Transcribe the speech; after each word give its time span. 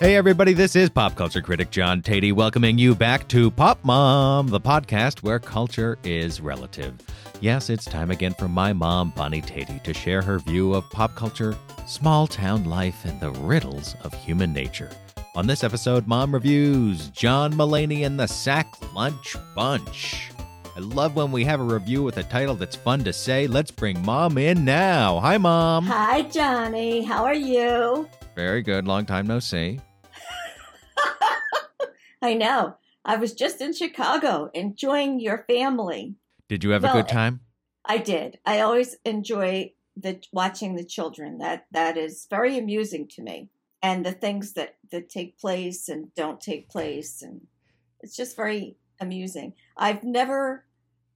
Hey, 0.00 0.14
everybody, 0.14 0.52
this 0.52 0.76
is 0.76 0.88
pop 0.88 1.16
culture 1.16 1.42
critic 1.42 1.72
John 1.72 2.02
Tatey 2.02 2.32
welcoming 2.32 2.78
you 2.78 2.94
back 2.94 3.26
to 3.30 3.50
Pop 3.50 3.84
Mom, 3.84 4.46
the 4.46 4.60
podcast 4.60 5.24
where 5.24 5.40
culture 5.40 5.98
is 6.04 6.40
relative. 6.40 6.94
Yes, 7.40 7.68
it's 7.68 7.84
time 7.84 8.12
again 8.12 8.32
for 8.34 8.46
my 8.46 8.72
mom, 8.72 9.10
Bonnie 9.16 9.42
Tatey, 9.42 9.82
to 9.82 9.92
share 9.92 10.22
her 10.22 10.38
view 10.38 10.72
of 10.72 10.88
pop 10.90 11.16
culture, 11.16 11.56
small 11.88 12.28
town 12.28 12.62
life, 12.66 13.04
and 13.04 13.20
the 13.20 13.32
riddles 13.32 13.96
of 14.04 14.14
human 14.14 14.52
nature. 14.52 14.88
On 15.34 15.48
this 15.48 15.64
episode, 15.64 16.06
Mom 16.06 16.32
reviews 16.32 17.10
John 17.10 17.52
Mulaney 17.54 18.06
and 18.06 18.20
the 18.20 18.28
Sack 18.28 18.72
Lunch 18.94 19.34
Bunch. 19.56 20.30
I 20.76 20.78
love 20.78 21.16
when 21.16 21.32
we 21.32 21.42
have 21.42 21.58
a 21.58 21.64
review 21.64 22.04
with 22.04 22.18
a 22.18 22.22
title 22.22 22.54
that's 22.54 22.76
fun 22.76 23.02
to 23.02 23.12
say. 23.12 23.48
Let's 23.48 23.72
bring 23.72 24.00
Mom 24.02 24.38
in 24.38 24.64
now. 24.64 25.18
Hi, 25.18 25.38
Mom. 25.38 25.86
Hi, 25.86 26.22
Johnny. 26.22 27.02
How 27.02 27.24
are 27.24 27.34
you? 27.34 28.08
Very 28.36 28.62
good. 28.62 28.86
Long 28.86 29.04
time 29.04 29.26
no 29.26 29.40
see. 29.40 29.80
I 32.20 32.34
know. 32.34 32.76
I 33.04 33.16
was 33.16 33.32
just 33.32 33.60
in 33.60 33.72
Chicago 33.72 34.50
enjoying 34.54 35.20
your 35.20 35.44
family. 35.48 36.14
Did 36.48 36.64
you 36.64 36.70
have 36.70 36.82
Well, 36.82 36.96
a 36.98 37.02
good 37.02 37.08
time? 37.08 37.40
I 37.84 37.98
did. 37.98 38.38
I 38.44 38.60
always 38.60 38.96
enjoy 39.04 39.72
the 39.96 40.20
watching 40.32 40.76
the 40.76 40.84
children. 40.84 41.38
That 41.38 41.66
that 41.72 41.96
is 41.96 42.26
very 42.28 42.58
amusing 42.58 43.08
to 43.08 43.22
me. 43.22 43.48
And 43.82 44.04
the 44.04 44.12
things 44.12 44.52
that 44.54 44.76
that 44.90 45.08
take 45.08 45.38
place 45.38 45.88
and 45.88 46.12
don't 46.14 46.40
take 46.40 46.68
place 46.68 47.22
and 47.22 47.46
it's 48.00 48.16
just 48.16 48.36
very 48.36 48.76
amusing. 49.00 49.54
I've 49.76 50.04
never 50.04 50.64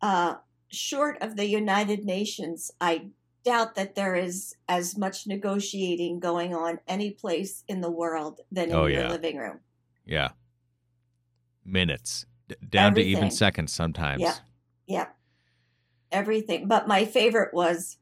uh 0.00 0.36
short 0.68 1.18
of 1.20 1.36
the 1.36 1.46
United 1.46 2.04
Nations, 2.04 2.70
I 2.80 3.10
doubt 3.44 3.74
that 3.74 3.94
there 3.94 4.14
is 4.14 4.54
as 4.68 4.96
much 4.96 5.26
negotiating 5.26 6.20
going 6.20 6.54
on 6.54 6.78
any 6.86 7.10
place 7.10 7.64
in 7.68 7.80
the 7.80 7.90
world 7.90 8.40
than 8.50 8.70
in 8.70 8.74
Oh, 8.76 8.86
your 8.86 9.02
yeah. 9.02 9.08
living 9.10 9.36
room. 9.36 9.60
Yeah. 10.06 10.30
Minutes. 11.64 12.26
D- 12.48 12.56
down 12.68 12.94
to 12.94 13.02
even 13.02 13.30
seconds 13.30 13.72
sometimes. 13.72 14.20
Yeah. 14.20 14.34
Yeah. 14.86 15.06
Everything. 16.10 16.68
But 16.68 16.88
my 16.88 17.04
favorite 17.04 17.54
was 17.54 17.98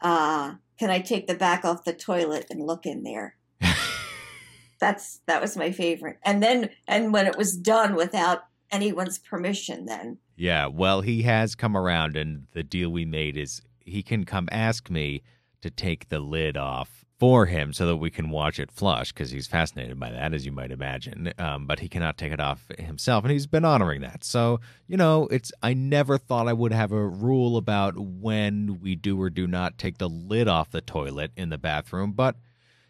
uh 0.00 0.54
can 0.78 0.90
I 0.90 1.00
take 1.00 1.26
the 1.26 1.34
back 1.34 1.64
off 1.64 1.84
the 1.84 1.92
toilet 1.92 2.46
and 2.50 2.66
look 2.66 2.86
in 2.86 3.02
there? 3.02 3.36
That's 4.80 5.20
that 5.26 5.40
was 5.40 5.56
my 5.56 5.72
favorite. 5.72 6.18
And 6.24 6.42
then 6.42 6.70
and 6.86 7.12
when 7.12 7.26
it 7.26 7.36
was 7.36 7.56
done 7.56 7.94
without 7.94 8.44
anyone's 8.70 9.18
permission 9.18 9.86
then. 9.86 10.18
Yeah, 10.36 10.66
well, 10.66 11.02
he 11.02 11.22
has 11.22 11.54
come 11.54 11.76
around, 11.76 12.16
and 12.16 12.46
the 12.52 12.62
deal 12.62 12.88
we 12.88 13.04
made 13.04 13.36
is 13.36 13.60
he 13.80 14.02
can 14.02 14.24
come 14.24 14.48
ask 14.50 14.88
me 14.88 15.22
to 15.60 15.70
take 15.70 16.08
the 16.08 16.20
lid 16.20 16.56
off 16.56 16.99
for 17.20 17.44
him 17.44 17.70
so 17.74 17.86
that 17.86 17.96
we 17.96 18.10
can 18.10 18.30
watch 18.30 18.58
it 18.58 18.72
flush 18.72 19.12
because 19.12 19.30
he's 19.30 19.46
fascinated 19.46 20.00
by 20.00 20.10
that, 20.10 20.32
as 20.32 20.46
you 20.46 20.50
might 20.50 20.72
imagine. 20.72 21.30
Um, 21.38 21.66
but 21.66 21.80
he 21.80 21.88
cannot 21.88 22.16
take 22.16 22.32
it 22.32 22.40
off 22.40 22.66
himself, 22.78 23.24
and 23.24 23.30
he's 23.30 23.46
been 23.46 23.66
honoring 23.66 24.00
that. 24.00 24.24
So, 24.24 24.60
you 24.88 24.96
know, 24.96 25.28
it's 25.30 25.52
I 25.62 25.74
never 25.74 26.16
thought 26.16 26.48
I 26.48 26.54
would 26.54 26.72
have 26.72 26.92
a 26.92 27.06
rule 27.06 27.58
about 27.58 27.94
when 27.98 28.80
we 28.80 28.96
do 28.96 29.20
or 29.20 29.28
do 29.28 29.46
not 29.46 29.76
take 29.76 29.98
the 29.98 30.08
lid 30.08 30.48
off 30.48 30.70
the 30.70 30.80
toilet 30.80 31.30
in 31.36 31.50
the 31.50 31.58
bathroom, 31.58 32.12
but 32.12 32.36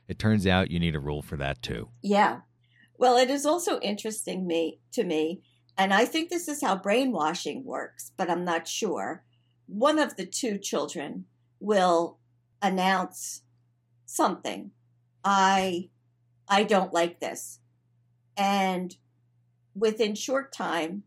it 0.06 0.20
turns 0.20 0.46
out 0.46 0.70
you 0.70 0.78
need 0.78 0.94
a 0.94 1.00
rule 1.00 1.22
for 1.22 1.36
that 1.36 1.60
too. 1.60 1.88
Yeah. 2.00 2.40
Well, 2.96 3.16
it 3.16 3.30
is 3.30 3.44
also 3.44 3.80
interesting 3.80 4.46
me 4.46 4.78
to 4.92 5.02
me, 5.02 5.42
and 5.76 5.92
I 5.92 6.04
think 6.04 6.30
this 6.30 6.46
is 6.46 6.62
how 6.62 6.76
brainwashing 6.76 7.64
works, 7.64 8.12
but 8.16 8.30
I'm 8.30 8.44
not 8.44 8.68
sure. 8.68 9.24
One 9.66 9.98
of 9.98 10.14
the 10.16 10.26
two 10.26 10.56
children 10.56 11.24
will 11.58 12.18
announce 12.62 13.42
something. 14.10 14.72
I 15.24 15.88
I 16.48 16.64
don't 16.64 16.92
like 16.92 17.20
this. 17.20 17.60
And 18.36 18.96
within 19.74 20.14
short 20.14 20.52
time, 20.52 21.04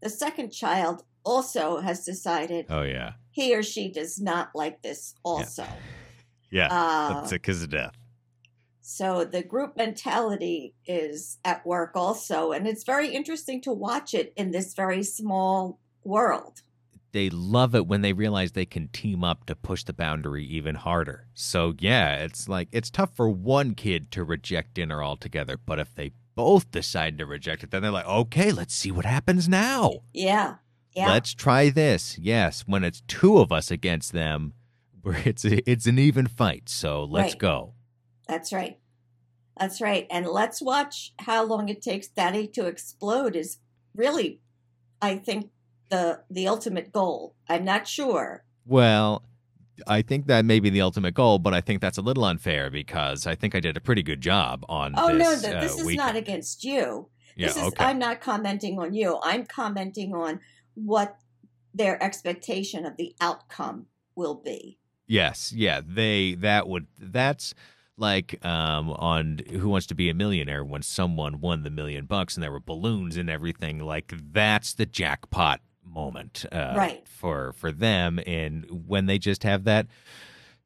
the 0.00 0.10
second 0.10 0.50
child 0.50 1.04
also 1.24 1.80
has 1.80 2.04
decided 2.04 2.66
Oh 2.68 2.82
yeah, 2.82 3.12
he 3.30 3.54
or 3.54 3.62
she 3.62 3.90
does 3.90 4.20
not 4.20 4.50
like 4.54 4.82
this 4.82 5.14
also. 5.24 5.66
yeah, 6.50 6.68
Uh, 6.70 7.14
that's 7.14 7.32
a 7.32 7.38
kiss 7.38 7.62
of 7.62 7.70
death. 7.70 7.96
So 8.82 9.24
the 9.24 9.42
group 9.42 9.76
mentality 9.76 10.74
is 10.84 11.38
at 11.44 11.64
work 11.64 11.92
also, 11.94 12.50
and 12.52 12.66
it's 12.66 12.84
very 12.84 13.14
interesting 13.14 13.60
to 13.62 13.72
watch 13.72 14.12
it 14.12 14.32
in 14.36 14.50
this 14.50 14.74
very 14.74 15.04
small 15.04 15.78
world. 16.04 16.62
They 17.12 17.30
love 17.30 17.74
it 17.74 17.86
when 17.86 18.00
they 18.02 18.12
realize 18.12 18.52
they 18.52 18.64
can 18.66 18.88
team 18.88 19.22
up 19.22 19.44
to 19.46 19.54
push 19.54 19.84
the 19.84 19.92
boundary 19.92 20.44
even 20.46 20.74
harder. 20.74 21.26
So 21.34 21.74
yeah, 21.78 22.16
it's 22.16 22.48
like 22.48 22.68
it's 22.72 22.90
tough 22.90 23.14
for 23.14 23.28
one 23.28 23.74
kid 23.74 24.10
to 24.12 24.24
reject 24.24 24.74
dinner 24.74 25.02
altogether, 25.02 25.56
but 25.64 25.78
if 25.78 25.94
they 25.94 26.12
both 26.34 26.70
decide 26.70 27.18
to 27.18 27.26
reject 27.26 27.62
it, 27.62 27.70
then 27.70 27.82
they're 27.82 27.90
like, 27.90 28.06
okay, 28.06 28.50
let's 28.52 28.74
see 28.74 28.90
what 28.90 29.04
happens 29.04 29.48
now. 29.48 30.00
Yeah, 30.14 30.54
yeah, 30.94 31.10
Let's 31.10 31.34
try 31.34 31.68
this. 31.68 32.18
Yes, 32.18 32.64
when 32.66 32.84
it's 32.84 33.02
two 33.06 33.38
of 33.38 33.52
us 33.52 33.70
against 33.70 34.12
them, 34.12 34.54
it's 35.04 35.44
a, 35.44 35.70
it's 35.70 35.86
an 35.86 35.98
even 35.98 36.26
fight. 36.26 36.68
So 36.70 37.04
let's 37.04 37.34
Right. 37.34 37.38
go. 37.38 37.74
that's 38.26 38.52
right, 38.52 38.78
that's 39.58 39.80
right. 39.82 40.06
And 40.10 40.26
let's 40.26 40.62
watch 40.62 41.12
how 41.18 41.44
long 41.44 41.68
it 41.68 41.82
takes 41.82 42.08
Daddy 42.08 42.46
to 42.48 42.66
explode. 42.66 43.36
Is 43.36 43.58
really, 43.94 44.40
I 45.02 45.16
think 45.16 45.50
the 45.92 46.20
the 46.30 46.48
ultimate 46.48 46.90
goal. 46.90 47.36
I'm 47.48 47.64
not 47.64 47.86
sure. 47.86 48.44
Well, 48.66 49.22
I 49.86 50.02
think 50.02 50.26
that 50.26 50.44
may 50.44 50.58
be 50.58 50.70
the 50.70 50.80
ultimate 50.80 51.14
goal, 51.14 51.38
but 51.38 51.52
I 51.54 51.60
think 51.60 51.80
that's 51.80 51.98
a 51.98 52.02
little 52.02 52.24
unfair 52.24 52.70
because 52.70 53.26
I 53.26 53.34
think 53.34 53.54
I 53.54 53.60
did 53.60 53.76
a 53.76 53.80
pretty 53.80 54.02
good 54.02 54.20
job 54.20 54.64
on 54.68 54.94
Oh 54.96 55.08
no, 55.08 55.30
this. 55.30 55.42
th- 55.42 55.54
uh, 55.54 55.60
this 55.60 55.78
is 55.78 55.94
not 55.94 56.16
against 56.16 56.64
you. 56.64 57.08
Yeah, 57.36 57.48
this 57.48 57.56
is 57.56 57.62
okay. 57.64 57.84
I'm 57.84 57.98
not 57.98 58.20
commenting 58.20 58.78
on 58.78 58.94
you. 58.94 59.18
I'm 59.22 59.44
commenting 59.44 60.14
on 60.14 60.40
what 60.74 61.16
their 61.74 62.02
expectation 62.02 62.86
of 62.86 62.96
the 62.96 63.14
outcome 63.20 63.86
will 64.14 64.34
be. 64.34 64.78
Yes, 65.06 65.52
yeah, 65.54 65.80
they 65.86 66.34
that 66.36 66.68
would 66.68 66.86
that's 66.98 67.54
like 67.98 68.44
um 68.46 68.90
on 68.90 69.40
Who 69.50 69.68
Wants 69.68 69.86
to 69.88 69.94
Be 69.94 70.08
a 70.08 70.14
Millionaire 70.14 70.64
when 70.64 70.80
someone 70.82 71.40
won 71.40 71.62
the 71.64 71.70
million 71.70 72.06
bucks 72.06 72.34
and 72.34 72.42
there 72.42 72.52
were 72.52 72.60
balloons 72.60 73.16
and 73.18 73.28
everything 73.28 73.78
like 73.78 74.12
that's 74.32 74.72
the 74.74 74.86
jackpot 74.86 75.60
moment 75.92 76.44
uh 76.52 76.74
Right. 76.76 77.06
for 77.06 77.52
for 77.52 77.70
them. 77.72 78.18
And 78.26 78.66
when 78.86 79.06
they 79.06 79.18
just 79.18 79.42
have 79.44 79.64
that 79.64 79.86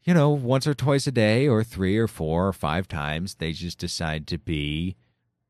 you 0.04 0.14
know 0.14 0.30
once 0.30 0.66
or 0.66 0.74
twice 0.74 1.06
a 1.06 1.12
day 1.12 1.48
or 1.48 1.64
three 1.64 1.96
or 1.96 2.06
four 2.08 2.46
or 2.48 2.52
five 2.52 2.86
times 2.88 3.34
they 3.36 3.52
just 3.52 3.78
decide 3.78 4.26
to 4.28 4.38
be 4.38 4.96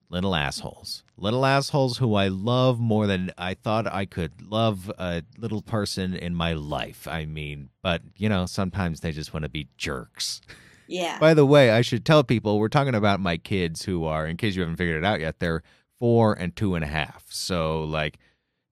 little 0.08 0.34
assholes. 0.36 1.02
Little 1.18 1.44
assholes 1.44 1.98
who 1.98 2.14
i 2.14 2.28
love 2.28 2.78
more 2.78 3.06
than 3.06 3.32
i 3.36 3.54
thought 3.54 3.86
i 3.92 4.04
could 4.04 4.40
love 4.50 4.90
a 4.98 5.22
little 5.36 5.62
person 5.62 6.14
in 6.14 6.34
my 6.34 6.52
life 6.52 7.06
i 7.08 7.24
mean. 7.26 7.70
But 7.82 8.02
you 8.16 8.28
know 8.28 8.46
sometimes 8.46 9.00
they 9.00 9.12
just 9.12 9.32
want 9.34 9.42
to 9.44 9.48
be 9.50 9.68
jerks. 9.76 10.40
Yeah. 10.88 11.18
by 11.18 11.34
the 11.34 11.44
way 11.44 11.70
i 11.72 11.80
should 11.82 12.04
tell 12.04 12.22
people 12.22 12.60
we're 12.60 12.68
talking 12.68 12.94
about 12.94 13.18
my 13.18 13.36
kids 13.38 13.82
who 13.86 14.04
are 14.04 14.24
in 14.24 14.36
case 14.36 14.54
you 14.54 14.62
haven't 14.62 14.76
figured 14.76 14.98
it 15.02 15.04
out 15.04 15.18
yet 15.20 15.40
they're 15.40 15.64
four 15.98 16.32
and 16.34 16.54
two 16.54 16.74
and 16.76 16.84
a 16.84 16.88
half. 16.88 17.24
So 17.30 17.82
like 17.82 18.18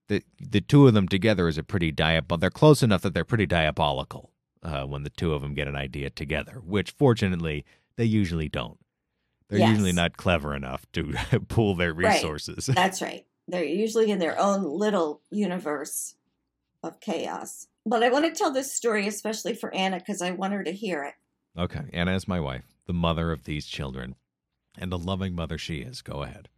the 0.09 0.23
the 0.41 0.61
two 0.61 0.87
of 0.87 0.95
them 0.95 1.09
together 1.09 1.49
is 1.49 1.59
a 1.59 1.63
pretty 1.63 1.93
diabol 1.93 2.39
they're 2.39 2.51
close 2.51 2.83
enough 2.83 3.03
that 3.03 3.15
they're 3.15 3.25
pretty 3.25 3.47
diabolical 3.47 4.31
uh, 4.63 4.85
when 4.85 5.03
the 5.03 5.11
two 5.11 5.33
of 5.35 5.43
them 5.43 5.55
get 5.55 5.69
an 5.69 5.77
idea 5.77 6.11
together 6.11 6.61
which 6.65 6.91
fortunately 6.91 7.65
they 7.97 8.05
usually 8.05 8.49
don't 8.49 8.79
they're 9.49 9.59
Yes. 9.61 9.71
usually 9.71 9.93
not 9.93 10.17
clever 10.17 10.55
enough 10.55 10.87
to 10.93 11.13
pool 11.49 11.75
their 11.75 11.93
Right. 11.95 12.15
resources 12.15 12.67
That's 12.75 13.03
right. 13.03 13.27
They're 13.47 13.63
usually 13.65 14.11
in 14.11 14.19
their 14.19 14.39
own 14.41 14.63
little 14.65 15.21
universe 15.31 16.15
of 16.83 16.99
chaos. 17.01 17.67
But 17.85 18.03
I 18.03 18.09
want 18.11 18.25
to 18.25 18.31
tell 18.33 18.51
this 18.51 18.73
story 18.73 19.07
especially 19.07 19.53
for 19.55 19.73
Anna 19.75 19.99
because 19.99 20.23
I 20.23 20.31
want 20.31 20.55
her 20.55 20.65
to 20.65 20.73
hear 20.73 21.03
it. 21.05 21.15
okay 21.61 21.83
anna 21.93 22.15
is 22.15 22.27
my 22.27 22.41
wife 22.41 22.65
the 22.87 22.93
mother 22.95 23.33
of 23.33 23.45
these 23.45 23.67
children 23.67 24.15
and 24.79 24.93
a 24.93 24.97
loving 24.97 25.35
mother 25.35 25.57
she 25.59 25.77
is 25.77 26.03
go 26.03 26.23
ahead 26.23 26.49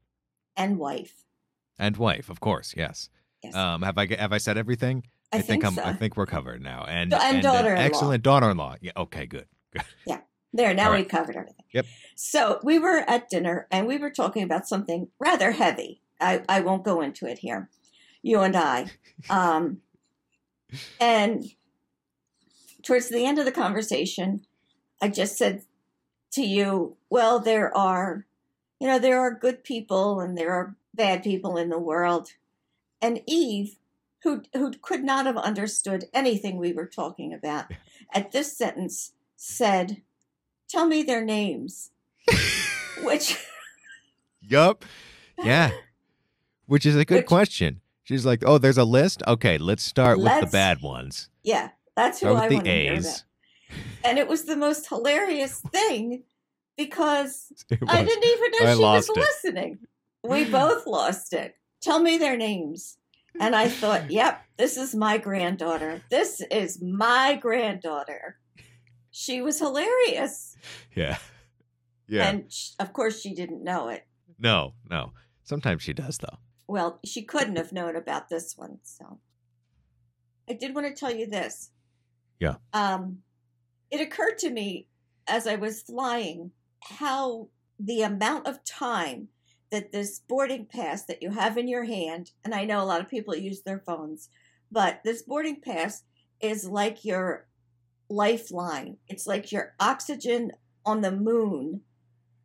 And 0.57 0.79
wife. 0.79 1.25
and 1.79 1.97
wife 1.97 2.31
of 2.31 2.41
course 2.41 2.73
yes 2.77 3.11
Yes. 3.47 3.55
um 3.57 3.83
have 3.83 3.99
i 3.99 4.07
have 4.15 4.33
i 4.33 4.39
said 4.39 4.57
everything 4.59 5.05
I, 5.33 5.41
think, 5.41 5.65
i'm 5.65 5.75
so. 5.75 5.83
i 5.83 5.93
think 5.93 6.17
we're 6.17 6.27
covered 6.27 6.63
now 6.63 6.85
and 6.89 7.13
And 7.13 7.37
an 7.37 7.43
daughter-in-law. 7.43 7.83
excellent 7.83 8.23
daughter-in-law 8.23 8.77
yeah 8.81 8.93
okay 8.97 9.27
good 9.27 9.47
Good. 9.73 9.83
Yeah. 10.07 10.21
There, 10.53 10.73
now 10.73 10.91
right. 10.91 11.07
covered 11.09 11.37
everything. 11.37 11.65
Yep. 11.75 11.87
So 12.15 12.61
we 12.63 12.79
were 12.79 13.05
at 13.07 13.29
dinner 13.29 13.67
and 13.71 13.87
we 13.87 13.99
were 13.99 14.11
talking 14.11 14.43
about 14.43 14.67
something 14.67 15.09
rather 15.19 15.51
heavy. 15.51 16.01
I, 16.19 16.43
I 16.49 16.61
won't 16.61 16.83
go 16.85 17.03
into 17.03 17.27
it 17.27 17.39
here. 17.41 17.69
You 18.23 18.41
and 18.41 18.57
I. 18.57 18.87
Um, 19.29 19.83
and 20.99 21.45
towards 22.83 23.09
the 23.11 23.27
end 23.27 23.39
of 23.39 23.45
the 23.45 23.53
conversation, 23.53 24.47
I 25.03 25.09
just 25.09 25.37
said 25.37 25.63
to 26.33 26.43
you, 26.43 26.97
well, 27.11 27.39
there 27.39 27.77
are, 27.77 28.25
you 28.81 28.87
know, 28.87 28.99
there 28.99 29.21
are 29.21 29.35
good 29.35 29.63
people 29.63 30.21
and 30.21 30.39
there 30.39 30.53
are 30.53 30.75
bad 30.95 31.23
people 31.23 31.59
in 31.59 31.69
the 31.69 31.79
world. 31.79 32.31
And 33.01 33.21
Eve, 33.27 33.77
who, 34.23 34.43
who 34.55 34.73
could 34.83 35.05
not 35.05 35.27
have 35.27 35.37
understood 35.37 36.07
anything 36.13 36.57
we 36.57 36.73
were 36.73 36.87
talking 36.87 37.33
about, 37.33 37.67
at 38.15 38.33
this 38.33 38.57
sentence 38.57 39.13
said, 39.37 40.03
Tell 40.69 40.87
me 40.87 41.03
their 41.03 41.25
names. 41.25 41.91
which 43.05 43.39
yup. 44.41 44.85
Yeah. 45.39 45.71
Which 46.67 46.85
is 46.85 46.97
a 46.97 47.05
good 47.05 47.19
Which- 47.19 47.27
question. 47.27 47.81
She's 48.03 48.25
like, 48.27 48.43
"Oh, 48.47 48.59
there's 48.59 48.79
a 48.79 48.85
list. 48.85 49.23
Okay, 49.27 49.59
let's 49.59 49.83
start 49.83 50.19
with 50.19 50.41
the 50.41 50.47
bad 50.47 50.81
ones. 50.81 51.29
Yeah, 51.43 51.71
that's 51.97 52.21
who 52.21 52.27
Start 52.29 52.37
I 52.53 52.55
want 52.55 52.65
to 52.65 52.71
hear 52.71 52.93
A's." 52.95 53.07
about. 53.07 53.79
And 54.05 54.19
it 54.19 54.29
was 54.29 54.45
the 54.45 54.57
most 54.57 54.89
hilarious 54.89 55.61
thing 55.73 56.23
because 56.77 57.53
I 57.89 58.05
didn't 58.05 58.25
even 58.25 58.51
know 58.53 58.71
I 58.71 58.75
she 58.75 58.81
was 58.81 59.09
it. 59.09 59.17
listening. 59.17 59.79
We 60.23 60.45
both 60.45 60.87
lost 60.87 61.33
it. 61.33 61.57
Tell 61.87 62.01
me 62.01 62.19
their 62.19 62.37
names. 62.37 62.99
And 63.39 63.55
I 63.55 63.69
thought, 63.69 64.11
yep, 64.11 64.43
this 64.59 64.77
is 64.77 64.93
my 64.93 65.19
granddaughter. 65.19 66.03
This 66.11 66.43
is 66.51 66.83
my 66.83 67.39
granddaughter. 67.41 68.39
She 69.13 69.41
was 69.41 69.61
hilarious. 69.61 70.57
Yeah. 70.97 71.19
Yeah. 72.09 72.29
And 72.29 72.53
sh- 72.53 72.71
of 72.81 72.93
course, 72.93 73.21
she 73.21 73.35
didn't 73.35 73.63
know 73.63 73.89
it. 73.89 74.05
no, 74.39 74.75
no. 74.91 75.13
Sometimes 75.45 75.85
she 75.85 75.93
does 75.93 76.19
though. 76.19 76.39
Well, 76.67 76.99
she 77.05 77.23
couldn't 77.23 77.55
have 77.55 77.71
known 77.73 77.95
about 77.95 78.29
this 78.29 78.55
one. 78.57 78.81
So 78.83 79.21
I 80.51 80.55
did 80.55 80.75
want 80.75 80.89
to 80.89 80.93
tell 80.93 81.15
you 81.15 81.29
this. 81.29 81.71
Yeah. 82.41 82.57
Um, 82.73 83.19
it 83.93 84.01
occurred 84.01 84.39
to 84.39 84.51
me 84.51 84.89
as 85.29 85.47
I 85.47 85.55
was 85.55 85.83
flying 85.83 86.51
how 86.83 87.47
the 87.79 88.03
amount 88.03 88.49
of 88.49 88.65
time 88.65 89.29
that 89.71 89.93
this 89.93 90.21
boarding 90.21 90.67
pass 90.67 91.05
that 91.05 91.23
you 91.23 91.31
have 91.31 91.59
in 91.59 91.69
your 91.69 91.85
hand, 91.85 92.31
and 92.45 92.55
I 92.55 92.65
know 92.65 92.83
a 92.83 92.87
lot 92.87 93.01
of 93.01 93.09
people 93.09 93.35
use 93.35 93.63
their 93.63 93.81
phones, 93.81 94.29
but 94.71 95.01
this 95.05 95.23
boarding 95.23 95.61
pass 95.61 96.05
is 96.41 96.67
like 96.67 97.05
your 97.05 97.47
lifeline. 98.09 98.99
It's 99.09 99.27
like 99.27 99.51
your 99.51 99.75
oxygen 99.81 100.53
on 100.85 101.01
the 101.01 101.11
moon. 101.11 101.81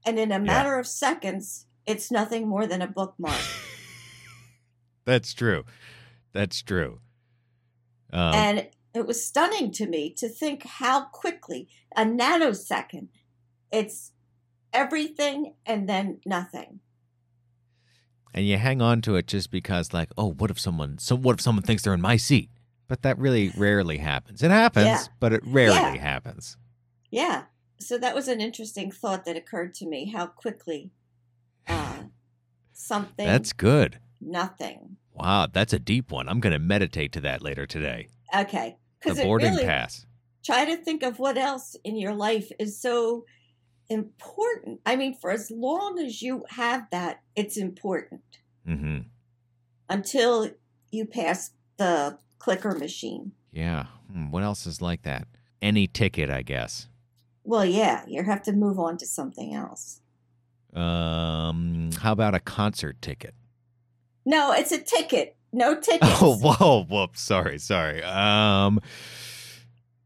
And 0.05 0.17
in 0.17 0.31
a 0.31 0.39
matter 0.39 0.79
of 0.79 0.87
seconds, 0.87 1.67
it's 1.85 2.11
nothing 2.11 2.47
more 2.47 2.65
than 2.65 2.81
a 2.81 2.87
bookmark. 2.87 3.41
That's 5.05 5.33
true. 5.33 5.63
That's 6.33 6.61
true. 6.61 6.99
Um, 8.11 8.33
and 8.33 8.67
it 8.93 9.05
was 9.05 9.25
stunning 9.25 9.71
to 9.73 9.87
me 9.87 10.13
to 10.17 10.27
think 10.27 10.65
how 10.65 11.05
quickly 11.05 11.69
a 11.95 12.03
nanosecond 12.03 13.07
it's 13.71 14.11
everything 14.73 15.53
and 15.65 15.87
then 15.87 16.19
nothing 16.25 16.79
and 18.33 18.45
you 18.45 18.57
hang 18.57 18.81
on 18.81 19.01
to 19.01 19.15
it 19.15 19.27
just 19.27 19.51
because, 19.51 19.93
like, 19.93 20.09
oh, 20.17 20.31
what 20.33 20.49
if 20.51 20.59
someone? 20.59 20.97
So 20.97 21.15
what 21.15 21.33
if 21.35 21.41
someone 21.41 21.63
thinks 21.63 21.83
they're 21.83 21.93
in 21.93 22.01
my 22.01 22.17
seat? 22.17 22.49
But 22.87 23.01
that 23.03 23.17
really 23.17 23.51
rarely 23.57 23.97
happens. 23.97 24.43
It 24.43 24.51
happens, 24.51 24.85
Yeah. 24.85 25.03
but 25.19 25.31
it 25.33 25.41
rarely 25.45 25.75
Yeah. 25.75 25.95
happens. 25.97 26.57
yeah 27.09 27.43
so 27.79 27.97
that 27.97 28.13
was 28.13 28.27
an 28.27 28.39
interesting 28.39 28.91
thought 28.91 29.25
that 29.25 29.35
occurred 29.35 29.73
to 29.73 29.87
me 29.87 30.05
how 30.11 30.27
quickly 30.27 30.91
uh, 31.67 32.03
something 32.73 33.25
That's 33.25 33.53
good. 33.53 33.99
nothing 34.19 34.97
Wow, 35.13 35.47
that's 35.51 35.73
a 35.73 35.79
deep 35.79 36.09
one. 36.11 36.29
I'm 36.29 36.39
going 36.39 36.53
to 36.53 36.59
meditate 36.59 37.11
to 37.13 37.21
that 37.21 37.41
later 37.41 37.65
today. 37.67 38.07
okay 38.35 38.77
The 39.05 39.15
boarding 39.15 39.53
really 39.53 39.65
pass. 39.65 40.05
try 40.45 40.63
to 40.65 40.77
think 40.77 41.03
of 41.03 41.19
what 41.19 41.37
else 41.37 41.75
in 41.83 41.97
your 41.97 42.13
life 42.13 42.49
is 42.59 42.79
so 42.79 43.25
important 43.91 44.79
i 44.85 44.95
mean 44.95 45.13
for 45.13 45.29
as 45.29 45.51
long 45.51 45.99
as 45.99 46.21
you 46.21 46.43
have 46.49 46.87
that 46.91 47.21
it's 47.35 47.57
important 47.57 48.21
hmm 48.65 48.99
until 49.89 50.49
you 50.91 51.05
pass 51.05 51.51
the 51.77 52.17
clicker 52.39 52.73
machine. 52.73 53.33
Yeah. 53.51 53.85
Hmm, 54.11 54.31
what 54.31 54.43
else 54.43 54.65
is 54.65 54.81
like 54.81 55.03
that? 55.03 55.27
Any 55.61 55.85
ticket, 55.87 56.29
I 56.29 56.41
guess. 56.41 56.87
Well, 57.43 57.65
yeah, 57.65 58.03
you 58.07 58.23
have 58.23 58.41
to 58.43 58.53
move 58.53 58.79
on 58.79 58.97
to 58.97 59.05
something 59.05 59.53
else. 59.53 59.99
Um, 60.73 61.89
how 61.99 62.13
about 62.13 62.33
a 62.33 62.39
concert 62.39 63.01
ticket? 63.01 63.33
No, 64.25 64.53
it's 64.53 64.71
a 64.71 64.79
ticket. 64.79 65.35
No 65.51 65.75
tickets. 65.79 66.21
Oh, 66.21 66.37
whoa, 66.37 66.85
whoops. 66.85 67.21
Sorry, 67.21 67.59
sorry. 67.59 68.01
Um, 68.03 68.79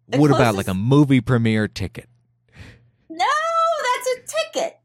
The 0.08 0.18
what 0.18 0.32
about 0.32 0.56
like 0.56 0.68
a 0.68 0.74
movie 0.74 1.22
premiere 1.22 1.68
ticket? 1.68 2.10
No, 3.10 3.26
that's 3.26 4.08
a 4.08 4.52
ticket. 4.54 4.80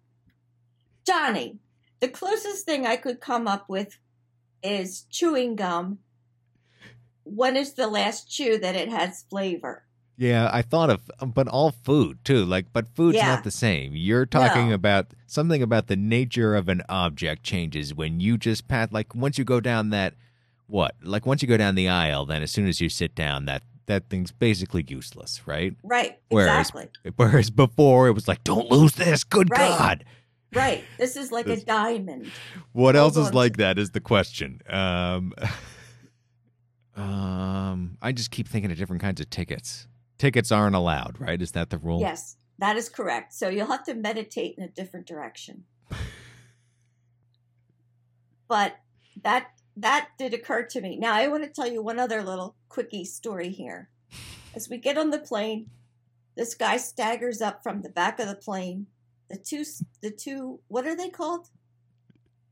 Johnny, 1.10 1.58
the 1.98 2.08
closest 2.08 2.64
thing 2.64 2.86
I 2.86 2.94
could 2.96 3.20
come 3.20 3.48
up 3.48 3.68
with 3.68 3.98
is 4.62 5.06
chewing 5.10 5.56
gum. 5.56 5.98
When 7.24 7.56
is 7.56 7.74
the 7.74 7.88
last 7.88 8.30
chew 8.30 8.58
that 8.58 8.76
it 8.76 8.88
has 8.88 9.24
flavor? 9.28 9.84
Yeah, 10.16 10.48
I 10.52 10.62
thought 10.62 10.90
of, 10.90 11.10
but 11.34 11.48
all 11.48 11.70
food 11.72 12.18
too. 12.24 12.44
Like, 12.44 12.66
but 12.72 12.86
food's 12.94 13.16
Yeah. 13.16 13.26
not 13.26 13.42
the 13.44 13.50
same. 13.50 13.96
You're 13.96 14.26
talking 14.26 14.68
No. 14.68 14.74
about 14.74 15.08
something 15.26 15.62
about 15.62 15.88
the 15.88 15.96
nature 15.96 16.54
of 16.54 16.68
an 16.68 16.82
object 16.88 17.42
changes 17.42 17.92
when 17.94 18.20
you 18.20 18.36
just 18.38 18.68
pat. 18.68 18.92
Like 18.92 19.12
once 19.14 19.36
you 19.38 19.44
go 19.44 19.60
down 19.60 19.90
that, 19.90 20.14
what? 20.68 20.94
Like 21.02 21.26
once 21.26 21.42
you 21.42 21.48
go 21.48 21.56
down 21.56 21.74
the 21.74 21.88
aisle, 21.88 22.24
then 22.26 22.42
as 22.42 22.50
soon 22.52 22.68
as 22.68 22.80
you 22.80 22.88
sit 22.88 23.14
down, 23.16 23.46
that 23.46 23.62
that 23.86 24.08
thing's 24.08 24.30
basically 24.30 24.84
useless, 24.86 25.40
right? 25.48 25.74
Right, 25.82 26.20
Whereas- 26.28 26.68
exactly. 26.68 26.88
Whereas 27.16 27.50
before 27.50 28.06
it 28.06 28.12
was 28.12 28.28
like, 28.28 28.44
don't 28.44 28.70
lose 28.70 28.92
this. 28.92 29.24
Good 29.24 29.50
Right. 29.50 29.58
God. 29.76 30.04
Right. 30.52 30.84
This 30.98 31.16
is 31.16 31.30
like 31.30 31.46
a 31.46 31.56
diamond. 31.56 32.30
What 32.72 32.96
else 32.96 33.16
is 33.16 33.32
like 33.32 33.58
that 33.58 33.78
is 33.78 33.90
the 33.90 34.00
question. 34.00 34.60
Um, 34.68 35.32
um, 36.96 37.96
I 38.02 38.12
just 38.12 38.30
keep 38.30 38.48
thinking 38.48 38.70
of 38.70 38.78
different 38.78 39.02
kinds 39.02 39.20
of 39.20 39.30
tickets. 39.30 39.86
Tickets 40.18 40.50
aren't 40.50 40.74
allowed, 40.74 41.20
right? 41.20 41.40
Is 41.40 41.52
that 41.52 41.70
the 41.70 41.78
rule? 41.78 42.00
Yes, 42.00 42.36
that 42.58 42.76
is 42.76 42.88
correct. 42.88 43.32
So 43.32 43.48
you'll 43.48 43.68
have 43.68 43.84
to 43.84 43.94
meditate 43.94 44.56
in 44.58 44.64
a 44.64 44.68
different 44.68 45.06
direction. 45.06 45.64
but 48.48 48.76
that 49.22 49.50
that 49.76 50.10
did 50.18 50.34
occur 50.34 50.64
to 50.64 50.80
me. 50.80 50.96
Now 50.96 51.14
I 51.14 51.28
want 51.28 51.44
to 51.44 51.48
tell 51.48 51.70
you 51.70 51.80
one 51.82 51.98
other 51.98 52.22
little 52.22 52.56
quickie 52.68 53.04
story 53.04 53.50
here. 53.50 53.88
As 54.54 54.68
we 54.68 54.78
get 54.78 54.98
on 54.98 55.10
the 55.10 55.18
plane, 55.18 55.70
this 56.36 56.54
guy 56.54 56.76
staggers 56.76 57.40
up 57.40 57.62
from 57.62 57.82
the 57.82 57.88
back 57.88 58.18
of 58.18 58.28
the 58.28 58.34
plane. 58.34 58.88
The 59.30 59.38
two 59.38 59.64
the 60.02 60.10
two 60.10 60.60
what 60.68 60.86
are 60.86 60.96
they 60.96 61.08
called? 61.08 61.46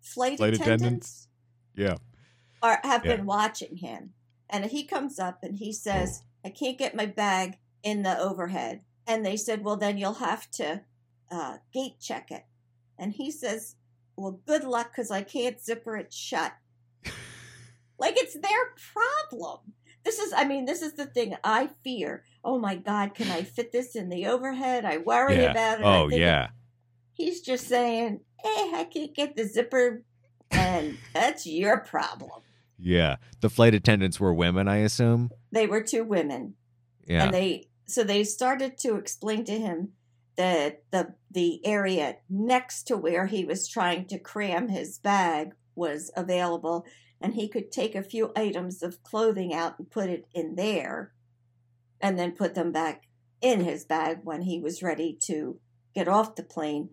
Flight, 0.01 0.39
Flight 0.39 0.55
attendants, 0.55 0.79
attendants? 0.79 1.29
Yeah. 1.75 1.97
are 2.63 2.81
have 2.85 3.05
Yeah. 3.05 3.17
been 3.17 3.27
watching 3.27 3.77
him. 3.77 4.15
And 4.49 4.65
he 4.65 4.85
comes 4.85 5.19
up 5.19 5.43
and 5.43 5.57
he 5.57 5.73
says, 5.73 6.23
I 6.45 6.51
can't 6.51 6.79
get 6.79 6.95
my 6.95 7.05
bag 7.07 7.59
in 7.83 8.03
the 8.03 8.19
overhead. 8.19 8.83
And 9.07 9.25
they 9.27 9.37
said, 9.37 9.65
Well, 9.65 9.77
then 9.77 9.99
you'll 9.99 10.15
have 10.15 10.51
to 10.53 10.83
uh, 11.31 11.59
gate 11.75 12.01
check 12.01 12.31
it. 12.31 12.45
And 12.99 13.13
he 13.13 13.31
says, 13.31 13.77
Well, 14.17 14.41
good 14.47 14.65
luck 14.65 14.93
because 14.93 15.11
I 15.11 15.23
can't 15.23 15.61
zipper 15.61 15.97
it 15.97 16.13
shut. 16.13 16.53
like 17.99 18.15
it's 18.17 18.35
their 18.35 18.73
problem. 18.95 19.75
This 20.05 20.19
is, 20.19 20.33
I 20.33 20.45
mean, 20.45 20.65
this 20.65 20.81
is 20.81 20.95
the 20.95 21.07
thing 21.07 21.37
I 21.45 21.69
fear. 21.85 22.25
Oh 22.43 22.59
my 22.59 22.77
God, 22.77 23.15
can 23.15 23.31
I 23.31 23.43
fit 23.43 23.73
this 23.73 23.95
in 23.95 24.09
the 24.09 24.27
overhead? 24.27 24.85
I 24.85 24.99
worry 24.99 25.35
Yeah. 25.43 25.51
about 25.51 25.81
it. 25.81 25.87
Oh 25.87 26.09
yeah. 26.09 26.49
He's 27.19 27.43
just 27.43 27.69
saying, 27.69 28.21
Hey, 28.41 28.73
I 28.75 28.89
can't 28.91 29.15
get 29.15 29.37
the 29.37 29.45
zipper. 29.45 30.05
And 30.51 30.97
that's 31.13 31.47
your 31.47 31.81
problem. 31.81 32.41
Yeah. 32.79 33.17
The 33.41 33.51
flight 33.51 33.75
attendants 33.75 34.19
were 34.19 34.33
women, 34.33 34.69
I 34.69 34.79
assume. 34.79 35.31
They 35.53 35.67
were 35.67 35.83
two 35.83 36.05
women. 36.05 36.55
Yeah. 37.07 37.25
and 37.25 37.35
they 37.35 37.69
so 37.87 38.05
they 38.05 38.23
started 38.23 38.77
to 38.79 38.97
explain 38.97 39.45
to 39.47 39.59
him 39.59 39.93
that 40.37 40.85
the 40.91 41.15
the 41.31 41.61
area 41.67 42.17
next 42.29 42.85
to 42.85 42.97
where 42.97 43.27
he 43.27 43.45
was 43.45 43.67
trying 43.67 44.07
to 44.07 44.19
cram 44.19 44.69
his 44.69 44.99
bag 44.99 45.53
was 45.75 46.11
available 46.17 46.85
and 47.21 47.35
he 47.35 47.49
could 47.49 47.73
take 47.73 47.95
a 47.95 48.03
few 48.03 48.31
items 48.37 48.83
of 48.83 49.03
clothing 49.03 49.53
out 49.53 49.79
and 49.79 49.91
put 49.91 50.09
it 50.09 50.29
in 50.33 50.55
there 50.55 51.13
and 52.01 52.19
then 52.19 52.33
put 52.33 52.55
them 52.55 52.71
back 52.71 53.05
in 53.41 53.61
his 53.61 53.85
bag 53.85 54.19
when 54.23 54.43
he 54.43 54.61
was 54.61 54.83
ready 54.83 55.17
to 55.23 55.59
get 55.95 56.09
off 56.09 56.37
the 56.37 56.43
plane 56.43 56.91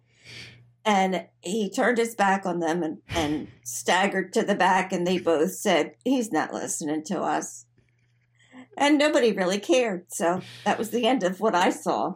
and 0.83 1.25
he 1.41 1.69
turned 1.69 1.97
his 1.97 2.15
back 2.15 2.45
on 2.45 2.59
them 2.59 2.83
and, 2.83 2.99
and 3.09 3.47
staggered 3.63 4.33
to 4.33 4.43
the 4.43 4.55
back 4.55 4.93
and 4.93 5.05
they 5.05 5.17
both 5.17 5.53
said 5.53 5.95
he's 6.03 6.31
not 6.31 6.53
listening 6.53 7.03
to 7.05 7.19
us 7.21 7.65
and 8.77 8.97
nobody 8.97 9.31
really 9.31 9.59
cared. 9.59 10.05
So 10.09 10.41
that 10.63 10.77
was 10.77 10.91
the 10.91 11.07
end 11.07 11.23
of 11.23 11.39
what 11.39 11.55
I 11.55 11.69
saw. 11.69 12.15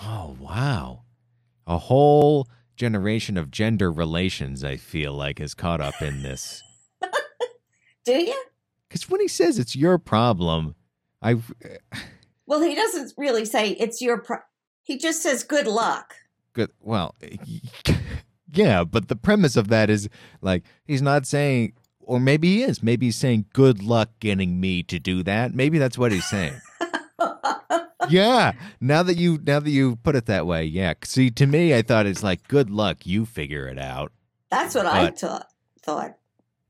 oh 0.00 0.36
wow. 0.38 1.02
A 1.66 1.78
whole 1.78 2.48
generation 2.76 3.36
of 3.36 3.50
gender 3.50 3.90
relations, 3.90 4.64
I 4.64 4.76
feel 4.76 5.12
like, 5.12 5.40
is 5.40 5.54
caught 5.54 5.80
up 5.80 6.00
in 6.02 6.22
this. 6.22 6.62
Do 8.04 8.14
you? 8.14 8.42
Because 8.88 9.08
when 9.08 9.20
he 9.20 9.28
says 9.28 9.58
it's 9.58 9.76
your 9.76 9.98
problem, 9.98 10.74
I 11.22 11.36
Well, 12.46 12.60
he 12.62 12.74
doesn't 12.74 13.14
really 13.16 13.44
say 13.44 13.70
it's 13.70 14.00
your 14.00 14.18
pro. 14.18 14.38
He 14.82 14.98
just 14.98 15.22
says 15.22 15.44
good 15.44 15.66
luck. 15.66 16.14
Good. 16.52 16.70
Well, 16.80 17.14
yeah, 18.52 18.84
but 18.84 19.08
the 19.08 19.16
premise 19.16 19.56
of 19.56 19.68
that 19.68 19.90
is 19.90 20.08
like 20.40 20.64
he's 20.84 21.02
not 21.02 21.26
saying, 21.26 21.72
or 22.00 22.20
maybe 22.20 22.56
he 22.56 22.62
is. 22.62 22.82
Maybe 22.82 23.06
he's 23.06 23.16
saying, 23.16 23.46
"Good 23.52 23.82
luck 23.82 24.10
getting 24.20 24.60
me 24.60 24.82
to 24.84 24.98
do 24.98 25.22
that." 25.24 25.54
Maybe 25.54 25.78
that's 25.78 25.98
what 25.98 26.12
he's 26.12 26.26
saying. 26.28 26.60
yeah. 28.08 28.52
Now 28.80 29.02
that 29.02 29.16
you 29.16 29.38
now 29.44 29.60
that 29.60 29.70
you 29.70 29.96
put 29.96 30.16
it 30.16 30.26
that 30.26 30.46
way, 30.46 30.64
yeah. 30.64 30.94
See, 31.04 31.30
to 31.30 31.46
me, 31.46 31.74
I 31.74 31.82
thought 31.82 32.06
it's 32.06 32.22
like, 32.22 32.46
"Good 32.48 32.70
luck, 32.70 33.06
you 33.06 33.24
figure 33.26 33.66
it 33.68 33.78
out." 33.78 34.12
That's 34.50 34.74
what 34.74 34.86
I 34.86 35.06
But- 35.06 35.18
thought. 35.18 35.46
Thought. 35.82 36.16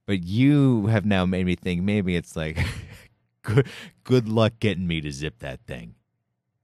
But 0.07 0.25
you 0.25 0.87
have 0.87 1.05
now 1.07 1.27
made 1.27 1.47
me 1.47 1.55
think 1.55 1.83
maybe 1.83 2.17
it's 2.17 2.35
like 2.35 2.59
good 3.43 3.69
good 4.05 4.29
luck 4.29 4.55
getting 4.59 4.87
me 4.87 5.01
to 5.01 5.13
zip 5.13 5.39
that 5.41 5.61
thing. 5.67 5.95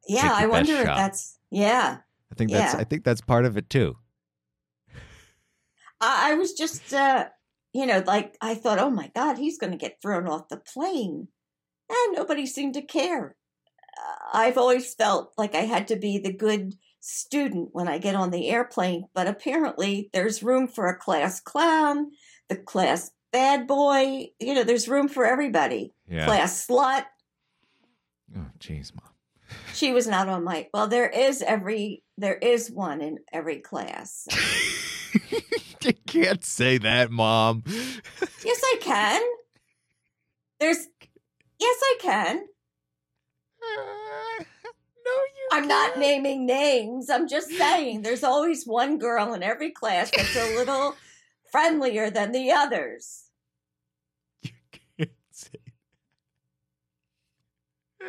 Yeah, 0.08 0.32
I 0.34 0.46
wonder 0.46 0.72
if 0.75 0.84
that's. 0.87 1.38
Yeah, 1.50 1.98
think 2.38 2.50
that's 2.50 2.75
Yeah. 2.75 2.80
I 2.80 2.85
think 2.85 3.04
that's 3.04 3.21
part 3.21 3.45
of 3.45 3.57
it 3.57 3.68
too. 3.68 3.97
I, 6.00 6.35
was 6.35 6.52
just, 6.52 6.95
uh, 6.95 7.26
you 7.73 7.85
know, 7.85 8.04
like 8.07 8.37
I 8.40 8.54
thought, 8.54 8.78
oh 8.78 8.90
my 8.90 9.11
God, 9.14 9.37
he's 9.37 9.59
going 9.59 9.73
to 9.73 9.76
get 9.76 10.00
thrown 10.00 10.28
off 10.28 10.49
the 10.49 10.57
plane, 10.57 11.28
and 11.90 12.14
nobody 12.14 12.47
seemed 12.47 12.75
to 12.75 12.83
care. 12.83 13.37
Uh, 13.99 14.14
I've 14.33 14.57
always 14.57 14.95
felt 14.95 15.33
like 15.37 15.57
I 15.57 15.62
had 15.62 15.88
to 15.88 15.97
be 15.97 16.18
the 16.18 16.33
good 16.33 16.75
student 17.00 17.71
when 17.73 17.88
I 17.88 17.99
get 17.99 18.14
on 18.14 18.30
the 18.30 18.49
airplane, 18.49 19.09
but 19.12 19.26
apparently 19.26 20.09
there's 20.12 20.42
room 20.42 20.68
for 20.68 20.87
a 20.87 20.97
class 20.97 21.40
clown, 21.40 22.12
the 22.49 22.57
class 22.57 23.11
bad 23.33 23.66
boy. 23.66 24.28
You 24.38 24.54
know, 24.54 24.64
there's 24.64 24.88
room 24.88 25.09
for 25.09 25.26
everybody. 25.26 25.95
Yeah. 26.09 26.26
Class 26.26 26.66
slut. 26.66 27.07
Oh 28.37 28.47
jeez, 28.61 28.95
mom. 28.95 29.07
She 29.74 29.92
was 29.92 30.06
not 30.06 30.28
on 30.28 30.44
my. 30.44 30.68
Well, 30.72 30.88
there 30.88 31.08
is 31.08 31.42
every. 31.42 32.02
There 32.16 32.36
is 32.36 32.70
one 32.70 33.00
in 33.00 33.18
every 33.32 33.60
class. 33.60 34.26
you 35.82 35.92
can't 36.06 36.44
say 36.44 36.78
that, 36.78 37.10
mom. 37.10 37.62
Yes, 38.44 38.60
I 38.64 38.76
can. 38.80 39.22
There's. 40.60 40.86
Yes, 41.60 41.78
I 41.82 41.96
can. 42.00 42.36
no, 43.60 45.12
you. 45.12 45.48
I'm 45.52 45.68
not 45.68 45.94
can't. 45.94 46.00
naming 46.00 46.46
names. 46.46 47.10
I'm 47.10 47.28
just 47.28 47.50
saying 47.50 48.02
there's 48.02 48.24
always 48.24 48.66
one 48.66 48.98
girl 48.98 49.34
in 49.34 49.42
every 49.42 49.70
class 49.70 50.10
that's 50.14 50.36
a 50.36 50.56
little 50.56 50.96
friendlier 51.50 52.10
than 52.10 52.32
the 52.32 52.50
others. 52.52 53.24
You 54.42 54.50
can't 54.98 55.10
say. 55.30 55.50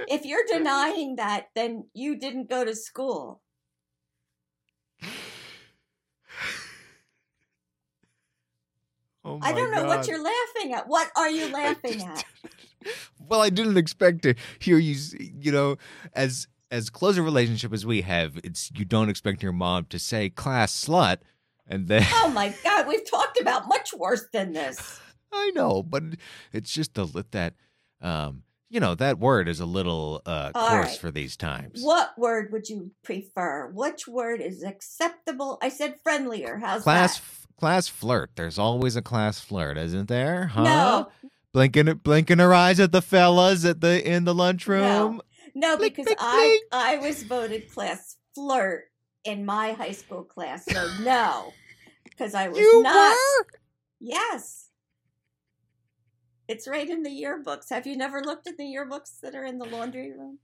If 0.08 0.25
you're 0.25 0.46
denying 0.48 1.15
that, 1.17 1.48
then 1.55 1.89
you 1.93 2.17
didn't 2.17 2.50
go 2.50 2.63
to 2.63 2.75
school. 2.75 3.41
Oh 9.25 9.39
I 9.41 9.51
don't 9.51 9.72
know 9.75 9.86
what 9.86 10.08
you're 10.08 10.24
laughing 10.24 10.74
at. 10.74 10.88
What 10.88 11.12
are 11.17 11.29
you 11.29 11.48
laughing 11.51 12.01
at? 12.03 12.25
Well, 13.19 13.41
I 13.41 13.50
didn't 13.50 13.77
expect 13.77 14.22
to 14.24 14.36
hear 14.60 14.77
you. 14.77 14.96
You 15.19 15.51
know, 15.51 15.75
as 16.13 16.48
as 16.72 16.89
close 16.89 17.17
a 17.17 17.22
relationship 17.22 17.74
as 17.74 17.86
we 17.86 18.01
have, 18.01 18.39
it's 18.43 18.72
you 18.75 18.86
don't 18.86 19.10
expect 19.10 19.43
your 19.43 19.51
mom 19.51 19.86
to 19.89 20.00
say 20.00 20.29
"class 20.29 20.74
slut," 20.86 21.17
and 21.67 21.88
then 21.88 22.05
Oh 22.13 22.29
my 22.29 22.53
God, 22.63 22.88
we've 22.88 23.10
talked 23.10 23.39
about 23.39 23.67
much 23.67 23.93
worse 23.93 24.25
than 24.31 24.53
this. 24.53 25.00
I 25.31 25.51
know, 25.53 25.84
but 25.84 26.03
it's 26.53 26.72
just 26.72 26.96
to 26.96 27.03
let 27.03 27.31
that, 27.34 27.53
um, 28.01 28.43
you 28.70 28.80
know, 28.80 28.96
that 28.96 29.20
word 29.20 29.48
is 29.48 29.60
a 29.60 29.66
little 29.66 30.22
uh, 30.26 30.52
coarse 30.52 30.72
right. 30.90 30.98
for 30.98 31.12
these 31.12 31.36
times. 31.36 31.82
What 31.82 32.18
word 32.18 32.52
would 32.52 32.70
you 32.70 32.92
prefer? 33.04 33.70
Which 33.74 34.08
word 34.08 34.42
is 34.42 34.64
acceptable? 34.64 35.58
I 35.62 35.70
said 35.70 35.96
friendlier. 36.04 36.58
How's 36.58 36.84
class 36.84 37.16
that? 37.18 37.24
f- 37.24 37.48
class 37.58 37.88
flirt. 37.88 38.32
There's 38.36 38.60
always 38.60 38.96
a 38.96 39.02
class 39.02 39.40
flirt, 39.40 39.78
isn't 39.78 40.08
there? 40.08 40.48
Huh? 40.48 40.64
No, 40.64 41.08
Blinking 41.52 42.02
blinking 42.04 42.38
her 42.40 42.54
eyes 42.54 42.80
at 42.80 42.92
the 42.92 43.02
fellas 43.02 43.66
at 43.66 43.82
the 43.82 44.08
in 44.08 44.24
the 44.26 44.36
lunchroom. 44.36 45.22
no, 45.56 45.78
Blink, 45.78 45.96
because 45.96 46.06
blink, 46.06 46.20
I 46.22 46.60
blink. 46.72 46.84
I 46.86 46.98
was 46.98 47.24
voted 47.24 47.72
class 47.72 48.18
flirt 48.36 48.84
in 49.26 49.46
my 49.46 49.72
high 49.74 49.92
school 49.94 50.24
class, 50.24 50.64
so 50.66 50.88
no, 51.02 51.52
because 52.04 52.36
I 52.36 52.50
was 52.50 52.60
You 52.60 52.84
not. 52.84 52.94
were. 53.40 53.46
Yes, 54.00 54.69
it's 56.50 56.68
right 56.68 56.89
in 56.89 57.03
the 57.03 57.10
yearbooks. 57.10 57.70
Have 57.70 57.88
you 57.88 57.96
never 57.96 58.22
looked 58.22 58.48
at 58.48 58.58
the 58.58 58.63
yearbooks 58.63 59.20
that 59.22 59.36
are 59.36 59.46
in 59.46 59.58
the 59.60 59.65
laundry 59.65 60.12
room? 60.12 60.39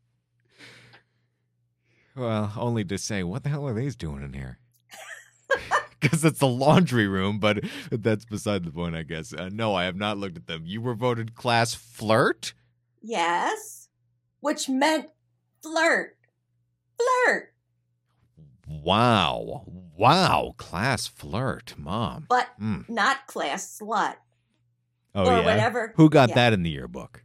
Well, 2.15 2.53
only 2.57 2.85
to 2.85 2.97
say, 2.97 3.23
what 3.23 3.43
the 3.43 3.49
hell 3.49 3.67
are 3.67 3.73
these 3.73 3.95
doing 3.97 4.23
in 4.23 4.31
here? 4.33 4.59
Because 5.99 6.23
it's 6.23 6.39
the 6.39 6.47
laundry 6.47 7.07
room, 7.07 7.39
but 7.39 7.63
that's 7.89 8.25
beside 8.25 8.63
the 8.63 8.69
point, 8.69 8.95
I 8.95 9.01
guess. 9.01 9.33
Uh, 9.33 9.49
no, 9.51 9.73
I 9.73 9.85
have 9.85 9.95
not 9.95 10.19
looked 10.19 10.37
at 10.37 10.45
them. 10.45 10.61
You 10.63 10.79
were 10.79 10.93
voted 10.93 11.33
class 11.33 11.73
flirt? 11.73 12.53
Yes, 13.01 13.87
which 14.41 14.69
meant 14.69 15.07
flirt, 15.63 16.15
flirt, 16.95 17.53
Wow. 18.67 19.63
Wow. 19.97 20.53
Class 20.57 21.07
flirt, 21.07 21.73
mom. 21.77 22.27
but 22.29 22.49
Mm. 22.61 22.87
not 22.87 23.25
class 23.25 23.79
slut 23.81 24.15
Oh, 25.15 25.23
or 25.23 25.37
yeah. 25.39 25.45
whatever. 25.45 25.93
Who 25.95 26.09
got 26.09 26.29
Yeah. 26.29 26.35
that 26.35 26.53
in 26.53 26.63
the 26.63 26.69
yearbook? 26.69 27.23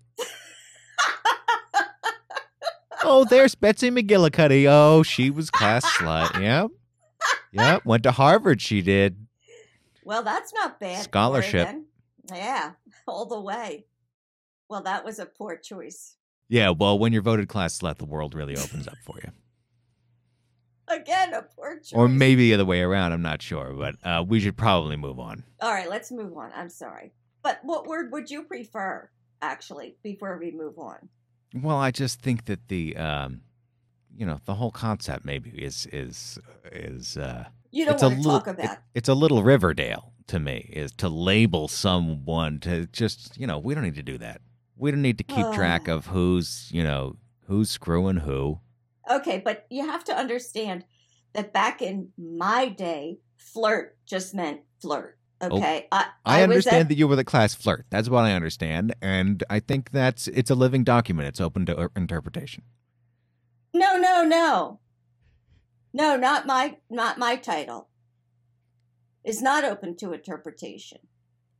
oh, 3.04 3.24
there's 3.24 3.54
Betsy 3.54 3.90
McGillicuddy. 3.90 4.66
Oh, 4.68 5.02
she 5.02 5.30
was 5.30 5.50
class 5.50 5.84
slut. 5.96 6.40
Yep. 6.40 6.70
Yep. 7.52 7.84
Went 7.84 8.02
to 8.04 8.12
Harvard, 8.12 8.60
she 8.60 8.80
did. 8.82 9.26
Well, 10.04 10.22
that's 10.22 10.52
not 10.54 10.80
bad. 10.80 11.02
Scholarship. 11.04 11.68
Yeah, 12.32 12.72
all 13.06 13.26
the 13.26 13.40
way. 13.40 13.86
Well, 14.68 14.82
that 14.82 15.04
was 15.04 15.18
a 15.18 15.26
poor 15.26 15.56
choice. 15.56 16.16
Yeah, 16.48 16.70
well, 16.70 16.98
when 16.98 17.12
you're 17.12 17.22
voted 17.22 17.48
class 17.48 17.78
slut, 17.78 17.98
the 17.98 18.04
world 18.06 18.34
really 18.34 18.56
opens 18.56 18.86
up 18.88 18.96
for 19.04 19.16
you. 19.22 19.30
Again, 20.88 21.34
a 21.34 21.42
poor 21.42 21.76
choice. 21.76 21.92
Or 21.92 22.08
maybe 22.08 22.48
the 22.48 22.54
other 22.54 22.64
way 22.64 22.80
around. 22.80 23.12
I'm 23.12 23.22
not 23.22 23.42
sure, 23.42 23.72
but 23.72 23.94
uh, 24.04 24.24
we 24.26 24.40
should 24.40 24.56
probably 24.56 24.96
move 24.96 25.18
on. 25.20 25.44
All 25.60 25.72
right, 25.72 25.88
let's 25.88 26.10
move 26.10 26.36
on. 26.36 26.50
I'm 26.54 26.68
sorry. 26.68 27.12
But 27.42 27.60
what 27.62 27.86
word 27.86 28.12
would 28.12 28.30
you 28.30 28.44
prefer, 28.44 29.10
actually, 29.42 29.96
before 30.02 30.38
we 30.38 30.50
move 30.50 30.78
on? 30.78 31.08
Well, 31.54 31.76
I 31.78 31.90
just 31.90 32.20
think 32.20 32.44
that 32.46 32.68
the, 32.68 32.96
um, 32.96 33.42
you 34.16 34.26
know, 34.26 34.38
the 34.44 34.54
whole 34.54 34.70
concept 34.70 35.24
maybe 35.24 35.50
is 35.50 35.86
is 35.92 36.38
is 36.72 37.16
uh, 37.16 37.46
You 37.70 37.84
don't 37.86 37.94
it's 37.94 38.02
a 38.02 38.08
want 38.08 38.22
to 38.22 38.28
talk 38.28 38.46
about 38.46 38.72
it- 38.72 38.78
it's 38.94 39.08
a 39.08 39.14
little 39.14 39.42
Riverdale 39.42 40.12
to 40.28 40.38
me 40.38 40.70
is 40.72 40.92
to 40.92 41.08
label 41.08 41.66
someone 41.68 42.60
to 42.60 42.86
just 42.86 43.36
you 43.36 43.46
know 43.46 43.58
we 43.58 43.74
don't 43.74 43.84
need 43.84 43.96
to 43.96 44.02
do 44.02 44.18
that. 44.18 44.40
We 44.76 44.90
don't 44.90 45.02
need 45.02 45.18
to 45.18 45.24
keep 45.24 45.50
track 45.50 45.88
of 45.88 46.06
who's 46.06 46.68
you 46.72 46.84
know 46.84 47.16
who's 47.46 47.70
screwing 47.70 48.18
who. 48.18 48.60
Okay, 49.10 49.38
but 49.44 49.66
you 49.70 49.86
have 49.86 50.04
to 50.04 50.16
understand 50.16 50.84
that 51.32 51.52
back 51.52 51.82
in 51.82 52.12
my 52.18 52.68
day, 52.68 53.18
flirt 53.36 53.96
just 54.06 54.34
meant 54.34 54.62
flirt. 54.80 55.18
Okay, 55.42 55.86
I, 55.90 56.04
Oh, 56.06 56.12
I, 56.24 56.42
understand 56.42 56.82
at- 56.82 56.88
that 56.88 56.96
you 56.96 57.08
were 57.08 57.16
the 57.16 57.24
class 57.24 57.54
flirt. 57.54 57.86
That's 57.90 58.08
what 58.10 58.24
I 58.24 58.32
understand, 58.32 58.94
and 59.00 59.42
I 59.48 59.60
think 59.60 59.90
that's 59.90 60.28
it's 60.28 60.50
a 60.50 60.54
living 60.54 60.84
document. 60.84 61.28
It's 61.28 61.40
open 61.40 61.64
to 61.66 61.76
uh, 61.76 61.88
interpretation. 61.96 62.62
No, 63.72 63.96
no, 63.96 64.24
no. 64.24 64.80
No, 65.92 66.16
not 66.16 66.46
my 66.46 66.76
not 66.90 67.18
my 67.18 67.36
title. 67.36 67.88
Is 69.24 69.42
not 69.42 69.64
open 69.64 69.96
to 69.98 70.12
interpretation. 70.12 70.98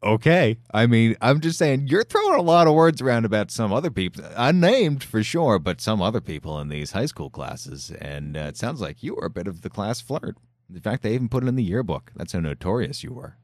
Okay. 0.03 0.57
I 0.73 0.87
mean, 0.87 1.17
I'm 1.21 1.41
just 1.41 1.59
saying 1.59 1.89
you're 1.89 2.05
throwing 2.05 2.39
a 2.39 2.43
lot 2.43 2.67
of 2.67 2.75
words 2.75 3.03
around 3.03 3.27
about 3.27 3.51
some 3.51 3.71
other 3.73 3.91
people, 3.91 4.25
unnamed 4.35 5.05
for 5.05 5.23
sure, 5.23 5.59
but 5.59 5.81
some 5.81 6.01
other 6.01 6.23
people 6.23 6.59
in 6.59 6.69
these 6.69 6.93
high 6.93 7.05
school 7.07 7.29
classes. 7.29 7.91
And 8.01 8.35
uh, 8.37 8.41
it 8.41 8.57
sounds 8.57 8.81
like 8.81 9.03
you 9.03 9.15
were 9.15 9.27
a 9.27 9.31
bit 9.31 9.47
of 9.47 9.61
the 9.61 9.69
class 9.69 10.01
flirt. 10.01 10.37
In 10.73 10.81
fact, 10.81 11.03
they 11.03 11.13
even 11.13 11.29
put 11.29 11.45
it 11.45 11.49
in 11.49 11.57
the 11.57 11.63
yearbook. 11.65 12.13
That's 12.17 12.33
how 12.33 12.41
notorious 12.41 13.05
you 13.05 13.13
were. 13.13 13.37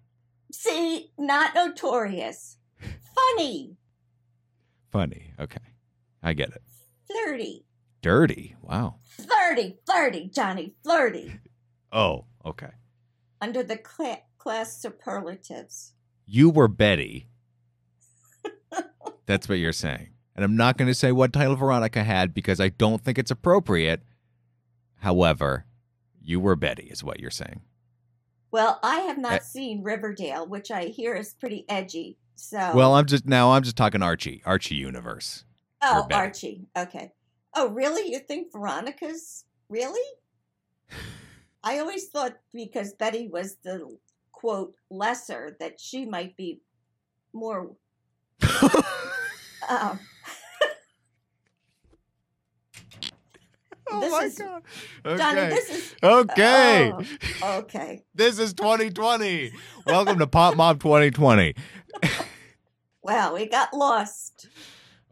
Not 1.19 1.55
notorious. 1.55 2.59
Funny, 3.15 3.77
Funny. 4.93 5.33
Okay. 5.41 5.59
I 6.23 6.33
get 6.33 6.51
it. 6.51 6.63
flirty. 7.07 7.65
Dirty. 8.03 8.55
Wow. 8.63 8.97
Flirty, 9.03 9.77
flirty, 9.87 10.29
Johnny, 10.33 10.75
flirty. 10.83 11.41
Oh, 11.93 12.25
okay. 12.45 12.71
Under 13.41 13.63
the 13.63 13.77
cla- 13.77 14.19
class 14.39 14.77
superlatives. 14.83 15.93
You 16.27 16.51
were 16.51 16.69
Betty. 16.69 17.29
That's 19.27 19.49
what 19.49 19.59
you're 19.59 19.73
saying. 19.73 20.09
And 20.35 20.45
I'm 20.45 20.57
not 20.57 20.77
going 20.77 20.89
to 20.89 20.95
say 20.95 21.13
what 21.13 21.33
title 21.33 21.55
Veronica 21.57 22.03
had 22.05 22.35
because 22.35 22.61
I 22.61 22.69
don't 22.71 23.03
think 23.03 23.19
it's 23.19 23.31
appropriate. 23.31 24.03
However, 24.97 25.65
you 26.21 26.41
were 26.41 26.57
Betty, 26.57 26.89
is 26.91 27.03
what 27.05 27.21
you're 27.21 27.31
saying. 27.31 27.63
Well, 28.57 28.81
I 28.83 29.01
have 29.01 29.19
not 29.19 29.33
Eh. 29.35 29.39
seen 29.41 29.83
Riverdale, 29.83 30.47
which 30.49 30.71
I 30.71 30.85
hear 30.85 31.15
is 31.15 31.35
pretty 31.35 31.67
edgy. 31.69 32.17
So, 32.37 32.73
Well, 32.75 32.95
I'm 32.95 33.05
just 33.05 33.27
now 33.27 33.53
I'm 33.53 33.63
just 33.63 33.77
talking 33.77 34.01
Archie, 34.01 34.41
Archie 34.47 34.77
universe. 34.77 35.45
oh. 35.83 36.07
Archie. 36.11 36.67
Okay. 36.75 37.13
Oh, 37.55 37.69
really? 37.69 38.11
You 38.11 38.19
think 38.19 38.51
Veronica's 38.51 39.45
really? 39.69 40.01
I 41.63 41.81
always 41.81 42.09
thought 42.09 42.39
because 42.55 42.95
Betty 42.95 43.29
was 43.29 43.57
the 43.63 43.95
quote 44.33 44.75
lesser 44.91 45.55
that 45.61 45.79
she 45.79 46.07
might 46.07 46.35
be 46.39 46.63
more. 47.35 47.77
Um, 49.69 49.99
Oh 53.91 54.01
this 54.01 54.13
my 54.13 54.25
is, 54.25 54.39
god. 54.39 54.63
Johnny, 55.17 55.41
this 55.55 55.71
is 55.71 55.95
Okay. 56.03 56.93
oh, 57.43 57.59
okay. 57.59 58.03
This 58.15 58.39
is 58.41 58.53
2020. 58.55 59.53
Welcome 59.87 60.19
to 60.19 60.27
Pop 60.27 60.57
Mom 60.57 60.79
2020. 60.81 61.55
Wow, 63.03 63.35
we 63.35 63.47
got 63.47 63.73
lost. 63.73 64.49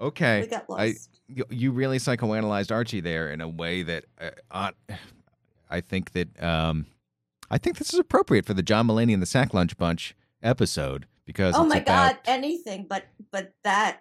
Okay. 0.00 0.40
We 0.40 0.46
got 0.48 0.64
I- 0.70 0.86
lost. 0.88 1.10
you, 1.28 1.44
you 1.50 1.70
really 1.70 1.98
psychoanalyzed 1.98 2.72
Archie 2.72 3.00
there 3.00 3.30
in 3.30 3.40
a 3.40 3.48
way 3.48 3.84
that 3.84 4.06
uh, 4.20 4.30
uh, 4.50 4.70
I 5.70 5.80
think 5.80 6.12
that 6.12 6.42
um, 6.42 6.86
I 7.50 7.58
think 7.58 7.78
this 7.78 7.92
is 7.92 8.00
appropriate 8.00 8.44
for 8.44 8.54
the 8.54 8.62
John 8.62 8.88
Mulaney 8.88 9.12
and 9.12 9.22
the 9.22 9.26
Sack 9.26 9.54
Lunch 9.54 9.76
Bunch 9.76 10.16
episode 10.42 11.06
because 11.26 11.54
oh 11.56 11.64
my 11.64 11.76
about. 11.76 12.14
God, 12.14 12.18
anything 12.26 12.86
but 12.88 13.04
but 13.30 13.52
that 13.62 14.00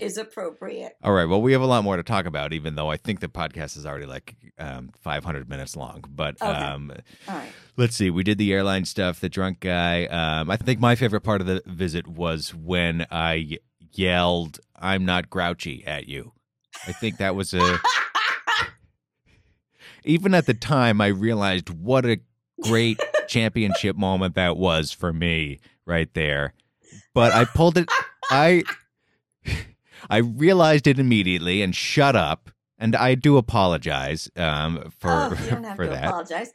is 0.00 0.16
appropriate. 0.18 0.92
All 1.02 1.12
right, 1.12 1.24
well, 1.26 1.40
we 1.42 1.52
have 1.52 1.62
a 1.62 1.66
lot 1.66 1.84
more 1.84 1.96
to 1.96 2.02
talk 2.02 2.26
about, 2.26 2.52
even 2.52 2.74
though 2.74 2.90
I 2.90 2.96
think 2.96 3.20
the 3.20 3.28
podcast 3.28 3.76
is 3.76 3.86
already 3.86 4.06
like 4.06 4.34
um, 4.58 4.90
500 5.00 5.48
minutes 5.48 5.76
long. 5.76 6.04
But 6.08 6.40
Okay. 6.42 6.50
um, 6.50 6.92
All 7.28 7.36
right. 7.36 7.52
let's 7.76 7.96
see, 7.96 8.10
we 8.10 8.22
did 8.22 8.38
the 8.38 8.52
airline 8.52 8.84
stuff, 8.84 9.20
the 9.20 9.28
drunk 9.28 9.60
guy. 9.60 10.06
Um, 10.06 10.50
I 10.50 10.56
think 10.56 10.80
my 10.80 10.94
favorite 10.94 11.22
part 11.22 11.40
of 11.40 11.46
the 11.46 11.62
visit 11.66 12.06
was 12.06 12.54
when 12.54 13.06
I 13.10 13.58
yelled, 13.92 14.58
"I'm 14.76 15.04
not 15.04 15.30
grouchy" 15.30 15.84
at 15.86 16.08
you. 16.08 16.32
I 16.86 16.92
think 16.92 17.18
that 17.18 17.34
was 17.36 17.54
a. 17.54 17.78
even 20.04 20.34
at 20.34 20.46
the 20.46 20.54
time, 20.54 21.00
I 21.00 21.08
realized 21.08 21.70
what 21.70 22.04
a 22.04 22.18
great 22.62 23.00
championship 23.28 23.96
moment 23.96 24.34
that 24.34 24.56
was 24.56 24.92
for 24.92 25.12
me 25.12 25.58
right 25.86 26.12
there. 26.14 26.54
But 27.14 27.32
I 27.32 27.44
pulled 27.44 27.78
it. 27.78 27.88
I 28.30 28.64
I 30.10 30.18
realized 30.18 30.86
it 30.86 30.98
immediately 30.98 31.62
and 31.62 31.74
shut 31.74 32.16
up. 32.16 32.50
And 32.78 32.96
I 32.96 33.14
do 33.14 33.36
apologize 33.36 34.28
um, 34.36 34.92
for 34.98 35.10
oh, 35.10 35.36
you 35.44 35.50
don't 35.50 35.64
have 35.70 35.76
for 35.76 35.84
to 35.84 35.90
that. 35.90 36.04
apologize. 36.08 36.52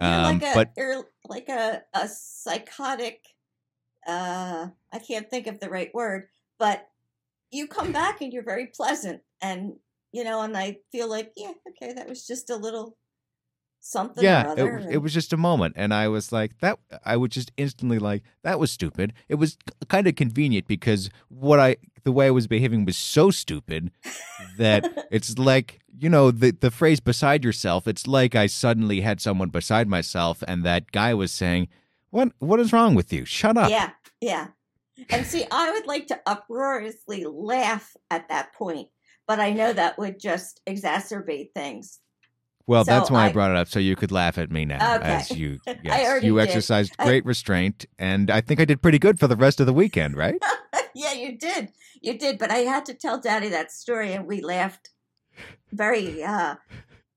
You're 0.00 0.08
Um, 0.10 0.38
like 0.38 0.42
a 0.42 0.54
but 0.54 0.72
you're 0.76 1.04
like 1.28 1.48
a, 1.48 1.82
a 1.92 2.08
psychotic 2.08 3.26
uh 4.06 4.68
I 4.92 4.98
can't 5.00 5.28
think 5.28 5.46
of 5.46 5.60
the 5.60 5.68
right 5.68 5.92
word, 5.92 6.28
but 6.58 6.88
you 7.50 7.66
come 7.66 7.92
back 7.92 8.20
and 8.20 8.32
you're 8.32 8.44
very 8.44 8.66
pleasant 8.66 9.22
and 9.42 9.74
you 10.12 10.24
know, 10.24 10.40
and 10.40 10.56
I 10.56 10.78
feel 10.90 11.06
like, 11.08 11.32
yeah, 11.36 11.52
okay, 11.68 11.92
that 11.92 12.08
was 12.08 12.26
just 12.26 12.48
a 12.48 12.56
little 12.56 12.96
something 13.88 14.22
or 14.22 14.26
yeah, 14.26 14.50
other. 14.50 14.78
it, 14.78 14.82
and- 14.84 14.92
it 14.94 14.98
was 14.98 15.14
just 15.14 15.32
a 15.32 15.36
moment, 15.36 15.74
and 15.76 15.92
I 15.94 16.08
was 16.08 16.32
like 16.32 16.58
that. 16.60 16.78
I 17.04 17.16
was 17.16 17.30
just 17.30 17.52
instantly 17.56 17.98
like 17.98 18.22
that 18.42 18.58
was 18.58 18.70
stupid. 18.70 19.12
It 19.28 19.36
was 19.36 19.56
kind 19.88 20.06
of 20.06 20.14
convenient 20.16 20.66
because 20.66 21.10
what 21.28 21.58
I 21.58 21.76
the 22.04 22.12
way 22.12 22.26
I 22.26 22.30
was 22.30 22.46
behaving 22.46 22.84
was 22.84 22.96
so 22.96 23.30
stupid 23.30 23.90
that 24.56 25.06
it's 25.10 25.38
like 25.38 25.80
you 25.98 26.08
know 26.08 26.30
the 26.30 26.50
the 26.52 26.70
phrase 26.70 27.00
beside 27.00 27.44
yourself 27.44 27.88
it's 27.88 28.06
like 28.06 28.36
i 28.36 28.46
suddenly 28.46 29.00
had 29.00 29.20
someone 29.20 29.48
beside 29.48 29.88
myself 29.88 30.44
and 30.46 30.62
that 30.64 30.92
guy 30.92 31.12
was 31.12 31.32
saying 31.32 31.66
what 32.10 32.30
what 32.38 32.60
is 32.60 32.72
wrong 32.72 32.94
with 32.94 33.12
you 33.12 33.24
shut 33.24 33.56
up 33.56 33.68
Yeah, 33.68 33.90
yeah. 34.20 34.48
And 35.10 35.26
see, 35.26 35.44
I 35.50 35.70
would 35.72 35.86
like 35.86 36.06
to 36.08 36.20
uproariously 36.26 37.24
laugh 37.24 37.96
at 38.10 38.28
that 38.28 38.52
point, 38.52 38.88
but 39.26 39.38
I 39.40 39.52
know 39.52 39.72
that 39.72 39.98
would 39.98 40.18
just 40.20 40.60
exacerbate 40.66 41.52
things. 41.54 42.00
Well 42.68 42.84
So 42.84 42.92
that's 42.92 43.10
why 43.10 43.24
I, 43.24 43.28
I- 43.28 43.32
brought 43.32 43.50
it 43.50 43.56
up 43.56 43.66
so 43.68 43.80
you 43.80 43.96
could 43.96 44.12
laugh 44.12 44.38
at 44.38 44.50
me 44.52 44.64
now 44.64 44.96
Okay. 44.96 45.04
as 45.14 45.30
you 45.32 45.58
yes, 45.82 46.22
you 46.22 46.38
exercised 46.38 46.96
great 46.98 47.24
restraint 47.26 47.86
and 47.98 48.30
i 48.30 48.40
think 48.40 48.60
i 48.60 48.64
did 48.64 48.80
pretty 48.80 48.98
good 49.00 49.18
for 49.18 49.26
the 49.26 49.34
rest 49.36 49.58
of 49.58 49.66
the 49.66 49.72
weekend 49.72 50.16
right 50.16 50.40
yeah, 50.94 51.12
you 51.12 51.36
did. 51.38 51.70
You 52.00 52.16
did, 52.18 52.38
but 52.38 52.50
I 52.50 52.58
had 52.58 52.84
to 52.86 52.94
tell 52.94 53.20
Daddy 53.20 53.48
that 53.50 53.70
story 53.72 54.12
and 54.12 54.26
we 54.26 54.40
laughed 54.40 54.90
very 55.72 56.22
uh 56.22 56.56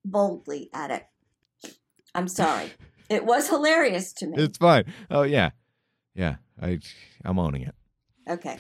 boldly 0.04 0.70
at 0.74 0.92
it. 0.92 1.06
I'm 2.16 2.28
sorry. 2.28 2.72
It 3.10 3.26
was 3.26 3.50
hilarious 3.50 4.14
to 4.14 4.28
me. 4.28 4.36
it's 4.38 4.58
fine 4.58 4.86
oh 5.10 5.24
yeah 5.24 5.50
yeah 6.16 6.36
i 6.62 6.80
i'm 7.26 7.38
owning 7.40 7.64
it 7.64 7.76
okay. 8.30 8.58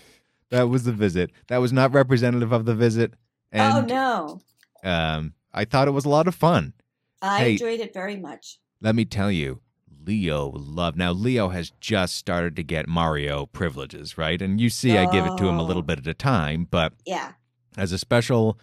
that 0.50 0.64
was 0.70 0.84
the 0.84 0.92
visit 0.92 1.32
that 1.48 1.58
was 1.60 1.72
not 1.72 1.94
representative 1.94 2.52
of 2.52 2.66
the 2.66 2.76
visit 2.76 3.14
and 3.52 3.90
oh 3.90 4.42
no. 4.84 4.90
um 4.90 5.34
i 5.54 5.64
thought 5.66 5.88
it 5.88 5.92
was 5.92 6.04
a 6.06 6.10
lot 6.10 6.28
of 6.28 6.36
fun 6.36 6.74
I 7.22 7.40
Hey. 7.40 7.52
enjoyed 7.54 7.80
it 7.80 7.94
very 7.94 8.18
much. 8.18 8.58
Let 8.82 8.96
me 8.96 9.06
tell 9.06 9.32
you, 9.32 9.62
Leo 10.06 10.50
loved. 10.56 10.98
Now, 10.98 11.12
Leo 11.12 11.50
has 11.50 11.72
just 11.80 12.16
started 12.16 12.56
to 12.56 12.64
get 12.64 12.88
Mario 12.88 13.46
privileges, 13.46 14.18
right? 14.18 14.42
And 14.42 14.60
you 14.60 14.70
see, 14.70 14.98
I 14.98 15.06
give 15.06 15.26
it 15.26 15.38
to 15.38 15.48
him 15.48 15.60
a 15.60 15.64
little 15.64 15.84
Oh. 15.84 15.86
bit 15.86 16.00
at 16.00 16.08
a 16.08 16.14
time, 16.16 16.68
but 16.70 16.94
Yeah. 17.06 17.34
as 17.78 17.92
a 17.92 17.98
special 18.00 18.58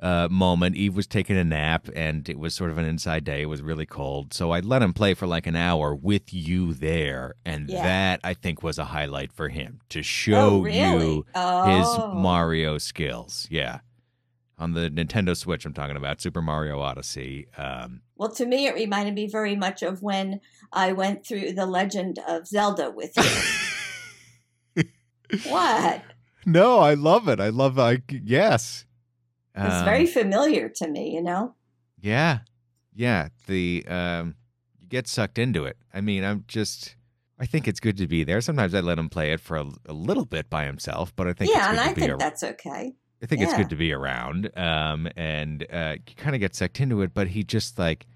uh, 0.00 0.28
moment, 0.30 0.76
Eve 0.76 0.94
was 0.94 1.08
taking 1.08 1.36
a 1.36 1.42
nap 1.42 1.88
and 1.92 2.28
it 2.28 2.38
was 2.38 2.54
sort 2.54 2.70
of 2.70 2.78
an 2.78 2.84
inside 2.84 3.24
day. 3.24 3.42
It 3.42 3.46
was 3.46 3.62
really 3.62 3.84
cold. 3.84 4.32
So 4.32 4.52
I 4.52 4.60
let 4.60 4.80
him 4.80 4.92
play 4.92 5.12
for 5.12 5.26
like 5.26 5.44
an 5.48 5.56
hour 5.56 5.92
with 5.92 6.32
you 6.32 6.72
there. 6.72 7.34
And 7.44 7.68
Yeah. 7.68 7.82
that, 7.82 8.20
I 8.22 8.32
think, 8.34 8.62
was 8.62 8.78
a 8.78 8.84
highlight 8.84 9.32
for 9.32 9.48
him 9.48 9.80
to 9.88 10.04
show 10.04 10.50
oh, 10.50 10.60
really? 10.60 10.78
you 11.16 11.26
his 11.64 11.84
oh. 11.98 12.12
Mario 12.14 12.78
skills. 12.78 13.48
Yeah. 13.50 13.80
On 14.60 14.72
the 14.72 14.90
Nintendo 14.90 15.36
Switch, 15.36 15.64
I'm 15.64 15.72
talking 15.72 15.96
about 15.96 16.20
Super 16.20 16.42
Mario 16.42 16.80
Odyssey. 16.80 17.46
Um, 17.56 18.00
Well, 18.16 18.30
to 18.32 18.44
me, 18.44 18.66
it 18.66 18.74
reminded 18.74 19.14
me 19.14 19.28
very 19.28 19.54
much 19.54 19.82
of 19.84 20.02
when 20.02 20.40
I 20.72 20.92
went 20.92 21.24
through 21.24 21.52
the 21.52 21.64
Legend 21.66 22.18
of 22.26 22.46
Zelda 22.48 22.90
with 22.90 23.12
you. 24.76 24.82
what? 25.48 26.02
No, 26.46 26.78
I 26.80 26.94
love 26.94 27.28
it. 27.28 27.40
I 27.40 27.50
love. 27.50 27.78
I 27.78 28.02
yes. 28.08 28.84
It's 29.54 29.74
Um, 29.74 29.84
very 29.84 30.06
familiar 30.06 30.68
to 30.68 30.88
me, 30.88 31.14
you 31.14 31.22
know? 31.22 31.54
Yeah, 32.00 32.40
yeah. 32.94 33.28
The 33.46 33.84
um, 33.88 34.36
you 34.80 34.86
get 34.88 35.06
sucked 35.08 35.38
into 35.38 35.64
it. 35.64 35.76
I 35.92 36.00
mean, 36.00 36.24
I'm 36.24 36.44
just. 36.48 36.96
I 37.40 37.46
think 37.46 37.68
it's 37.68 37.78
good 37.78 37.96
to 37.98 38.08
be 38.08 38.24
there. 38.24 38.40
Sometimes 38.40 38.74
I 38.74 38.80
let 38.80 38.98
him 38.98 39.08
play 39.08 39.30
it 39.32 39.38
for 39.40 39.56
a, 39.56 39.66
a 39.86 39.92
little 39.92 40.24
bit 40.24 40.50
by 40.50 40.64
himself, 40.64 41.14
but 41.14 41.28
I 41.28 41.32
think 41.32 41.50
it's 41.50 41.56
Yeah, 41.58 41.70
good 41.70 41.78
and 41.78 41.90
I 41.90 41.92
think 41.94 42.10
ar- 42.12 42.18
that's 42.18 42.42
okay. 42.42 42.96
I 43.22 43.26
think 43.26 43.42
it's 43.42 43.54
good 43.54 43.70
to 43.70 43.76
be 43.76 43.92
around. 43.92 44.50
Um, 44.56 45.08
and 45.16 45.66
uh, 45.72 45.96
you 46.06 46.14
kind 46.16 46.36
of 46.36 46.40
get 46.40 46.54
sucked 46.54 46.80
into 46.80 47.02
it, 47.02 47.12
but 47.14 47.28
he 47.28 47.42
just 47.42 47.78
like 47.78 48.06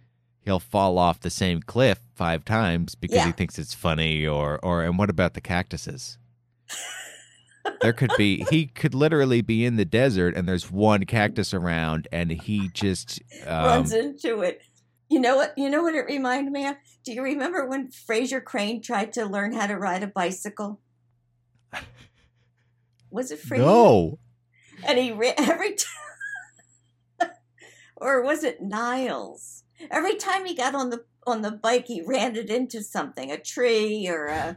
he'll 0.44 0.60
fall 0.60 0.98
off 0.98 1.20
the 1.20 1.30
same 1.30 1.60
cliff 1.60 1.98
five 2.14 2.44
times 2.44 2.94
because 2.94 3.24
he 3.24 3.32
thinks 3.32 3.58
it's 3.58 3.74
funny. 3.74 4.26
Or 4.26 4.60
or 4.62 4.82
and 4.82 4.98
what 4.98 5.10
about 5.10 5.34
the 5.34 5.40
cactuses? 5.40 6.18
there 7.80 7.92
could 7.92 8.12
be 8.16 8.44
he 8.50 8.66
could 8.66 8.94
literally 8.94 9.40
be 9.40 9.64
in 9.64 9.76
the 9.76 9.84
desert 9.84 10.36
and 10.36 10.48
there's 10.48 10.70
one 10.70 11.04
cactus 11.04 11.52
around 11.52 12.08
and 12.12 12.30
he 12.30 12.68
just 12.72 13.20
um, 13.46 13.64
Runs 13.64 13.92
into 13.92 14.40
it. 14.42 14.62
You 15.08 15.20
know 15.20 15.36
what? 15.36 15.52
You 15.56 15.68
know 15.68 15.82
what 15.82 15.94
it 15.94 16.06
reminded 16.06 16.52
me 16.52 16.66
of? 16.66 16.76
Do 17.04 17.12
you 17.12 17.22
remember 17.22 17.66
when 17.66 17.88
Frasier 17.88 18.42
Crane 18.42 18.80
tried 18.80 19.12
to 19.14 19.26
learn 19.26 19.52
how 19.52 19.66
to 19.66 19.76
ride 19.76 20.02
a 20.02 20.06
bicycle? 20.06 20.80
Was 23.10 23.30
it 23.30 23.42
Frasier? 23.42 23.58
no 23.58 24.18
And 24.86 24.98
he 24.98 25.12
ran 25.12 25.34
every 25.38 25.74
time, 25.74 27.30
or 27.96 28.22
was 28.22 28.44
it 28.44 28.62
Niles? 28.62 29.64
Every 29.90 30.16
time 30.16 30.44
he 30.46 30.54
got 30.54 30.74
on 30.74 30.90
the 30.90 31.04
on 31.26 31.42
the 31.42 31.52
bike, 31.52 31.86
he 31.86 32.02
ran 32.02 32.36
it 32.36 32.50
into 32.50 32.82
something, 32.82 33.30
a 33.30 33.38
tree 33.38 34.08
or 34.08 34.26
a, 34.26 34.56